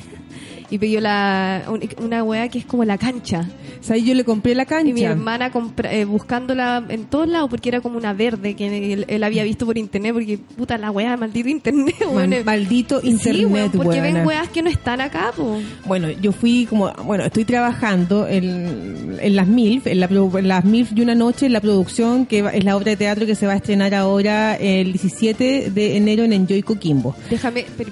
Y 0.71 0.79
pidió 0.79 1.01
la, 1.01 1.62
un- 1.69 1.81
una 2.05 2.23
weá 2.23 2.49
que 2.49 2.59
es 2.59 2.66
como 2.66 2.85
la 2.85 2.99
cancha. 2.99 3.49
O 3.81 3.83
sea, 3.83 3.97
yo 3.97 4.14
le 4.14 4.25
compré 4.25 4.55
la 4.55 4.64
Y 4.64 4.66
mi 4.66 4.93
cancha. 4.93 5.11
hermana 5.12 5.51
compra- 5.51 5.93
eh, 5.93 6.05
buscándola 6.05 6.85
en 6.89 7.05
todos 7.05 7.27
lados 7.29 7.49
porque 7.49 7.71
era 7.71 7.81
como 7.81 7.97
una 7.97 8.12
verde 8.12 8.55
que 8.55 8.93
él, 8.93 9.07
él 9.09 9.25
había 9.25 9.45
visto 9.45 9.64
por 9.64 9.79
internet 9.79 10.12
porque 10.12 10.39
puta 10.39 10.77
la 10.77 10.91
weá, 10.91 11.16
maldito 11.16 11.49
internet, 11.49 11.95
weón. 12.11 12.35
maldito 12.45 13.01
Sí, 13.01 13.09
internet, 13.09 13.47
weón, 13.51 13.71
porque 13.71 14.01
ven 14.01 14.27
weas 14.27 14.49
que 14.49 14.62
no 14.62 14.69
están 14.71 15.01
acá, 15.01 15.33
po. 15.37 15.59
Bueno, 15.87 16.11
yo 16.11 16.33
fui 16.33 16.66
como, 16.66 16.93
bueno, 17.05 17.25
estoy 17.25 17.45
trabajando 17.45 18.27
en, 18.27 19.16
en 19.21 19.37
las 19.37 19.47
MILF, 19.47 19.87
en, 19.87 20.01
la, 20.01 20.07
en 20.07 20.49
las 20.49 20.64
MILF 20.64 20.93
y 20.95 21.01
una 21.01 21.14
noche, 21.14 21.47
en 21.47 21.53
la 21.55 21.61
producción, 21.61 22.27
que 22.27 22.41
es 22.53 22.64
la 22.64 22.77
obra 22.77 22.91
de 22.91 22.97
teatro 22.97 23.25
que 23.27 23.35
se 23.35 23.47
va 23.47 23.55
a 23.55 23.57
estrenar 23.57 23.95
ahora 23.95 24.55
el 24.57 24.93
17 24.93 25.71
de 25.71 25.97
enero 25.97 26.25
en 26.25 26.33
Enjoy 26.35 26.62
Coquimbo. 26.62 27.14
Déjame 27.31 27.64
per- 27.77 27.87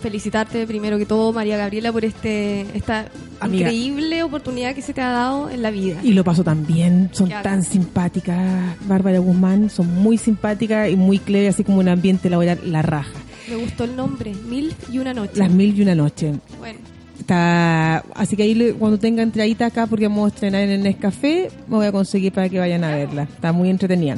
felicitarte 0.00 0.66
primero 0.66 0.98
que 0.98 1.06
todo, 1.06 1.32
María 1.32 1.56
Gabriela, 1.56 1.92
por 1.92 2.04
este 2.04 2.66
esta 2.74 3.06
Amiga. 3.40 3.70
increíble 3.70 4.22
oportunidad 4.22 4.74
que 4.74 4.82
se 4.82 4.92
te 4.92 5.00
ha 5.00 5.10
dado 5.10 5.50
en 5.50 5.62
la 5.62 5.70
vida. 5.70 5.98
Y 6.02 6.12
lo 6.12 6.24
paso 6.24 6.44
tan 6.44 6.66
bien, 6.66 7.10
son 7.12 7.28
tan 7.28 7.62
simpáticas, 7.62 8.76
Bárbara 8.86 9.18
Guzmán, 9.18 9.70
son 9.70 9.94
muy 9.94 10.18
simpáticas 10.18 10.90
y 10.90 10.96
muy 10.96 11.18
clever, 11.18 11.50
así 11.50 11.64
como 11.64 11.78
un 11.78 11.88
ambiente 11.88 12.30
laboral, 12.30 12.58
la 12.64 12.82
raja. 12.82 13.12
Me 13.48 13.56
gustó 13.56 13.84
el 13.84 13.96
nombre, 13.96 14.34
Mil 14.48 14.74
y 14.92 14.98
una 14.98 15.14
noche. 15.14 15.32
Las 15.36 15.50
mil 15.50 15.78
y 15.78 15.82
una 15.82 15.94
noche. 15.94 16.34
Bueno, 16.58 16.78
Está, 17.18 17.98
así 18.14 18.36
que 18.36 18.44
ahí 18.44 18.74
cuando 18.78 18.96
tenga 18.98 19.22
entradita 19.22 19.66
acá, 19.66 19.86
porque 19.86 20.06
vamos 20.06 20.30
a 20.30 20.34
estrenar 20.34 20.62
en 20.62 20.70
el 20.70 20.82
Nescafé, 20.82 21.50
me 21.68 21.76
voy 21.76 21.86
a 21.86 21.92
conseguir 21.92 22.32
para 22.32 22.48
que 22.48 22.58
vayan 22.58 22.84
a 22.84 22.94
verla. 22.94 23.24
Está 23.24 23.52
muy 23.52 23.68
entretenida. 23.70 24.16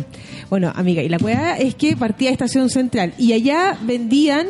Bueno, 0.51 0.70
amiga, 0.76 1.03
y 1.03 1.09
la 1.09 1.18
cueva 1.18 1.57
es 1.57 1.74
que 1.74 1.97
partía 1.97 2.28
de 2.28 2.35
Estación 2.35 2.68
Central 2.68 3.14
y 3.18 3.33
allá 3.33 3.76
vendían, 3.83 4.47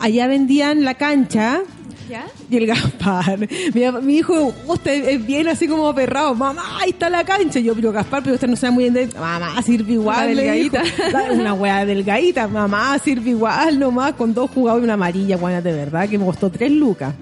allá 0.00 0.26
vendían 0.26 0.84
la 0.84 0.94
cancha 0.94 1.60
¿ya? 2.08 2.26
y 2.50 2.56
el 2.56 2.66
Gaspar. 2.66 3.38
Mi, 3.74 3.82
mi 4.02 4.16
hijo, 4.18 4.52
usted 4.66 5.08
es 5.08 5.24
bien 5.26 5.46
así 5.48 5.68
como 5.68 5.86
aperrado. 5.88 6.34
Mamá, 6.34 6.62
ahí 6.80 6.90
está 6.90 7.08
la 7.08 7.22
cancha. 7.24 7.58
Y 7.60 7.64
yo, 7.64 7.74
pero 7.74 7.92
Gaspar, 7.92 8.22
pero 8.22 8.34
usted 8.34 8.48
no 8.48 8.56
sabe 8.56 8.72
muy 8.72 8.84
bien 8.90 8.94
de... 8.94 9.06
Mamá, 9.18 9.62
sirve 9.62 9.92
igual. 9.92 10.32
Una 10.32 10.52
dijo. 10.52 10.72
delgadita. 10.76 11.10
La- 11.12 11.32
Una 11.32 11.54
hueá 11.54 11.84
delgadita. 11.86 12.48
Mamá, 12.48 12.98
sirve 12.98 13.30
igual 13.30 13.78
nomás 13.78 14.14
con 14.14 14.34
dos 14.34 14.50
jugados 14.50 14.80
y 14.80 14.84
una 14.84 14.94
amarilla, 14.94 15.36
buena 15.36 15.60
de 15.60 15.72
verdad, 15.72 16.08
que 16.08 16.18
me 16.18 16.24
costó 16.24 16.50
tres 16.50 16.72
lucas. 16.72 17.14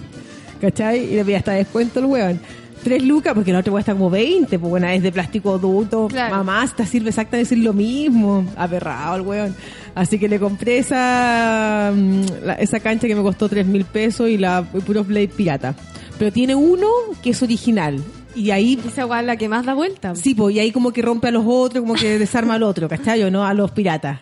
¿Cachai? 0.60 1.04
Y 1.12 1.14
le 1.16 1.22
voy 1.22 1.34
hasta 1.34 1.52
descuento 1.52 2.00
el 2.00 2.06
weón. 2.06 2.40
Tres 2.88 3.02
lucas, 3.04 3.34
porque 3.34 3.52
la 3.52 3.58
otra 3.58 3.70
cuesta 3.70 3.92
como 3.92 4.08
20, 4.08 4.58
pues 4.58 4.70
bueno, 4.70 4.86
es 4.88 5.02
de 5.02 5.12
plástico 5.12 5.54
adulto. 5.56 6.08
Claro. 6.08 6.36
Mamá, 6.36 6.64
esta 6.64 6.86
sirve 6.86 7.10
exactamente 7.10 7.50
decir 7.50 7.62
lo 7.64 7.74
mismo. 7.74 8.46
Aperrado 8.56 9.16
el 9.16 9.22
weón. 9.22 9.54
Así 9.94 10.18
que 10.18 10.26
le 10.28 10.38
compré 10.40 10.78
esa, 10.78 11.92
mm, 11.94 12.22
la- 12.44 12.54
esa 12.54 12.80
cancha 12.80 13.06
que 13.06 13.14
me 13.14 13.22
costó 13.22 13.48
tres 13.48 13.66
mil 13.66 13.84
pesos 13.84 14.28
y 14.28 14.38
la 14.38 14.64
y 14.74 14.80
puro 14.80 15.04
Blade 15.04 15.28
pirata. 15.28 15.74
Pero 16.18 16.32
tiene 16.32 16.54
uno 16.54 16.86
que 17.22 17.30
es 17.30 17.42
original. 17.42 18.02
Y 18.34 18.50
ahí, 18.52 18.78
Esa 18.86 19.02
es 19.18 19.26
la 19.26 19.36
que 19.36 19.48
más 19.48 19.66
da 19.66 19.74
vuelta. 19.74 20.14
sí, 20.14 20.34
pues, 20.34 20.54
y 20.54 20.60
ahí 20.60 20.70
como 20.70 20.92
que 20.92 21.02
rompe 21.02 21.28
a 21.28 21.30
los 21.30 21.44
otros, 21.46 21.82
como 21.82 21.94
que 21.94 22.18
desarma 22.18 22.54
al 22.54 22.62
otro, 22.62 22.88
¿cachai? 22.88 23.22
O 23.24 23.30
no 23.30 23.44
a 23.44 23.52
los 23.52 23.70
piratas. 23.72 24.20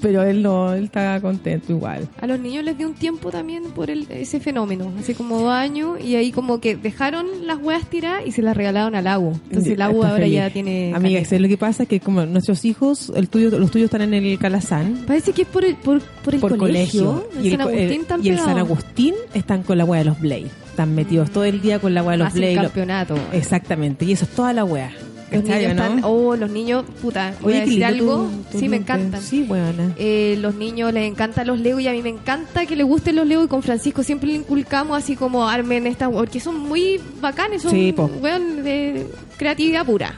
Pero 0.00 0.22
él 0.22 0.42
no, 0.42 0.72
él 0.72 0.84
está 0.84 1.20
contento 1.20 1.72
igual. 1.72 2.08
A 2.20 2.26
los 2.26 2.38
niños 2.40 2.64
les 2.64 2.78
dio 2.78 2.86
un 2.88 2.94
tiempo 2.94 3.30
también 3.30 3.64
por 3.64 3.90
el, 3.90 4.06
ese 4.10 4.40
fenómeno, 4.40 4.92
hace 4.98 5.14
como 5.14 5.38
dos 5.40 5.50
años, 5.50 5.98
y 6.02 6.16
ahí 6.16 6.32
como 6.32 6.60
que 6.60 6.76
dejaron 6.76 7.26
las 7.46 7.58
weas 7.58 7.84
tiradas 7.88 8.22
y 8.26 8.32
se 8.32 8.40
las 8.42 8.56
regalaron 8.56 8.94
al 8.94 9.06
agua. 9.06 9.32
Entonces 9.48 9.72
el 9.74 9.82
agua 9.82 10.08
ahora 10.10 10.22
feliz. 10.22 10.34
ya 10.36 10.50
tiene... 10.50 10.88
Amiga, 10.94 11.00
caleta. 11.18 11.24
¿sabes 11.28 11.42
lo 11.42 11.48
que 11.48 11.58
pasa? 11.58 11.86
Que 11.86 12.00
como 12.00 12.24
nuestros 12.26 12.64
hijos, 12.64 13.12
el 13.14 13.28
tuyo, 13.28 13.50
los 13.58 13.70
tuyos 13.70 13.86
están 13.86 14.02
en 14.02 14.14
el 14.14 14.38
Calazán, 14.38 15.04
Parece 15.06 15.32
que 15.32 15.42
es 15.42 15.48
por 15.48 15.64
el, 15.64 15.76
por, 15.76 16.00
por 16.00 16.34
el 16.34 16.40
por 16.40 16.56
colegio. 16.56 17.22
colegio. 17.30 17.42
Y 17.42 17.46
el, 17.48 17.52
San 17.52 17.60
Agustín 17.62 17.82
el- 17.92 18.00
están 18.00 18.24
y 18.24 18.28
el 18.30 18.36
San 18.36 18.46
pegados. 18.46 18.70
Agustín 18.70 19.14
están 19.34 19.62
con 19.62 19.78
la 19.78 19.84
wea 19.84 19.98
de 20.00 20.04
los 20.06 20.20
Blade. 20.20 20.46
Están 20.70 20.94
metidos 20.94 21.30
todo 21.30 21.44
el 21.44 21.60
día 21.60 21.78
con 21.78 21.92
la 21.92 22.02
wea 22.02 22.12
de 22.12 22.24
los. 22.24 22.34
Lo- 22.34 22.62
campeonato. 22.62 23.14
Exactamente. 23.32 24.04
Y 24.06 24.12
eso 24.12 24.24
es 24.24 24.30
toda 24.30 24.52
la 24.52 24.64
wea. 24.64 24.90
Los 25.30 25.42
¿Cachai, 25.42 25.60
niños 25.62 25.76
no? 25.76 25.84
están... 25.84 26.00
Oh, 26.04 26.36
los 26.36 26.50
niños... 26.50 26.84
Puta, 27.00 27.34
voy 27.40 27.52
Oye, 27.52 27.62
a 27.62 27.64
decir 27.64 27.84
algo. 27.84 28.28
tu- 28.46 28.52
tu 28.52 28.58
sí, 28.58 28.68
me 28.68 28.76
encantan. 28.76 29.22
Sí, 29.22 29.42
buena. 29.44 29.92
Eh, 29.96 30.36
los 30.40 30.54
niños 30.56 30.92
les 30.92 31.08
encantan 31.10 31.46
los 31.46 31.58
Lego 31.60 31.78
y 31.80 31.86
a 31.88 31.92
mí 31.92 32.02
me 32.02 32.08
encanta 32.08 32.66
que 32.66 32.74
les 32.76 32.84
gusten 32.86 33.16
los 33.16 33.26
Lego 33.26 33.44
y 33.44 33.48
con 33.48 33.62
Francisco 33.62 34.02
siempre 34.02 34.28
le 34.30 34.34
inculcamos 34.36 34.98
así 34.98 35.14
como 35.16 35.48
armen 35.48 35.86
estas 35.86 36.10
porque 36.10 36.40
son 36.40 36.58
muy 36.58 37.00
bacanes, 37.20 37.62
son 37.62 37.70
Sí, 37.70 37.94
weón, 38.20 38.64
de 38.64 39.06
creatividad 39.36 39.86
pura. 39.86 40.14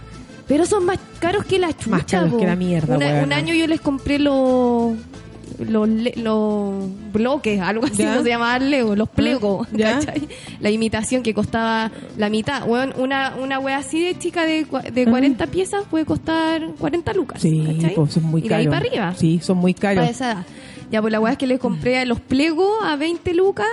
Pero 0.48 0.66
son 0.66 0.84
más 0.86 0.98
caros 1.18 1.44
que 1.44 1.58
la 1.58 1.72
chucha. 1.76 1.90
Más 1.90 2.04
caros 2.04 2.30
po. 2.30 2.38
que 2.38 2.46
la 2.46 2.56
mierda, 2.56 2.96
Una-. 2.96 3.22
Un 3.22 3.32
año 3.32 3.54
yo 3.54 3.66
les 3.66 3.80
compré 3.80 4.18
los 4.18 4.92
los, 5.68 5.88
le- 5.88 6.14
los 6.16 6.74
bloques, 7.12 7.60
algo 7.60 7.84
así, 7.86 7.98
¿Ya? 8.02 8.10
como 8.12 8.22
se 8.22 8.28
llamaba 8.30 8.58
Lego, 8.58 8.96
los 8.96 9.08
plegos, 9.08 9.68
¿Ya? 9.72 9.98
¿cachai? 10.00 10.28
La 10.60 10.70
imitación 10.70 11.22
que 11.22 11.34
costaba 11.34 11.90
la 12.16 12.28
mitad. 12.28 12.66
Weón, 12.68 12.92
una, 12.98 13.34
una 13.40 13.58
wea 13.58 13.78
así 13.78 14.00
de 14.04 14.18
chica 14.18 14.44
de, 14.44 14.66
de 14.92 15.02
Ajá. 15.02 15.10
40 15.10 15.46
piezas 15.48 15.84
puede 15.90 16.04
costar 16.04 16.66
40 16.78 17.12
lucas. 17.14 17.40
Sí, 17.42 17.78
pues 17.94 18.12
son 18.14 18.24
muy 18.24 18.40
y 18.40 18.44
de 18.44 18.48
caros. 18.50 18.60
ahí 18.60 18.66
para 18.66 18.78
arriba 18.86 19.14
Sí, 19.16 19.40
son 19.42 19.58
muy 19.58 19.74
caros. 19.74 20.00
para 20.00 20.10
esa 20.10 20.32
edad. 20.32 20.46
Ya, 20.90 21.00
pues 21.00 21.10
la 21.12 21.20
weá 21.20 21.32
es 21.32 21.38
que 21.38 21.46
les 21.46 21.58
compré 21.58 22.04
los 22.04 22.20
plegos 22.20 22.70
a 22.84 22.96
20 22.96 23.32
lucas 23.34 23.66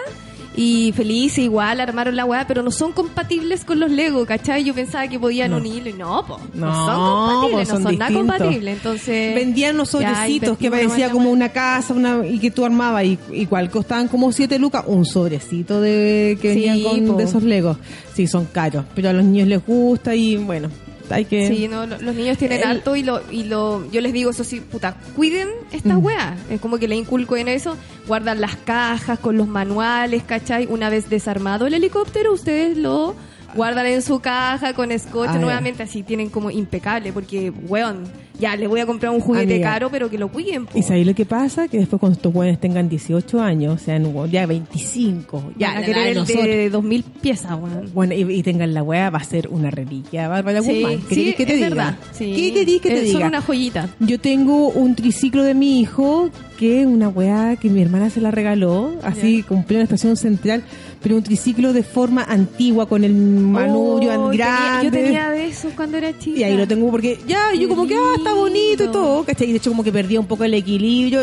y 0.62 0.92
feliz, 0.92 1.38
igual 1.38 1.80
armaron 1.80 2.18
la 2.18 2.26
weá, 2.26 2.46
pero 2.46 2.62
no 2.62 2.70
son 2.72 2.92
compatibles 2.92 3.64
con 3.64 3.80
los 3.80 3.90
Lego, 3.90 4.26
¿cachai? 4.26 4.66
Yo 4.66 4.74
pensaba 4.74 5.08
que 5.08 5.18
podían 5.18 5.52
No. 5.52 5.58
unirlo 5.58 5.90
y 5.90 5.94
no, 5.94 6.26
po, 6.26 6.38
no, 6.54 6.66
No, 6.66 6.86
son 6.86 6.96
compatibles, 6.98 7.68
no 7.70 7.74
son 7.80 7.98
nada 7.98 8.14
compatibles. 8.14 8.76
Entonces, 8.78 9.36
Vendían 9.36 9.78
los 9.78 9.90
sobrecitos 9.90 10.58
que 10.58 10.70
parecía 10.70 11.10
como 11.12 11.32
una 11.32 11.50
casa 11.50 11.94
una 11.94 12.26
y 12.28 12.40
que 12.40 12.52
tú 12.52 12.66
armabas 12.66 13.06
y 13.06 13.18
igual 13.32 13.70
costaban 13.70 14.10
como 14.10 14.32
7 14.34 14.60
lucas 14.60 14.84
un 14.86 15.06
sobrecito 15.06 15.80
de 15.80 16.38
que 16.42 16.54
Sí, 16.54 16.60
venían 16.66 16.82
con 16.84 17.08
po. 17.08 17.14
de 17.14 17.24
esos 17.24 17.44
legos. 17.44 17.78
Sí, 18.14 18.28
son 18.28 18.46
caros, 18.46 18.84
pero 18.94 19.10
a 19.10 19.14
los 19.14 19.24
niños 19.24 19.48
les 19.48 19.66
gusta 19.66 20.14
y 20.14 20.36
bueno, 20.36 20.70
hay 21.12 21.26
que 21.26 21.48
Sí, 21.48 21.68
no, 21.68 21.86
lo- 21.86 21.98
los 22.00 22.16
niños 22.16 22.38
tienen 22.38 22.60
El- 22.62 22.68
alto 22.68 22.96
y 22.96 23.04
lo, 23.04 23.22
y 23.32 23.44
lo, 23.46 23.90
yo 23.92 24.02
les 24.02 24.14
digo 24.14 24.32
eso 24.32 24.44
sí, 24.44 24.60
puta, 24.62 24.96
cuiden 25.16 25.48
estas 25.72 25.98
Mm. 25.98 26.06
weas. 26.06 26.38
Es 26.50 26.60
como 26.62 26.78
que 26.78 26.88
le 26.88 26.96
inculco 26.96 27.36
en 27.38 27.48
eso, 27.48 27.78
guardan 28.08 28.42
las 28.42 28.56
cajas 28.58 29.20
con 29.20 29.38
los 29.38 29.48
manuales, 29.48 30.24
¿cachai? 30.24 30.66
Una 30.70 30.90
vez 30.90 31.10
desarmado 31.10 31.68
el 31.68 31.74
helicóptero, 31.74 32.34
ustedes 32.34 32.78
lo 32.78 33.16
guardan 33.56 33.86
en 33.88 34.02
su 34.02 34.20
caja 34.20 34.74
con 34.74 34.98
scotch 34.98 35.30
Ah, 35.34 35.38
nuevamente, 35.40 35.84
así 35.84 36.04
tienen 36.04 36.30
como 36.30 36.52
impecable, 36.52 37.12
porque, 37.14 37.52
weón, 37.68 38.04
ya 38.40 38.56
les 38.56 38.70
voy 38.70 38.80
a 38.80 38.86
comprar 38.86 39.12
un 39.12 39.20
juguete 39.20 39.56
Amiga. 39.56 39.72
caro, 39.74 39.90
pero 39.92 40.10
que 40.10 40.18
lo 40.18 40.30
cuiden. 40.30 40.66
po. 40.66 40.78
¿Y 40.78 40.82
sabéis 40.82 41.06
lo 41.06 41.14
que 41.14 41.26
pasa? 41.26 41.68
Que 41.68 41.78
después 41.78 42.00
cuando 42.00 42.16
estos 42.16 42.32
jóvenes 42.34 42.60
tengan 42.60 42.88
18 42.88 43.42
años, 43.42 43.82
sean 43.82 44.06
ya 44.32 44.46
25, 44.46 45.52
ya 45.58 45.70
Van 45.74 45.78
a 45.78 45.82
querer 45.86 46.04
de 46.06 46.10
el 46.12 46.16
nosotros, 46.18 46.46
de 46.46 46.70
2000 46.70 47.04
piezas, 47.04 47.52
weón. 47.60 47.92
bueno, 47.94 48.14
y, 48.14 48.22
y 48.40 48.44
tengan 48.44 48.74
la 48.74 48.82
wea, 48.82 49.10
va 49.10 49.20
a 49.20 49.24
ser 49.26 49.50
una 49.50 49.70
reliquia. 49.72 50.30
Bárbara 50.30 50.62
Sí, 50.62 50.82
Guzmán, 50.82 51.02
¿qué 51.10 51.16
sí, 51.16 51.34
que 51.34 51.46
te 51.46 51.52
es 51.54 51.58
diga? 51.58 51.70
verdad. 51.70 51.96
Sí. 52.14 52.34
¿Qué 52.34 52.54
querés 52.54 52.82
que 52.82 52.90
te 52.90 53.00
Eh, 53.00 53.04
diga? 53.04 53.28
Una 53.28 53.42
joyita. 53.42 53.90
Yo 54.00 54.20
tengo 54.20 54.70
un 54.70 54.96
triciclo 54.96 55.44
de 55.44 55.54
mi 55.54 55.82
hijo, 55.82 56.30
que 56.58 56.82
es 56.82 56.88
una 56.88 57.10
weá 57.10 57.58
que 57.58 57.70
mi 57.70 57.82
hermana 57.82 58.10
se 58.10 58.22
la 58.22 58.32
regaló, 58.32 58.94
así 59.04 59.44
cumplió 59.44 59.78
en 59.78 59.82
la 59.82 59.84
estación 59.86 60.16
central, 60.18 60.64
pero 61.02 61.16
un 61.18 61.24
triciclo 61.24 61.74
de 61.74 61.84
forma 61.84 62.24
antigua, 62.24 62.88
con 62.88 63.04
el 63.04 63.14
manubrio 63.44 64.12
Oh, 64.22 64.30
tenía- 64.32 64.46
grande. 64.46 64.86
yo 64.86 64.92
tenía 64.92 65.30
de 65.32 65.48
esos 65.48 65.74
cuando 65.74 65.98
era 65.98 66.18
chica. 66.18 66.40
Y 66.40 66.44
ahí 66.44 66.58
lo 66.58 66.68
tengo 66.68 66.90
porque 66.92 67.20
ya, 67.28 67.54
yo 67.54 67.68
como 67.70 67.86
que, 67.88 67.96
ah, 67.96 68.14
está 68.18 68.34
bonito 68.34 68.84
y 68.86 68.88
todo, 68.88 69.24
¿cachai? 69.24 69.48
Y 69.50 69.52
de 69.52 69.58
hecho 69.58 69.70
como 69.72 69.84
que 69.84 69.92
perdía 69.92 70.20
un 70.20 70.28
poco 70.28 70.44
el 70.44 70.54
equilibrio. 70.54 71.22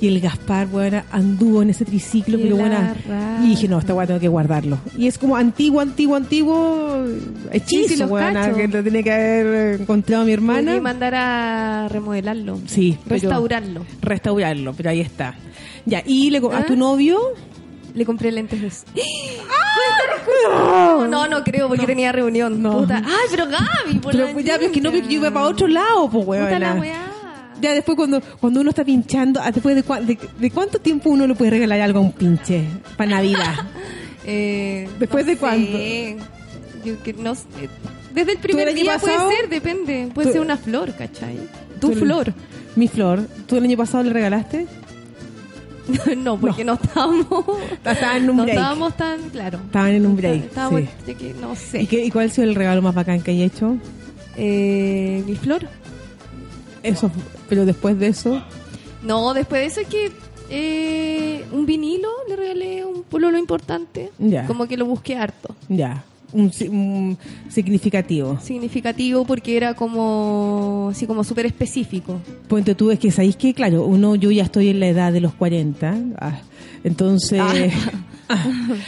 Y 0.00 0.06
el 0.06 0.20
Gaspar, 0.20 0.68
bueno, 0.68 1.02
anduvo 1.10 1.60
en 1.60 1.70
ese 1.70 1.84
triciclo, 1.84 2.38
pero 2.40 2.54
bueno. 2.54 2.78
Y 3.42 3.48
dije, 3.48 3.66
no, 3.66 3.80
esta 3.80 3.94
weá 3.94 4.06
tengo 4.06 4.20
que 4.20 4.28
guardarlo. 4.28 4.78
Y 4.96 5.08
es 5.08 5.18
como 5.18 5.34
antiguo, 5.34 5.80
antiguo, 5.80 6.14
antiguo, 6.14 7.04
hechizo, 7.50 7.88
Sí, 8.06 8.54
que 8.54 8.68
lo 8.68 8.82
tiene 8.84 9.02
que 9.02 9.10
haber 9.12 9.80
encontrado 9.80 10.24
mi 10.24 10.30
hermana. 10.30 10.74
Que 10.74 10.80
mandar 10.80 11.14
a 11.16 11.88
remodelarlo. 11.88 12.60
Sí, 12.66 12.96
pero- 13.08 13.22
Restaurarlo. 13.22 13.80
restaurarlo, 14.00 14.72
pero 14.74 14.90
ahí 14.90 15.00
está. 15.00 15.34
Ya, 15.84 16.02
y 16.06 16.30
le, 16.30 16.40
co- 16.40 16.52
a 16.52 16.58
¿Ah? 16.58 16.66
tu 16.66 16.76
novio, 16.76 17.18
Le 17.98 18.06
compré 18.06 18.30
lentes 18.30 18.60
de... 18.62 18.70
No, 20.50 21.06
no, 21.06 21.26
no 21.28 21.44
creo 21.44 21.68
porque 21.68 21.86
tenía 21.86 22.12
reunión. 22.12 22.62
No. 22.62 22.78
Puta. 22.78 22.98
Ay, 23.04 23.26
pero 23.30 23.46
Gaby, 23.46 23.98
por 24.00 24.12
pero 24.12 24.26
la 24.32 24.40
ya, 24.40 24.54
pero 24.54 24.66
es 24.66 24.72
que 24.72 24.80
no, 24.80 24.90
yo 24.92 25.10
iba 25.10 25.30
para 25.30 25.46
otro 25.46 25.66
lado, 25.66 26.08
pues 26.10 26.24
Puta 26.26 26.58
la 26.58 26.68
weón. 26.72 26.80
weá. 26.80 27.04
Ya 27.60 27.72
después 27.72 27.96
cuando, 27.96 28.20
cuando 28.40 28.60
uno 28.60 28.70
está 28.70 28.84
pinchando, 28.84 29.40
ah, 29.42 29.50
después 29.50 29.74
de, 29.74 29.84
cua- 29.84 30.00
de, 30.00 30.16
de 30.38 30.50
cuánto 30.50 30.78
tiempo 30.78 31.10
uno 31.10 31.26
le 31.26 31.34
puede 31.34 31.50
regalar 31.50 31.80
algo 31.80 31.98
a 31.98 32.02
un 32.02 32.12
pinche 32.12 32.64
para 32.96 33.10
Navidad. 33.10 33.54
Eh, 34.30 34.86
¿Después 34.98 35.24
no 35.24 35.30
de 35.32 35.38
cuánto? 35.38 35.72
sé. 35.72 36.16
Yo 36.84 37.02
que 37.02 37.14
no 37.14 37.34
sé. 37.34 37.44
Desde 38.12 38.32
el 38.32 38.38
primer 38.38 38.68
el 38.68 38.74
día 38.74 38.98
pasado? 38.98 39.24
puede 39.24 39.36
ser, 39.40 39.48
depende. 39.48 40.08
Puede 40.12 40.26
Tú- 40.28 40.32
ser 40.34 40.42
una 40.42 40.58
flor, 40.58 40.92
¿cachai? 40.94 41.38
Tu 41.80 41.92
flor. 41.94 42.34
Mi 42.76 42.88
flor, 42.88 43.26
¿tú 43.46 43.56
el 43.56 43.64
año 43.64 43.78
pasado 43.78 44.04
le 44.04 44.12
regalaste? 44.12 44.66
no, 46.18 46.38
porque 46.38 46.64
no, 46.64 46.74
estábamos. 46.74 47.26
Estaban 47.84 48.16
en 48.24 48.30
un 48.30 48.36
no 48.36 48.42
break. 48.44 48.56
estábamos 48.58 48.96
tan, 48.96 49.30
claro. 49.30 49.58
Estaban 49.64 49.90
en 49.92 50.06
un 50.06 50.16
break, 50.16 50.44
Estábamos, 50.44 50.82
sí. 51.06 51.14
que 51.14 51.34
no 51.34 51.54
sé. 51.56 51.82
¿Y, 51.82 51.86
qué, 51.86 52.04
¿Y 52.04 52.10
cuál 52.10 52.26
ha 52.26 52.30
sido 52.30 52.48
el 52.48 52.54
regalo 52.54 52.82
más 52.82 52.94
bacán 52.94 53.20
que 53.22 53.30
hay 53.32 53.42
hecho? 53.42 53.76
Eh, 54.36 55.22
mi 55.26 55.34
flor. 55.34 55.66
Eso, 56.82 57.10
pero 57.48 57.64
después 57.66 57.98
de 57.98 58.08
eso, 58.08 58.42
No, 59.02 59.34
después 59.34 59.60
de 59.62 59.66
eso 59.66 59.80
es 59.80 59.88
que 59.88 60.12
eh, 60.50 61.44
un 61.52 61.66
vinilo 61.66 62.08
le 62.28 62.36
regalé 62.36 62.84
un 62.84 63.02
pololo 63.02 63.36
importante. 63.38 64.10
Ya. 64.18 64.46
Como 64.46 64.66
que 64.66 64.76
lo 64.76 64.86
busqué 64.86 65.16
harto. 65.16 65.54
ya, 65.68 66.04
un, 66.32 66.52
si- 66.52 66.68
un 66.68 67.16
significativo. 67.48 68.38
Significativo 68.42 69.24
porque 69.24 69.56
era 69.56 69.74
como 69.74 70.88
así 70.92 71.06
como 71.06 71.24
súper 71.24 71.46
específico. 71.46 72.20
Ponte 72.48 72.74
tú, 72.74 72.90
es 72.90 72.98
que 72.98 73.10
sabéis 73.10 73.36
que, 73.36 73.54
claro, 73.54 73.84
uno, 73.86 74.14
yo 74.16 74.30
ya 74.30 74.44
estoy 74.44 74.68
en 74.68 74.80
la 74.80 74.88
edad 74.88 75.12
de 75.12 75.20
los 75.20 75.34
40, 75.34 75.96
ah, 76.20 76.40
entonces... 76.84 77.40
ah, 78.28 78.46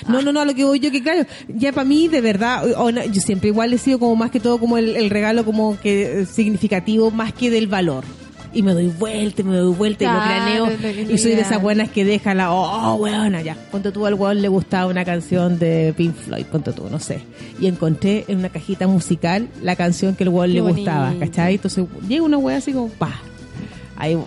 no, 0.09 0.21
no, 0.23 0.33
no, 0.33 0.41
a 0.41 0.45
lo 0.45 0.55
que 0.55 0.65
voy 0.65 0.81
yo, 0.81 0.91
que 0.91 1.03
claro, 1.03 1.25
ya 1.49 1.73
para 1.73 1.87
mí, 1.89 2.09
de 2.09 2.21
verdad, 2.21 2.63
yo 3.11 3.21
siempre 3.21 3.49
igual 3.49 3.73
he 3.73 3.79
sido 3.79 3.99
como 3.99 4.17
más 4.17 4.31
que 4.31 4.41
todo 4.41 4.59
como 4.59 4.77
el, 4.79 4.97
el 4.97 5.09
regalo 5.11 5.45
como 5.45 5.79
que 5.81 6.21
eh, 6.23 6.27
significativo, 6.27 7.11
más 7.11 7.33
que 7.33 7.51
del 7.51 7.67
valor. 7.67 8.05
Y 8.53 8.63
me 8.63 8.73
doy 8.75 8.89
vuelta, 8.89 9.43
y 9.43 9.45
me 9.45 9.57
doy 9.57 9.73
vuelta, 9.75 10.05
y 10.05 10.07
Claro, 10.09 10.19
lo 10.21 10.27
planeo, 10.27 10.67
es 10.67 10.83
lo 10.83 10.89
es 10.89 11.11
y 11.11 11.19
soy 11.19 11.35
de 11.37 11.43
esas 11.43 11.63
buenas 11.63 11.89
que 11.91 12.05
deja 12.05 12.35
la, 12.35 12.53
oh, 12.53 12.95
weona, 12.97 13.43
ya. 13.43 13.55
Ponte 13.71 13.93
tú, 13.93 14.07
al 14.07 14.15
weón 14.15 14.43
le 14.43 14.49
gustaba 14.49 14.91
una 14.91 15.05
canción 15.05 15.59
de 15.61 15.95
Pink 15.97 16.15
Floyd, 16.17 16.45
ponte 16.47 16.73
tú, 16.73 16.89
no 16.91 16.99
sé. 16.99 17.21
Y 17.61 17.67
encontré 17.69 18.25
en 18.27 18.39
una 18.39 18.49
cajita 18.49 18.89
musical 18.89 19.49
la 19.63 19.77
canción 19.77 20.17
que 20.17 20.25
el 20.25 20.31
weón 20.31 20.53
le 20.53 20.61
gustaba. 20.63 21.15
¿cachai? 21.21 21.55
Entonces 21.55 21.85
llega 22.09 22.25
una 22.25 22.39
wea 22.39 22.57
así 22.57 22.73
como, 22.73 22.89
pa, 22.89 23.21
ahí 23.97 24.19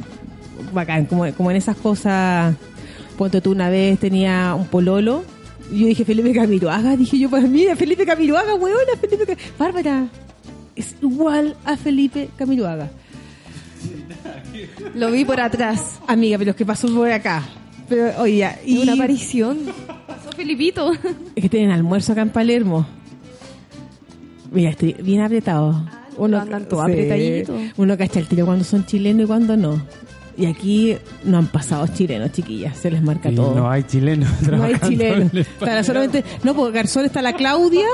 bacán, 0.71 1.05
como, 1.05 1.29
como 1.33 1.51
en 1.51 1.57
esas 1.57 1.75
cosas, 1.75 2.55
ponte 3.17 3.41
tú 3.41 3.51
una 3.51 3.69
vez 3.69 3.99
tenía 3.99 4.55
un 4.55 4.67
pololo, 4.67 5.23
y 5.71 5.79
yo 5.79 5.87
dije 5.87 6.05
Felipe 6.05 6.31
Camiroaga, 6.33 6.95
dije 6.95 7.19
yo, 7.19 7.29
pues 7.29 7.43
mira, 7.49 7.75
Felipe 7.75 8.05
Camiroaga, 8.05 8.55
weona, 8.55 8.93
Felipe 9.01 9.25
Cam- 9.27 9.37
Bárbara, 9.59 10.07
es 10.77 10.95
igual 11.01 11.55
a 11.65 11.75
Felipe 11.75 12.29
Camiroaga. 12.37 12.89
Lo 14.95 15.11
vi 15.11 15.25
por 15.25 15.39
atrás. 15.39 15.99
Amiga, 16.07 16.37
pero 16.37 16.51
es 16.51 16.57
que 16.57 16.65
pasó 16.65 16.87
por 16.93 17.11
acá. 17.11 17.43
Pero, 17.89 18.21
oye, 18.21 18.37
ya, 18.37 18.59
y 18.65 18.77
Una 18.77 18.93
aparición. 18.93 19.59
Sos 20.23 20.35
Felipito. 20.35 20.91
es 21.35 21.41
que 21.41 21.49
tienen 21.49 21.71
almuerzo 21.71 22.11
acá 22.13 22.21
en 22.21 22.29
Palermo. 22.29 22.85
Mira, 24.51 24.69
estoy 24.69 24.93
bien 24.93 25.21
apretado. 25.21 25.83
lo 26.17 26.39
andan 26.39 26.67
todo 26.67 26.81
apretadito. 26.81 27.55
Uno 27.77 27.97
cacha 27.97 28.19
el 28.19 28.27
tiro 28.27 28.45
cuando 28.45 28.63
son 28.63 28.85
chilenos 28.85 29.23
y 29.23 29.27
cuando 29.27 29.57
no. 29.57 29.81
Y 30.35 30.47
aquí 30.47 30.95
no 31.25 31.37
han 31.37 31.47
pasado 31.47 31.85
chilenos, 31.87 32.31
chiquillas. 32.31 32.75
Se 32.77 32.89
les 32.89 33.03
marca 33.03 33.29
Y 33.29 33.35
todo. 33.35 33.53
no 33.53 33.69
hay 33.69 33.83
chilenos. 33.83 34.29
No 34.49 34.63
hay 34.63 34.75
chilenos. 34.79 35.31
solamente. 35.85 36.23
No, 36.43 36.55
porque 36.55 36.75
Garzón 36.77 37.05
está 37.05 37.21
la 37.21 37.33
Claudia. 37.33 37.85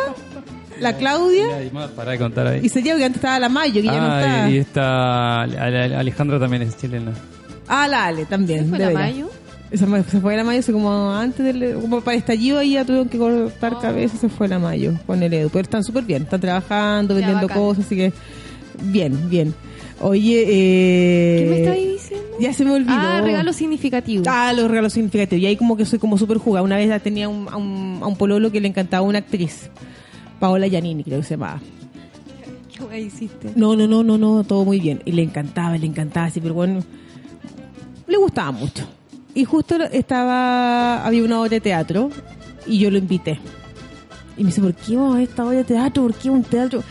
La 0.80 0.94
Claudia. 0.98 1.64
Y 1.64 1.72
más, 1.72 1.90
pará 1.92 2.12
de 2.12 2.18
contar 2.18 2.48
ahí. 2.48 2.62
Y 2.64 2.70
se 2.70 2.82
lleva 2.82 2.98
que 2.98 3.06
antes 3.06 3.18
estaba 3.18 3.40
la 3.40 3.50
Mayo, 3.50 3.74
que 3.82 3.84
ya 3.84 4.00
no 4.00 4.18
está. 4.20 4.44
Ah, 4.46 4.50
y 4.50 4.58
está 4.58 5.42
Ale- 5.42 5.96
Alejandra 5.96 6.40
también 6.40 6.62
es 6.64 6.78
chilena. 6.78 7.12
Ah, 7.68 7.88
la 7.88 8.06
Ale 8.08 8.26
también. 8.26 8.68
¿Fue 8.70 8.78
de 8.80 8.86
la. 8.94 9.00
Mayo? 9.00 9.30
Esa 9.72 9.86
se 10.04 10.20
fue 10.20 10.36
la 10.36 10.44
Mayo, 10.44 10.60
así 10.60 10.72
como 10.72 11.12
antes 11.14 11.46
del. 11.46 11.76
Como 11.80 12.02
para 12.02 12.16
el 12.16 12.20
estallido, 12.22 12.58
ahí 12.60 12.72
ya 12.74 12.86
tuvieron 12.86 13.08
que 13.10 13.18
cortar 13.20 13.80
cabeza. 13.80 14.18
Se 14.18 14.28
fue 14.30 14.48
la 14.48 14.58
Mayo 14.60 14.94
con 15.06 15.22
el 15.22 15.32
Edu. 15.34 15.50
Pero 15.50 15.62
están 15.62 15.84
súper 15.84 16.04
bien. 16.06 16.24
Están 16.24 16.42
trabajando, 16.42 17.14
Ya, 17.14 17.18
vendiendo 17.20 17.48
bacán. 17.48 17.62
cosas, 17.64 17.86
así 17.86 17.96
que. 17.96 18.14
Bien, 18.82 19.30
bien. 19.30 19.54
Oye, 20.02 20.44
eh. 20.48 21.44
¿Qué 21.44 21.50
me 21.50 21.58
estabas 21.60 21.80
diciendo? 21.80 22.26
Ya 22.40 22.54
se 22.54 22.64
me 22.66 22.72
olvidó. 22.72 22.94
Ah, 22.98 23.22
regalo 23.22 23.52
significativo. 23.54 24.24
Ah, 24.28 24.54
los 24.54 24.70
regalos 24.72 24.94
significativos. 24.94 25.44
Y 25.44 25.46
ahí 25.46 25.58
como 25.58 25.76
que 25.76 25.86
soy 25.86 26.00
como 26.00 26.18
súper 26.18 26.38
jugada. 26.38 26.64
Una 26.64 26.78
vez 26.78 26.88
ya 26.88 27.00
tenía 27.00 27.28
un- 27.28 27.50
a, 27.50 27.58
un, 27.58 28.00
a 28.02 28.08
un 28.08 28.16
pololo 28.16 28.50
que 28.52 28.62
le 28.62 28.70
encantaba 28.70 29.06
una 29.06 29.20
actriz. 29.20 29.70
Paola 30.40 30.68
Giannini, 30.68 31.04
creo 31.04 31.20
que 31.20 31.26
se 31.26 31.34
llamaba. 31.36 31.60
¿Qué 32.90 33.00
hiciste? 33.02 33.52
No, 33.56 33.76
no, 33.76 33.88
no, 33.88 34.04
no, 34.04 34.18
no, 34.18 34.44
todo 34.44 34.64
muy 34.66 34.80
bien. 34.80 35.02
Y 35.06 35.12
le 35.12 35.22
encantaba, 35.22 35.78
le 35.78 35.86
encantaba, 35.86 36.28
así, 36.28 36.40
pero 36.40 36.54
bueno, 36.54 36.82
le 38.08 38.18
gustaba 38.18 38.52
mucho. 38.52 38.88
Y 39.36 39.44
justo 39.46 39.76
estaba, 39.92 41.06
había 41.06 41.24
una 41.24 41.40
obra 41.42 41.50
de 41.50 41.62
teatro 41.62 42.10
y 42.66 42.80
yo 42.80 42.90
lo 42.90 42.98
invité. 42.98 43.40
Y 44.38 44.44
me 44.44 44.48
dice, 44.48 44.62
¿por 44.62 44.74
qué 44.74 44.96
vamos 44.96 45.18
a 45.18 45.22
esta 45.22 45.46
obra 45.46 45.58
de 45.58 45.64
teatro? 45.66 46.04
¿Por 46.04 46.14
qué 46.16 46.30
un 46.30 46.44
teatro? 46.44 46.82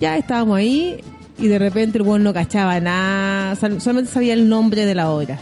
Ya 0.00 0.16
estábamos 0.16 0.56
ahí 0.58 0.96
y 1.38 1.46
de 1.46 1.58
repente 1.58 1.98
el 1.98 2.04
buen 2.04 2.22
no 2.24 2.34
cachaba 2.34 2.78
nada, 2.80 3.54
sol- 3.56 3.80
solamente 3.80 4.10
sabía 4.12 4.34
el 4.34 4.48
nombre 4.48 4.84
de 4.84 4.94
la 4.94 5.10
obra. 5.10 5.38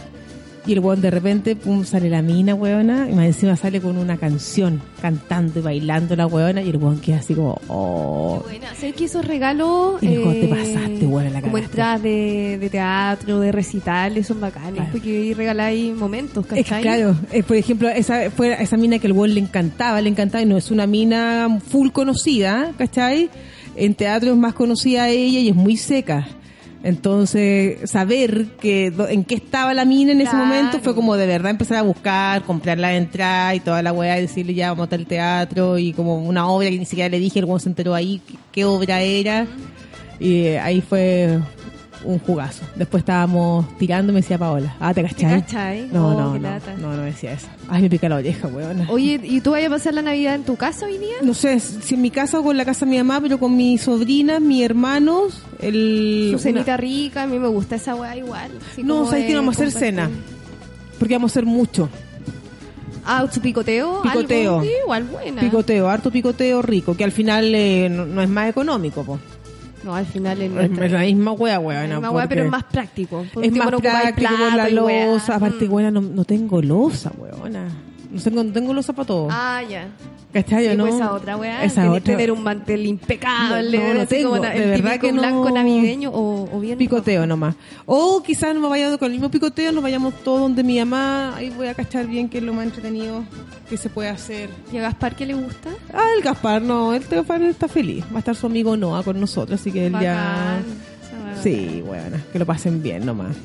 Y 0.67 0.73
el 0.73 0.81
buen 0.81 0.99
de 0.99 1.09
repente, 1.09 1.55
pum, 1.55 1.85
sale 1.85 2.09
la 2.09 2.21
mina, 2.21 2.53
weona, 2.53 3.09
y 3.09 3.13
más 3.13 3.25
encima 3.27 3.55
sale 3.55 3.79
con 3.79 3.97
una 3.97 4.17
canción, 4.17 4.81
cantando 5.01 5.61
y 5.61 5.63
bailando 5.63 6.13
la 6.17 6.27
weona, 6.27 6.61
y 6.61 6.69
el 6.69 6.77
buen 6.77 6.99
queda 6.99 7.19
así 7.19 7.35
como, 7.35 7.57
oh, 7.69 8.41
Bueno, 8.43 8.65
sé 8.77 8.91
que 8.91 9.05
esos 9.05 9.25
regalos. 9.25 10.03
Y 10.03 10.09
mejor 10.09 10.33
te 10.33 10.47
pasaste, 10.49 11.05
buena, 11.05 11.29
la 11.29 11.41
Como 11.41 11.57
entradas 11.57 12.03
de, 12.03 12.57
de 12.59 12.69
teatro, 12.69 13.39
de 13.39 13.53
recitales, 13.53 14.27
son 14.27 14.41
bacanes. 14.41 14.73
Claro. 14.73 14.89
Porque 14.91 15.09
ahí 15.09 15.33
regaláis 15.33 15.95
momentos, 15.95 16.45
Es 16.51 16.65
¿cachai? 16.65 16.81
claro, 16.81 17.15
eh, 17.31 17.43
por 17.43 17.55
ejemplo, 17.55 17.87
esa 17.87 18.29
fue 18.29 18.61
esa 18.61 18.75
mina 18.75 18.99
que 18.99 19.07
el 19.07 19.13
buen 19.13 19.33
le 19.33 19.39
encantaba, 19.39 20.01
le 20.01 20.09
encantaba, 20.09 20.41
y 20.41 20.45
no 20.47 20.57
es 20.57 20.69
una 20.69 20.85
mina 20.85 21.59
full 21.65 21.91
conocida, 21.91 22.73
¿cachai? 22.77 23.29
En 23.77 23.95
teatro 23.95 24.31
es 24.31 24.37
más 24.37 24.53
conocida 24.53 25.07
ella 25.07 25.39
y 25.39 25.47
es 25.47 25.55
muy 25.55 25.77
seca. 25.77 26.27
Entonces, 26.87 27.89
saber 27.89 28.45
que 28.61 28.93
en 29.09 29.25
qué 29.25 29.35
estaba 29.35 29.73
la 29.73 29.83
mina 29.83 30.13
en 30.13 30.21
ese 30.21 30.29
Claro. 30.29 30.45
momento 30.45 30.79
fue 30.79 30.95
como 30.95 31.17
de 31.17 31.27
verdad 31.27 31.51
empezar 31.51 31.79
a 31.79 31.81
buscar, 31.81 32.43
comprar 32.43 32.77
la 32.77 32.95
entrada 32.95 33.53
y 33.55 33.59
toda 33.59 33.81
la 33.81 33.91
weá 33.91 34.17
y 34.17 34.21
decirle 34.21 34.53
ya 34.53 34.71
vamos 34.71 34.87
al 34.93 35.05
teatro 35.05 35.77
y 35.77 35.91
como 35.91 36.17
una 36.25 36.47
obra 36.47 36.69
que 36.69 36.79
ni 36.79 36.85
siquiera 36.85 37.09
le 37.09 37.19
dije, 37.19 37.39
el 37.39 37.59
se 37.59 37.67
enteró 37.67 37.93
ahí 37.93 38.21
qué, 38.25 38.35
qué 38.53 38.63
obra 38.63 39.01
era. 39.01 39.45
Y 40.17 40.43
eh, 40.45 40.59
ahí 40.59 40.79
fue 40.79 41.39
un 42.03 42.19
jugazo. 42.19 42.63
Después 42.75 43.01
estábamos 43.01 43.65
tirando 43.77 44.11
y 44.11 44.15
me 44.15 44.21
decía 44.21 44.37
Paola, 44.37 44.75
ah, 44.79 44.93
¿te 44.93 45.03
cachai? 45.03 45.41
cachai? 45.41 45.89
No, 45.91 46.07
Oh, 46.09 46.13
no, 46.13 46.39
no, 46.39 46.59
no, 46.79 46.93
no 46.97 47.01
decía 47.03 47.33
eso. 47.33 47.47
Ay, 47.69 47.81
me 47.83 47.89
pica 47.89 48.07
la 48.09 48.15
oreja, 48.17 48.47
weona. 48.47 48.85
Oye, 48.89 49.19
¿y 49.23 49.41
tú 49.41 49.51
vas 49.51 49.63
a 49.65 49.69
pasar 49.69 49.93
la 49.93 50.01
Navidad 50.01 50.35
en 50.35 50.43
tu 50.43 50.55
casa 50.55 50.85
hoy 50.85 50.97
día? 50.97 51.15
No 51.21 51.33
sé 51.33 51.59
si 51.59 51.95
en 51.95 52.01
mi 52.01 52.11
casa 52.11 52.39
o 52.39 52.43
con 52.43 52.55
la 52.57 52.65
casa 52.65 52.85
de 52.85 52.91
mi 52.91 52.97
mamá, 52.97 53.19
pero 53.21 53.39
con 53.39 53.55
mis 53.57 53.81
sobrinas, 53.81 54.39
mis 54.41 54.63
hermanos, 54.63 55.41
el... 55.59 56.29
Su 56.33 56.39
cenita 56.39 56.71
una- 56.71 56.77
rica, 56.77 57.23
a 57.23 57.27
mí 57.27 57.39
me 57.39 57.47
gusta 57.47 57.75
esa 57.75 57.95
weá 57.95 58.15
igual. 58.15 58.51
No, 58.83 59.05
sabes 59.09 59.25
que 59.25 59.35
vamos 59.35 59.57
a 59.59 59.63
hacer 59.63 59.71
cena. 59.71 60.09
Porque 60.99 61.13
vamos 61.15 61.31
a 61.31 61.33
hacer 61.33 61.45
mucho. 61.45 61.89
Ah, 63.05 63.25
su 63.31 63.39
picoteo. 63.39 64.01
Picoteo. 64.01 64.59
algo, 64.59 64.71
igual 64.83 65.03
buena. 65.05 65.39
Picoteo, 65.41 65.87
harto 65.89 66.11
picoteo 66.11 66.61
rico, 66.61 66.95
que 66.97 67.03
al 67.05 67.11
final 67.13 67.55
eh, 67.55 67.87
no, 67.89 68.05
no 68.05 68.21
es 68.21 68.27
más 68.27 68.49
económico, 68.49 69.03
po. 69.03 69.17
No, 69.87 69.95
al 69.95 70.05
final 70.05 70.41
es, 70.41 70.49
Es, 70.49 70.51
nuestra- 70.53 70.85
es 70.85 70.91
la 70.91 70.99
misma 70.99 71.31
wea. 71.31 71.55
es 71.85 71.89
no, 71.89 72.01
más 72.01 72.11
weá, 72.11 72.27
pero 72.27 72.43
es 72.43 72.49
más 72.51 72.65
práctico. 72.65 73.25
Es 73.41 73.51
más 73.53 73.69
práctico 73.69 74.29
con 74.49 74.57
la 74.57 74.69
losa. 74.69 75.35
Aparte, 75.35 75.65
Mm. 75.65 75.71
weona, 75.73 75.91
no, 75.91 76.01
no 76.01 76.25
tengo 76.25 76.61
losa, 76.61 77.09
weona. 77.17 77.69
No 78.11 78.21
tengo, 78.21 78.43
no 78.43 78.51
tengo 78.51 78.73
losa 78.73 78.93
para 78.93 79.05
todo. 79.05 79.27
Ah, 79.29 79.61
ya. 79.67 79.87
¿Cachai? 80.33 80.69
Sí, 80.69 80.75
¿no? 80.75 80.83
pues 80.83 80.95
esa 80.95 81.13
otra 81.13 81.37
weá. 81.37 81.63
Esa 81.63 81.81
tener, 81.81 81.89
otra. 81.89 82.13
tener 82.13 82.31
un 82.31 82.43
mantel 82.43 82.85
impecable. 82.85 83.77
No, 83.77 83.87
no, 83.87 83.93
no 84.01 84.07
tengo, 84.07 84.29
como 84.31 84.41
de 84.43 84.63
el 84.63 84.69
verdad 84.69 84.99
que 84.99 85.11
no. 85.11 85.21
blanco 85.21 85.49
navideño 85.49 86.11
o, 86.11 86.49
o 86.55 86.59
bien. 86.59 86.77
Picoteo 86.77 87.25
nomás. 87.25 87.55
O 87.85 88.21
quizás 88.21 88.53
nos 88.53 88.69
vayamos 88.69 88.97
con 88.97 89.07
el 89.07 89.13
mismo 89.13 89.31
picoteo, 89.31 89.71
nos 89.71 89.83
vayamos 89.83 90.13
todos 90.23 90.41
donde 90.41 90.63
mi 90.63 90.79
mamá. 90.79 91.35
Ahí 91.35 91.49
voy 91.49 91.67
a 91.67 91.73
cachar 91.73 92.07
bien 92.07 92.29
qué 92.29 92.39
es 92.39 92.43
lo 92.43 92.53
más 92.53 92.65
entretenido 92.65 93.23
que 93.69 93.77
se 93.77 93.89
puede 93.89 94.09
hacer. 94.09 94.49
¿Y 94.71 94.77
a 94.77 94.81
Gaspar 94.81 95.15
qué 95.15 95.25
le 95.25 95.33
gusta? 95.33 95.69
Ah, 95.93 96.07
el 96.15 96.23
Gaspar, 96.23 96.61
no, 96.61 96.93
el 96.93 97.03
Gaspar 97.03 97.41
está 97.43 97.67
feliz. 97.67 98.03
Va 98.11 98.17
a 98.17 98.19
estar 98.19 98.35
su 98.35 98.47
amigo 98.47 98.75
Noah 98.77 99.03
con 99.03 99.19
nosotros, 99.19 99.59
así 99.59 99.71
que 99.71 99.87
él 99.87 99.93
ya. 99.93 100.61
Bacán. 100.63 100.97
Sí, 101.41 101.83
bueno, 101.85 102.17
que 102.31 102.39
lo 102.39 102.45
pasen 102.45 102.81
bien 102.81 103.05
nomás. 103.05 103.35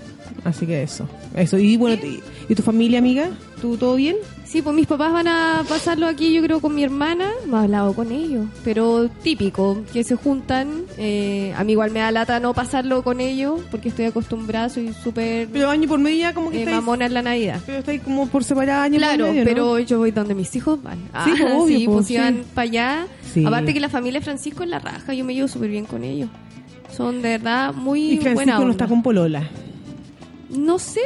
Así 0.44 0.66
que 0.66 0.82
eso. 0.82 1.08
Eso. 1.34 1.58
Y 1.58 1.76
bueno, 1.76 2.02
¿y, 2.04 2.20
y 2.48 2.54
tu 2.54 2.62
familia, 2.62 2.98
amiga? 2.98 3.30
¿Tú 3.60 3.76
todo 3.76 3.94
bien? 3.96 4.16
Sí, 4.44 4.60
pues 4.60 4.74
mis 4.76 4.86
papás 4.86 5.12
van 5.12 5.28
a 5.28 5.62
pasarlo 5.66 6.06
aquí, 6.06 6.32
yo 6.34 6.42
creo, 6.42 6.60
con 6.60 6.74
mi 6.74 6.82
hermana. 6.84 7.30
No 7.46 7.58
he 7.58 7.64
hablado 7.64 7.94
con 7.94 8.12
ellos, 8.12 8.44
pero 8.64 9.08
típico, 9.22 9.82
que 9.92 10.04
se 10.04 10.14
juntan. 10.16 10.82
Eh, 10.98 11.54
a 11.56 11.64
mí 11.64 11.72
igual 11.72 11.90
me 11.90 12.00
da 12.00 12.10
lata 12.10 12.38
no 12.40 12.52
pasarlo 12.52 13.02
con 13.02 13.20
ellos, 13.20 13.60
porque 13.70 13.88
estoy 13.88 14.06
acostumbrada, 14.06 14.68
soy 14.68 14.92
súper 14.92 15.48
Pero 15.50 15.70
año 15.70 15.88
por 15.88 16.00
medio 16.00 16.18
ya 16.18 16.34
como 16.34 16.50
que 16.50 16.56
eh, 16.58 16.60
estáis, 16.60 16.76
mamona 16.76 17.06
en 17.06 17.14
la 17.14 17.22
Navidad. 17.22 17.60
pero 17.64 17.78
estáis 17.78 18.02
como 18.02 18.26
por 18.28 18.44
separar 18.44 18.82
año 18.82 18.98
Claro, 18.98 19.24
por 19.26 19.34
medio, 19.34 19.44
¿no? 19.44 19.48
pero 19.48 19.78
yo 19.78 19.98
voy 19.98 20.10
donde 20.10 20.34
mis 20.34 20.54
hijos 20.56 20.82
van. 20.82 20.98
Ah, 21.14 21.24
Sí, 21.24 21.32
pues, 21.40 21.52
obvio, 21.54 21.78
sí, 21.78 21.86
pues, 21.86 22.06
sí. 22.08 22.14
iban 22.14 22.44
para 22.54 22.62
allá. 22.68 23.06
Sí. 23.32 23.46
Aparte 23.46 23.72
que 23.72 23.80
la 23.80 23.88
familia 23.88 24.20
Francisco 24.20 24.64
es 24.64 24.68
la 24.68 24.80
raja, 24.80 25.14
yo 25.14 25.24
me 25.24 25.34
llevo 25.34 25.48
súper 25.48 25.70
bien 25.70 25.86
con 25.86 26.04
ellos. 26.04 26.28
Son 26.94 27.22
de 27.22 27.38
verdad 27.38 27.72
muy 27.72 28.00
Y 28.02 28.16
Francisco 28.18 28.34
buena 28.34 28.52
no 28.56 28.60
onda. 28.62 28.72
está 28.72 28.86
con 28.86 29.02
Polola. 29.02 29.48
No 30.52 30.78
sé, 30.78 31.00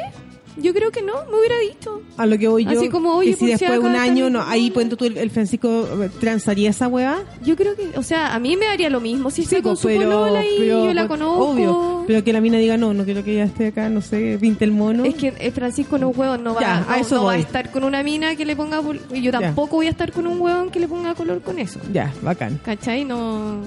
Yo 0.58 0.72
creo 0.72 0.90
que 0.90 1.02
no, 1.02 1.12
me 1.30 1.38
hubiera 1.38 1.58
dicho. 1.58 2.00
A 2.16 2.24
lo 2.24 2.38
que 2.38 2.48
voy 2.48 2.64
yo. 2.64 2.70
Así 2.70 2.88
como, 2.88 3.12
oye, 3.14 3.32
que 3.32 3.36
si 3.36 3.46
después 3.46 3.72
de 3.72 3.78
un 3.78 3.94
año, 3.94 4.30
no, 4.30 4.42
ahí 4.42 4.70
pues 4.70 4.88
tú 4.88 5.04
el, 5.04 5.18
el 5.18 5.30
Francisco 5.30 5.86
eh, 6.02 6.08
transaría 6.18 6.70
esa 6.70 6.88
weá. 6.88 7.18
Yo 7.44 7.56
creo 7.56 7.76
que, 7.76 7.90
o 7.98 8.02
sea, 8.02 8.34
a 8.34 8.38
mí 8.38 8.56
me 8.56 8.64
daría 8.64 8.88
lo 8.88 9.00
mismo 9.00 9.30
si 9.30 9.42
está 9.42 9.56
con 9.56 9.76
pues, 9.76 9.80
su 9.80 9.88
polola 9.88 10.42
y 10.46 10.66
yo 10.66 10.94
la 10.94 11.06
pues, 11.06 11.20
conozco. 11.20 11.50
Obvio. 11.50 12.04
Pero 12.06 12.24
que 12.24 12.32
la 12.32 12.40
mina 12.40 12.56
diga, 12.56 12.78
no, 12.78 12.94
no 12.94 13.04
quiero 13.04 13.22
que 13.22 13.34
ella 13.34 13.44
esté 13.44 13.66
acá, 13.66 13.90
no 13.90 14.00
sé, 14.00 14.38
pinte 14.40 14.64
el 14.64 14.72
mono. 14.72 15.04
Es 15.04 15.14
que 15.16 15.34
eh, 15.38 15.50
Francisco 15.50 15.98
no 15.98 16.10
es 16.10 16.16
hueón, 16.16 16.42
no 16.42 16.54
va, 16.54 16.60
Ya, 16.62 16.80
no, 16.80 16.90
a 16.90 17.00
eso 17.00 17.16
no 17.16 17.24
va 17.24 17.32
a 17.34 17.38
estar 17.38 17.70
con 17.70 17.84
una 17.84 18.02
mina 18.02 18.34
que 18.34 18.46
le 18.46 18.56
ponga 18.56 18.80
y 19.12 19.20
yo 19.20 19.32
Ya. 19.32 19.40
tampoco 19.40 19.76
voy 19.76 19.88
a 19.88 19.90
estar 19.90 20.10
con 20.10 20.26
un 20.26 20.40
hueón 20.40 20.70
que 20.70 20.80
le 20.80 20.88
ponga 20.88 21.14
color 21.14 21.42
con 21.42 21.58
eso. 21.58 21.80
Ya, 21.92 22.14
bacán. 22.22 22.58
¿Cachai? 22.64 23.04
No 23.04 23.60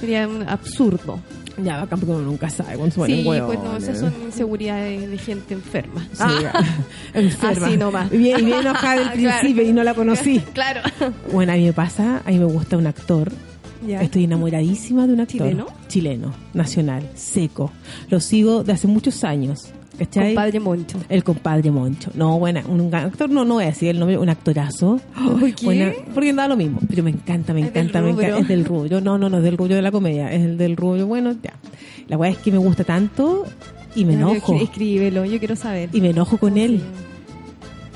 sería 0.00 0.26
un 0.26 0.48
absurdo. 0.48 1.20
Ya, 1.64 1.78
bacán 1.78 1.98
porque 2.00 2.12
uno 2.14 2.22
nunca 2.22 2.48
sabe 2.50 2.76
cuándo 2.76 2.94
se 2.94 3.06
Sí, 3.12 3.24
huevos. 3.26 3.54
pues 3.54 3.58
no, 3.68 3.76
esas 3.76 3.98
son 3.98 4.14
inseguridades 4.24 5.10
de 5.10 5.18
gente 5.18 5.54
enferma. 5.54 6.06
Sí, 6.12 6.24
enferma. 7.14 7.66
Así 7.66 7.76
nomás. 7.76 8.12
Y 8.12 8.18
bien, 8.18 8.44
bien 8.44 8.58
enojada 8.60 8.96
del 9.10 9.10
Claro. 9.20 9.40
principio 9.40 9.68
y 9.68 9.72
no 9.72 9.82
la 9.84 9.94
conocí. 9.94 10.40
claro. 10.54 10.80
Bueno, 11.32 11.52
a 11.52 11.56
mí 11.56 11.64
me 11.64 11.72
pasa, 11.72 12.22
a 12.24 12.30
mí 12.30 12.38
me 12.38 12.44
gusta 12.46 12.76
un 12.76 12.86
actor. 12.86 13.32
Ya. 13.86 14.02
Estoy 14.02 14.24
enamoradísima 14.24 15.06
de 15.06 15.14
un 15.14 15.20
actor. 15.20 15.38
¿Chileno? 15.38 15.66
Chileno, 15.88 16.34
nacional, 16.52 17.08
seco. 17.14 17.72
Lo 18.10 18.20
sigo 18.20 18.62
de 18.62 18.72
hace 18.74 18.86
muchos 18.86 19.24
años. 19.24 19.70
¿Cachai? 20.00 20.28
Compadre 20.34 20.60
Moncho. 20.60 20.98
El 21.10 21.22
compadre 21.22 21.70
Moncho. 21.70 22.10
No, 22.14 22.38
bueno, 22.38 22.62
un 22.68 22.92
actor, 22.94 23.28
no, 23.28 23.44
no 23.44 23.54
voy 23.54 23.64
a 23.64 23.66
decir 23.66 23.90
el 23.90 23.98
nombre, 23.98 24.16
un 24.16 24.30
actorazo. 24.30 24.98
¿Por 25.38 25.52
qué? 25.54 25.64
Buena- 25.66 25.92
porque 26.14 26.32
da 26.32 26.48
lo 26.48 26.56
mismo, 26.56 26.80
pero 26.88 27.02
me 27.02 27.10
encanta, 27.10 27.52
me 27.52 27.60
encanta, 27.60 28.00
me 28.00 28.10
encanta. 28.10 28.38
Es 28.38 28.48
del 28.48 28.64
rubro. 28.64 29.00
No, 29.02 29.18
no, 29.18 29.28
no 29.28 29.36
es 29.38 29.42
del 29.44 29.58
rubro 29.58 29.74
de 29.74 29.82
la 29.82 29.92
comedia, 29.92 30.32
es 30.32 30.42
el 30.42 30.56
del 30.56 30.76
rubro, 30.76 31.06
bueno, 31.06 31.32
ya. 31.42 31.52
La 32.08 32.16
weá 32.16 32.30
es 32.30 32.38
que 32.38 32.50
me 32.50 32.56
gusta 32.58 32.82
tanto 32.82 33.44
y 33.94 34.04
me 34.06 34.14
enojo. 34.14 34.54
Escríbelo, 34.54 35.24
yo 35.26 35.38
quiero 35.38 35.54
saber. 35.54 35.90
Y 35.92 36.00
me 36.00 36.10
enojo 36.10 36.38
con 36.38 36.56
él. 36.56 36.80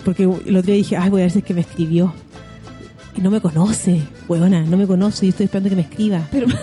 Porque 0.05 0.25
el 0.25 0.57
otro 0.57 0.67
día 0.67 0.75
dije, 0.75 0.97
ay, 0.99 1.09
voy 1.09 1.23
a 1.23 1.25
ver 1.25 1.31
si 1.31 1.39
es 1.39 1.45
que 1.45 1.55
me 1.55 1.63
escribió. 1.63 2.13
No 3.21 3.31
me 3.31 3.41
conoce, 3.41 4.03
weona, 4.29 4.63
no 4.65 4.77
me 4.77 4.87
conoce 4.87 5.27
y 5.27 5.29
estoy 5.31 5.45
esperando 5.45 5.71
que 5.71 5.77
me 5.77 5.83
escriba. 5.83 6.21
Pero, 6.31 6.47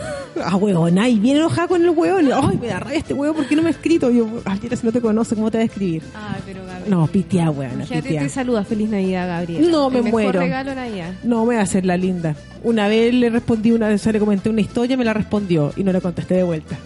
Ah, 0.44 0.56
weona, 0.56 1.08
y 1.10 1.20
viene 1.20 1.40
enojada 1.40 1.68
con 1.68 1.84
el. 1.84 1.90
Y, 1.92 2.32
Ay, 2.32 2.58
me 2.60 2.68
da 2.68 2.80
rabia 2.80 2.98
este 2.98 3.14
weón, 3.14 3.36
¿por 3.36 3.46
qué 3.48 3.56
no 3.56 3.62
me 3.62 3.68
ha 3.68 3.72
escrito? 3.72 4.10
Y 4.10 4.18
yo, 4.18 4.28
ay, 4.46 4.60
mira, 4.64 4.76
si 4.76 4.86
no 4.86 4.92
te 4.92 5.02
conoce, 5.02 5.36
¿cómo 5.36 5.52
te 5.52 5.58
va 5.58 5.62
a 5.64 5.66
escribir? 5.66 6.02
Ay, 6.16 6.42
pero 6.46 6.66
Gabriel. 6.66 6.90
No, 6.90 7.08
pitea, 7.08 7.50
weona, 7.52 7.74
Imagínate, 7.76 8.08
pitea. 8.08 8.22
te 8.24 8.30
saluda. 8.30 8.64
Feliz 8.64 8.90
Navidad, 8.90 9.28
Gabriel. 9.28 9.70
No, 9.70 9.90
me 9.90 9.98
El 10.00 10.04
mejor 10.06 10.22
muero. 10.24 10.40
regalo 10.40 10.74
Navidad. 10.74 11.14
No, 11.24 11.46
me 11.46 11.56
va 11.56 11.62
a 11.62 11.64
hacer 11.64 11.86
la 11.86 11.98
linda. 11.98 12.36
Una 12.64 12.88
vez 12.88 13.14
le 13.14 13.30
respondí, 13.30 13.72
una 13.72 13.88
vez 13.90 14.06
le 14.06 14.20
comenté 14.20 14.50
una 14.50 14.62
historia, 14.62 14.98
me 14.98 15.06
la 15.06 15.14
respondió 15.14 15.74
y 15.76 15.84
no 15.84 15.92
le 15.92 16.02
contesté 16.02 16.36
de 16.36 16.44
vuelta. 16.44 16.78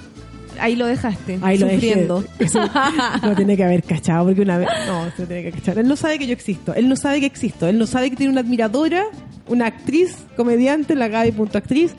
Ahí 0.59 0.75
lo 0.75 0.85
dejaste. 0.85 1.39
Ahí 1.41 1.57
lo 1.57 1.69
sufriendo. 1.69 2.21
dejé. 2.21 2.45
Eso 2.45 2.69
lo 3.23 3.35
tiene 3.35 3.57
que 3.57 3.63
haber 3.63 3.83
cachado 3.83 4.25
porque 4.25 4.41
una 4.41 4.57
vez 4.57 4.69
no 4.87 5.05
se 5.15 5.21
lo 5.21 5.27
tiene 5.27 5.43
que 5.43 5.51
cachar. 5.51 5.77
Él 5.77 5.87
no 5.87 5.95
sabe 5.95 6.19
que 6.19 6.27
yo 6.27 6.33
existo. 6.33 6.73
Él 6.73 6.89
no 6.89 6.95
sabe 6.95 7.19
que 7.19 7.25
existo. 7.25 7.67
Él 7.67 7.77
no 7.77 7.87
sabe 7.87 8.09
que 8.09 8.15
tiene 8.15 8.31
una 8.31 8.41
admiradora, 8.41 9.05
una 9.47 9.67
actriz, 9.67 10.17
comediante, 10.35 10.95
la 10.95 11.07
Gaby.actriz, 11.07 11.93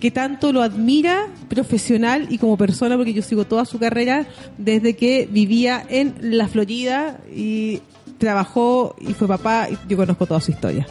que 0.00 0.10
tanto 0.10 0.52
lo 0.52 0.62
admira 0.62 1.28
profesional 1.48 2.26
y 2.28 2.38
como 2.38 2.56
persona 2.56 2.96
porque 2.96 3.12
yo 3.12 3.22
sigo 3.22 3.44
toda 3.44 3.64
su 3.64 3.78
carrera 3.78 4.26
desde 4.58 4.96
que 4.96 5.28
vivía 5.30 5.84
en 5.88 6.14
la 6.20 6.48
Florida 6.48 7.18
y 7.32 7.80
trabajó 8.18 8.96
y 9.00 9.14
fue 9.14 9.28
papá 9.28 9.68
y 9.70 9.78
yo 9.88 9.96
conozco 9.96 10.26
toda 10.26 10.40
su 10.40 10.50
historia. 10.50 10.86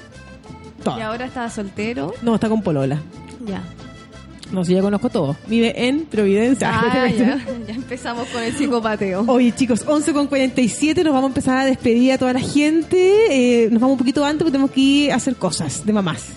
Toda. 0.83 0.97
Y 0.97 1.01
ahora 1.01 1.25
estaba 1.25 1.49
soltero. 1.49 2.13
No, 2.21 2.35
está 2.35 2.49
con 2.49 2.61
Polola. 2.61 3.01
Ya. 3.45 3.61
No, 4.51 4.65
sí, 4.65 4.73
ya 4.73 4.81
conozco 4.81 5.09
todo. 5.09 5.35
Vive 5.47 5.87
en 5.87 6.05
Providencia. 6.05 6.69
Ah, 6.73 7.07
ya. 7.17 7.39
Ya 7.67 7.73
empezamos 7.73 8.27
con 8.29 8.43
el 8.43 8.53
psicopateo. 8.53 9.23
Oye, 9.27 9.53
chicos, 9.53 9.83
11 9.87 10.13
con 10.13 10.27
47, 10.27 11.03
nos 11.03 11.13
vamos 11.13 11.29
a 11.29 11.31
empezar 11.31 11.57
a 11.57 11.65
despedir 11.65 12.13
a 12.13 12.17
toda 12.17 12.33
la 12.33 12.41
gente. 12.41 13.65
Eh, 13.65 13.69
nos 13.71 13.79
vamos 13.79 13.93
un 13.93 13.99
poquito 13.99 14.25
antes 14.25 14.39
porque 14.39 14.51
tenemos 14.51 14.71
que 14.71 14.81
ir 14.81 15.11
a 15.11 15.15
hacer 15.15 15.35
cosas 15.35 15.85
de 15.85 15.93
mamás. 15.93 16.27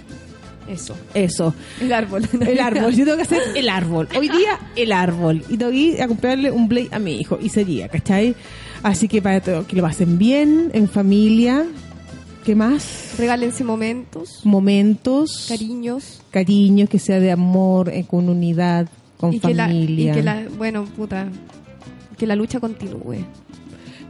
Eso. 0.69 0.97
Eso. 1.13 1.55
El 1.81 1.93
árbol. 1.93 2.27
El 2.41 2.61
árbol. 2.61 2.95
Yo 2.95 3.05
tengo 3.05 3.17
que 3.17 3.25
hacer 3.25 3.43
el 3.55 3.69
árbol. 3.69 4.09
Hoy 4.17 4.29
día, 4.29 4.59
el 4.77 4.93
árbol. 4.93 5.43
Y 5.49 5.57
tengo 5.57 5.73
que 5.73 5.77
ir 5.77 6.03
a 6.03 6.09
comprarle 6.09 6.51
un 6.51 6.69
blade 6.69 6.89
a 6.93 6.99
mi 6.99 7.21
hijo. 7.21 7.39
Y 7.41 7.49
sería, 7.49 7.89
¿cachai? 7.89 8.35
Así 8.83 9.09
que 9.09 9.21
para 9.21 9.41
todo, 9.41 9.67
que 9.67 9.77
lo 9.77 9.83
pasen 9.83 10.19
bien, 10.19 10.71
en 10.73 10.89
familia. 10.89 11.67
¿Qué 12.45 12.55
más? 12.55 13.15
Regálense 13.17 13.65
momentos, 13.65 14.41
Momentos. 14.45 15.47
cariños. 15.49 16.21
Cariño, 16.31 16.87
que 16.89 16.99
sea 16.99 17.19
de 17.19 17.33
amor, 17.33 17.89
eh, 17.89 18.05
con 18.07 18.29
unidad, 18.29 18.87
con 19.17 19.33
y 19.33 19.41
que, 19.41 19.55
la, 19.55 19.69
y 19.73 19.73
familia. 19.73 20.13
que 20.13 20.23
la, 20.23 20.43
bueno, 20.59 20.85
puta, 20.85 21.29
que 22.19 22.27
la 22.27 22.37
lucha 22.37 22.61
continúe. 22.61 23.25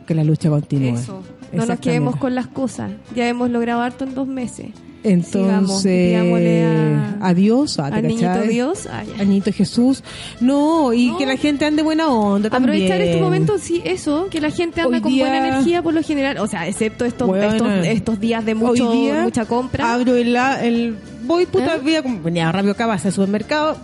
que 0.06 0.14
la 0.14 0.24
lucha 0.24 0.50
continúe. 0.50 0.96
Eso. 0.98 1.22
No 1.52 1.64
nos 1.64 1.78
quedemos 1.78 2.16
con 2.16 2.34
las 2.34 2.48
cosas. 2.48 2.90
Ya 3.14 3.28
hemos 3.28 3.50
logrado 3.50 3.80
harto 3.80 4.04
en 4.04 4.14
dos 4.14 4.26
meses. 4.26 4.66
Entonces, 5.04 6.10
pidámosle 6.10 6.64
a- 6.64 7.18
adiós, 7.20 7.78
ah, 7.78 7.90
¿te 7.90 7.96
Al 7.96 8.06
niñito? 8.08 8.42
Dios. 8.48 8.88
Ah. 8.90 9.02
Al 9.18 9.28
niñito 9.28 9.52
Jesús. 9.52 10.02
No, 10.40 10.92
y 10.92 11.08
No. 11.10 11.18
que 11.18 11.26
la 11.26 11.36
gente 11.36 11.64
ande 11.66 11.82
buena 11.82 12.08
onda 12.08 12.48
también. 12.50 12.74
Aprovechar 12.74 13.00
este 13.00 13.20
momento, 13.20 13.58
sí, 13.58 13.82
eso, 13.84 14.28
que 14.30 14.40
la 14.40 14.50
gente 14.50 14.80
anda 14.80 15.00
con 15.00 15.12
día- 15.12 15.28
buena 15.28 15.46
energía 15.48 15.82
por 15.82 15.94
lo 15.94 16.02
general, 16.02 16.38
o 16.38 16.46
sea, 16.46 16.66
excepto 16.66 17.04
estos, 17.04 17.28
Bueno. 17.28 17.52
estos, 17.52 17.86
estos 17.86 18.18
días 18.20 18.44
de 18.44 18.54
mucho, 18.54 18.90
día 18.92 19.22
mucha 19.22 19.44
compra. 19.44 19.92
Abro 19.92 20.16
el, 20.16 20.34
el 20.62 20.96
voy 21.24 21.46
puta, 21.46 21.76
¿Eh? 21.76 21.80
voy 21.82 21.94
a 21.96 22.02
com- 22.02 22.22
venía 22.22 22.50
rápido 22.50 22.72
acá, 22.72 22.86
vas 22.86 23.04
al 23.06 23.12
supermercado. 23.12 23.76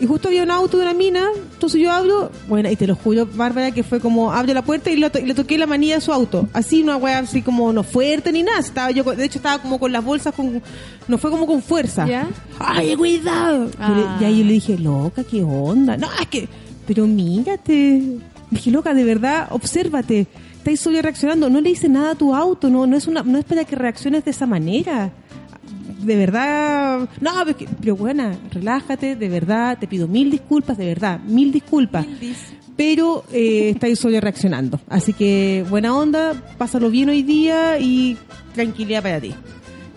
Y 0.00 0.06
justo 0.06 0.28
había 0.28 0.42
un 0.42 0.50
auto 0.50 0.76
de 0.78 0.82
una 0.82 0.92
mina, 0.94 1.24
entonces 1.52 1.80
yo 1.80 1.92
abro, 1.92 2.30
bueno, 2.48 2.68
y 2.70 2.74
te 2.76 2.86
lo 2.86 2.96
juro, 2.96 3.26
Bárbara, 3.32 3.70
que 3.70 3.84
fue 3.84 4.00
como, 4.00 4.32
abre 4.32 4.52
la 4.52 4.62
puerta 4.62 4.90
y, 4.90 4.96
lo 4.96 5.10
to- 5.10 5.20
y 5.20 5.26
le 5.26 5.34
toqué 5.34 5.56
la 5.56 5.66
manilla 5.68 5.94
de 5.94 6.00
su 6.00 6.12
auto. 6.12 6.48
Así, 6.52 6.82
una 6.82 6.96
wea 6.96 7.20
así 7.20 7.42
como 7.42 7.72
no 7.72 7.84
fuerte 7.84 8.32
ni 8.32 8.42
nada. 8.42 8.58
Estaba 8.58 8.90
yo, 8.90 9.04
de 9.04 9.24
hecho, 9.24 9.38
estaba 9.38 9.62
como 9.62 9.78
con 9.78 9.92
las 9.92 10.04
bolsas, 10.04 10.34
con, 10.34 10.60
no 11.06 11.16
fue 11.18 11.30
como 11.30 11.46
con 11.46 11.62
fuerza. 11.62 12.06
¿Ya? 12.08 12.28
¡Ay, 12.58 12.96
cuidado! 12.96 13.70
Ah. 13.78 14.18
y 14.20 14.24
ahí 14.24 14.38
yo 14.40 14.44
le 14.44 14.52
dije, 14.54 14.76
loca, 14.78 15.22
¿qué 15.22 15.42
onda? 15.44 15.96
No, 15.96 16.08
es 16.20 16.26
que, 16.26 16.48
pero 16.86 17.06
mírate. 17.06 18.02
Dije, 18.50 18.70
loca, 18.70 18.94
de 18.94 19.04
verdad, 19.04 19.48
obsérvate. 19.50 20.26
Estáis 20.58 20.80
solo 20.80 21.00
reaccionando. 21.02 21.50
No 21.50 21.60
le 21.60 21.70
hice 21.70 21.88
nada 21.88 22.12
a 22.12 22.14
tu 22.14 22.34
auto. 22.34 22.68
No, 22.70 22.86
no 22.86 22.96
es 22.96 23.06
una, 23.06 23.22
no 23.22 23.38
es 23.38 23.44
para 23.44 23.64
que 23.64 23.76
reacciones 23.76 24.24
de 24.24 24.30
esa 24.32 24.46
manera. 24.46 25.12
De 26.00 26.16
verdad. 26.16 27.08
No, 27.20 27.32
pero, 27.80 27.96
buena, 27.96 28.36
relájate, 28.52 29.16
de 29.16 29.28
verdad. 29.28 29.78
Te 29.78 29.86
pido 29.86 30.08
mil 30.08 30.30
disculpas, 30.30 30.76
de 30.76 30.86
verdad, 30.86 31.20
mil 31.20 31.52
disculpas. 31.52 32.06
Pero 32.76 33.24
eh, 33.32 33.70
estáis 33.70 33.98
solo 33.98 34.20
reaccionando. 34.20 34.80
Así 34.88 35.12
que 35.12 35.64
buena 35.68 35.96
onda, 35.96 36.34
pásalo 36.58 36.90
bien 36.90 37.08
hoy 37.08 37.22
día 37.22 37.78
y 37.78 38.16
tranquilidad 38.54 39.02
para 39.02 39.20
ti. 39.20 39.34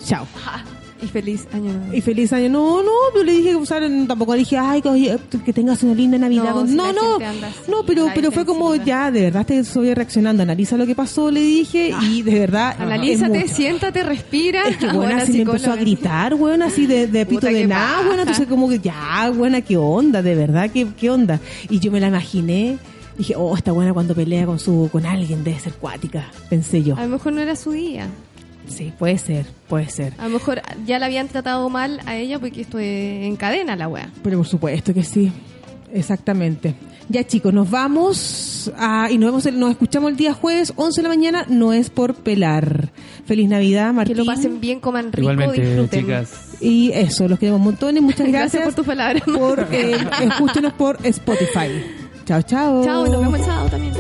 Chao. 0.04 0.28
Y 1.02 1.08
feliz 1.08 1.48
año 1.54 1.72
nuevo. 1.74 1.94
Y 1.94 2.02
feliz 2.02 2.34
año. 2.34 2.50
No, 2.50 2.82
no, 2.82 2.92
yo 3.16 3.24
le 3.24 3.32
dije, 3.34 3.66
sea, 3.66 3.80
tampoco 4.08 4.34
le 4.34 4.40
dije, 4.40 4.58
ay, 4.58 4.82
que, 4.82 4.90
oye, 4.90 5.18
que 5.46 5.54
tengas 5.54 5.84
una 5.84 5.94
linda 5.94 6.18
Navidad. 6.18 6.56
No, 6.56 6.64
No, 6.64 6.94
no, 6.94 7.20
no, 7.68 7.84
pero, 7.86 8.08
pero 8.16 8.32
fue 8.32 8.46
como, 8.46 8.76
ya, 8.76 9.12
de 9.12 9.22
verdad 9.22 9.46
te 9.46 9.60
estoy 9.60 9.94
reaccionando. 9.94 10.44
Analiza 10.44 10.76
lo 10.78 10.88
que 10.88 10.96
pasó, 10.96 11.30
le 11.30 11.42
dije, 11.42 11.94
y 12.02 12.24
de 12.24 12.40
verdad. 12.40 12.76
Analízate, 12.80 13.48
siéntate, 13.48 14.04
respira. 14.04 14.68
Es 14.68 14.78
que, 14.78 14.86
bueno, 14.88 15.00
Buena 15.08 15.24
así 15.24 15.34
me 15.34 15.42
empezó 15.42 15.72
a 15.72 15.76
gritar, 15.76 16.36
bueno, 16.36 16.66
así 16.66 16.88
de, 16.88 17.08
de 17.08 17.26
pito 17.26 17.42
Puta, 17.42 17.52
de 17.52 17.68
nada, 17.68 18.02
bueno, 18.04 18.22
entonces 18.22 18.48
como 18.48 18.68
que, 18.68 18.80
ya, 18.80 19.32
buena, 19.36 19.62
qué 19.62 19.78
onda, 19.78 20.22
de 20.22 20.36
verdad, 20.36 20.72
qué, 20.72 20.88
qué 21.00 21.10
onda. 21.12 21.40
Y 21.70 21.80
yo 21.80 21.92
me 21.92 22.00
la 22.00 22.08
imaginé, 22.08 22.78
dije, 23.18 23.36
oh, 23.38 23.56
está 23.56 23.72
buena 23.72 23.94
cuando 23.94 24.16
pelea 24.16 24.46
con 24.46 24.60
su, 24.60 24.90
con 24.92 25.06
alguien, 25.06 25.44
debe 25.44 25.60
ser 25.60 25.74
cuática, 25.74 26.32
pensé 26.50 26.84
yo. 26.84 26.96
A 26.98 27.04
lo 27.04 27.10
mejor 27.10 27.34
no 27.34 27.42
era 27.42 27.56
su 27.56 27.72
día. 27.72 28.08
Sí, 28.68 28.94
puede 28.98 29.18
ser, 29.18 29.46
puede 29.68 29.90
ser. 29.90 30.14
A 30.18 30.24
lo 30.28 30.30
mejor 30.30 30.62
ya 30.86 31.00
la 31.00 31.06
habían 31.08 31.28
tratado 31.28 31.70
mal 31.70 32.00
a 32.06 32.16
ella 32.16 32.38
porque 32.40 32.62
esto 32.62 32.80
es 32.80 33.26
en 33.26 33.36
cadena 33.36 33.76
la 33.76 33.88
wea. 33.88 34.10
Pero 34.24 34.38
por 34.38 34.48
supuesto 34.48 34.94
que 34.94 35.04
sí, 35.04 35.32
exactamente. 35.94 36.76
Ya 37.10 37.26
chicos, 37.26 37.54
nos 37.54 37.70
vamos 37.72 38.70
a- 38.78 39.10
y 39.10 39.18
nos, 39.18 39.30
vemos 39.30 39.46
el- 39.46 39.58
nos 39.58 39.72
escuchamos 39.72 40.12
el 40.12 40.18
día 40.18 40.34
jueves, 40.34 40.74
11 40.76 41.02
de 41.02 41.04
la 41.04 41.10
mañana, 41.10 41.46
no 41.48 41.72
es 41.72 41.90
por 41.90 42.16
pelar. 42.16 42.90
Feliz 43.26 43.48
Navidad, 43.48 43.88
Que 43.88 43.94
Martín. 43.94 44.18
lo 44.18 44.26
pasen 44.26 44.60
bien, 44.60 44.82
coman 44.82 45.14
rico, 45.14 45.22
Igualmente, 45.32 45.62
disfruten. 45.62 46.00
chicas. 46.02 46.32
Y 46.60 46.92
eso, 46.94 47.28
los 47.30 47.40
queremos 47.40 47.62
montones, 47.62 48.04
muchas 48.04 48.28
gracias. 48.28 48.52
Gracias 48.52 48.64
por 48.66 48.74
tus 48.76 48.86
palabras. 48.86 49.24
por, 49.24 49.68
eh, 49.72 49.96
escúchenos 50.24 50.74
por 50.74 50.98
Spotify. 51.06 51.70
Chao, 52.26 52.42
chao. 52.42 52.84
Chao, 52.84 53.08
y 53.08 53.10
nos 53.10 53.22
vemos 53.22 53.40
el 53.40 53.46
sábado 53.46 53.70
también. 53.70 53.94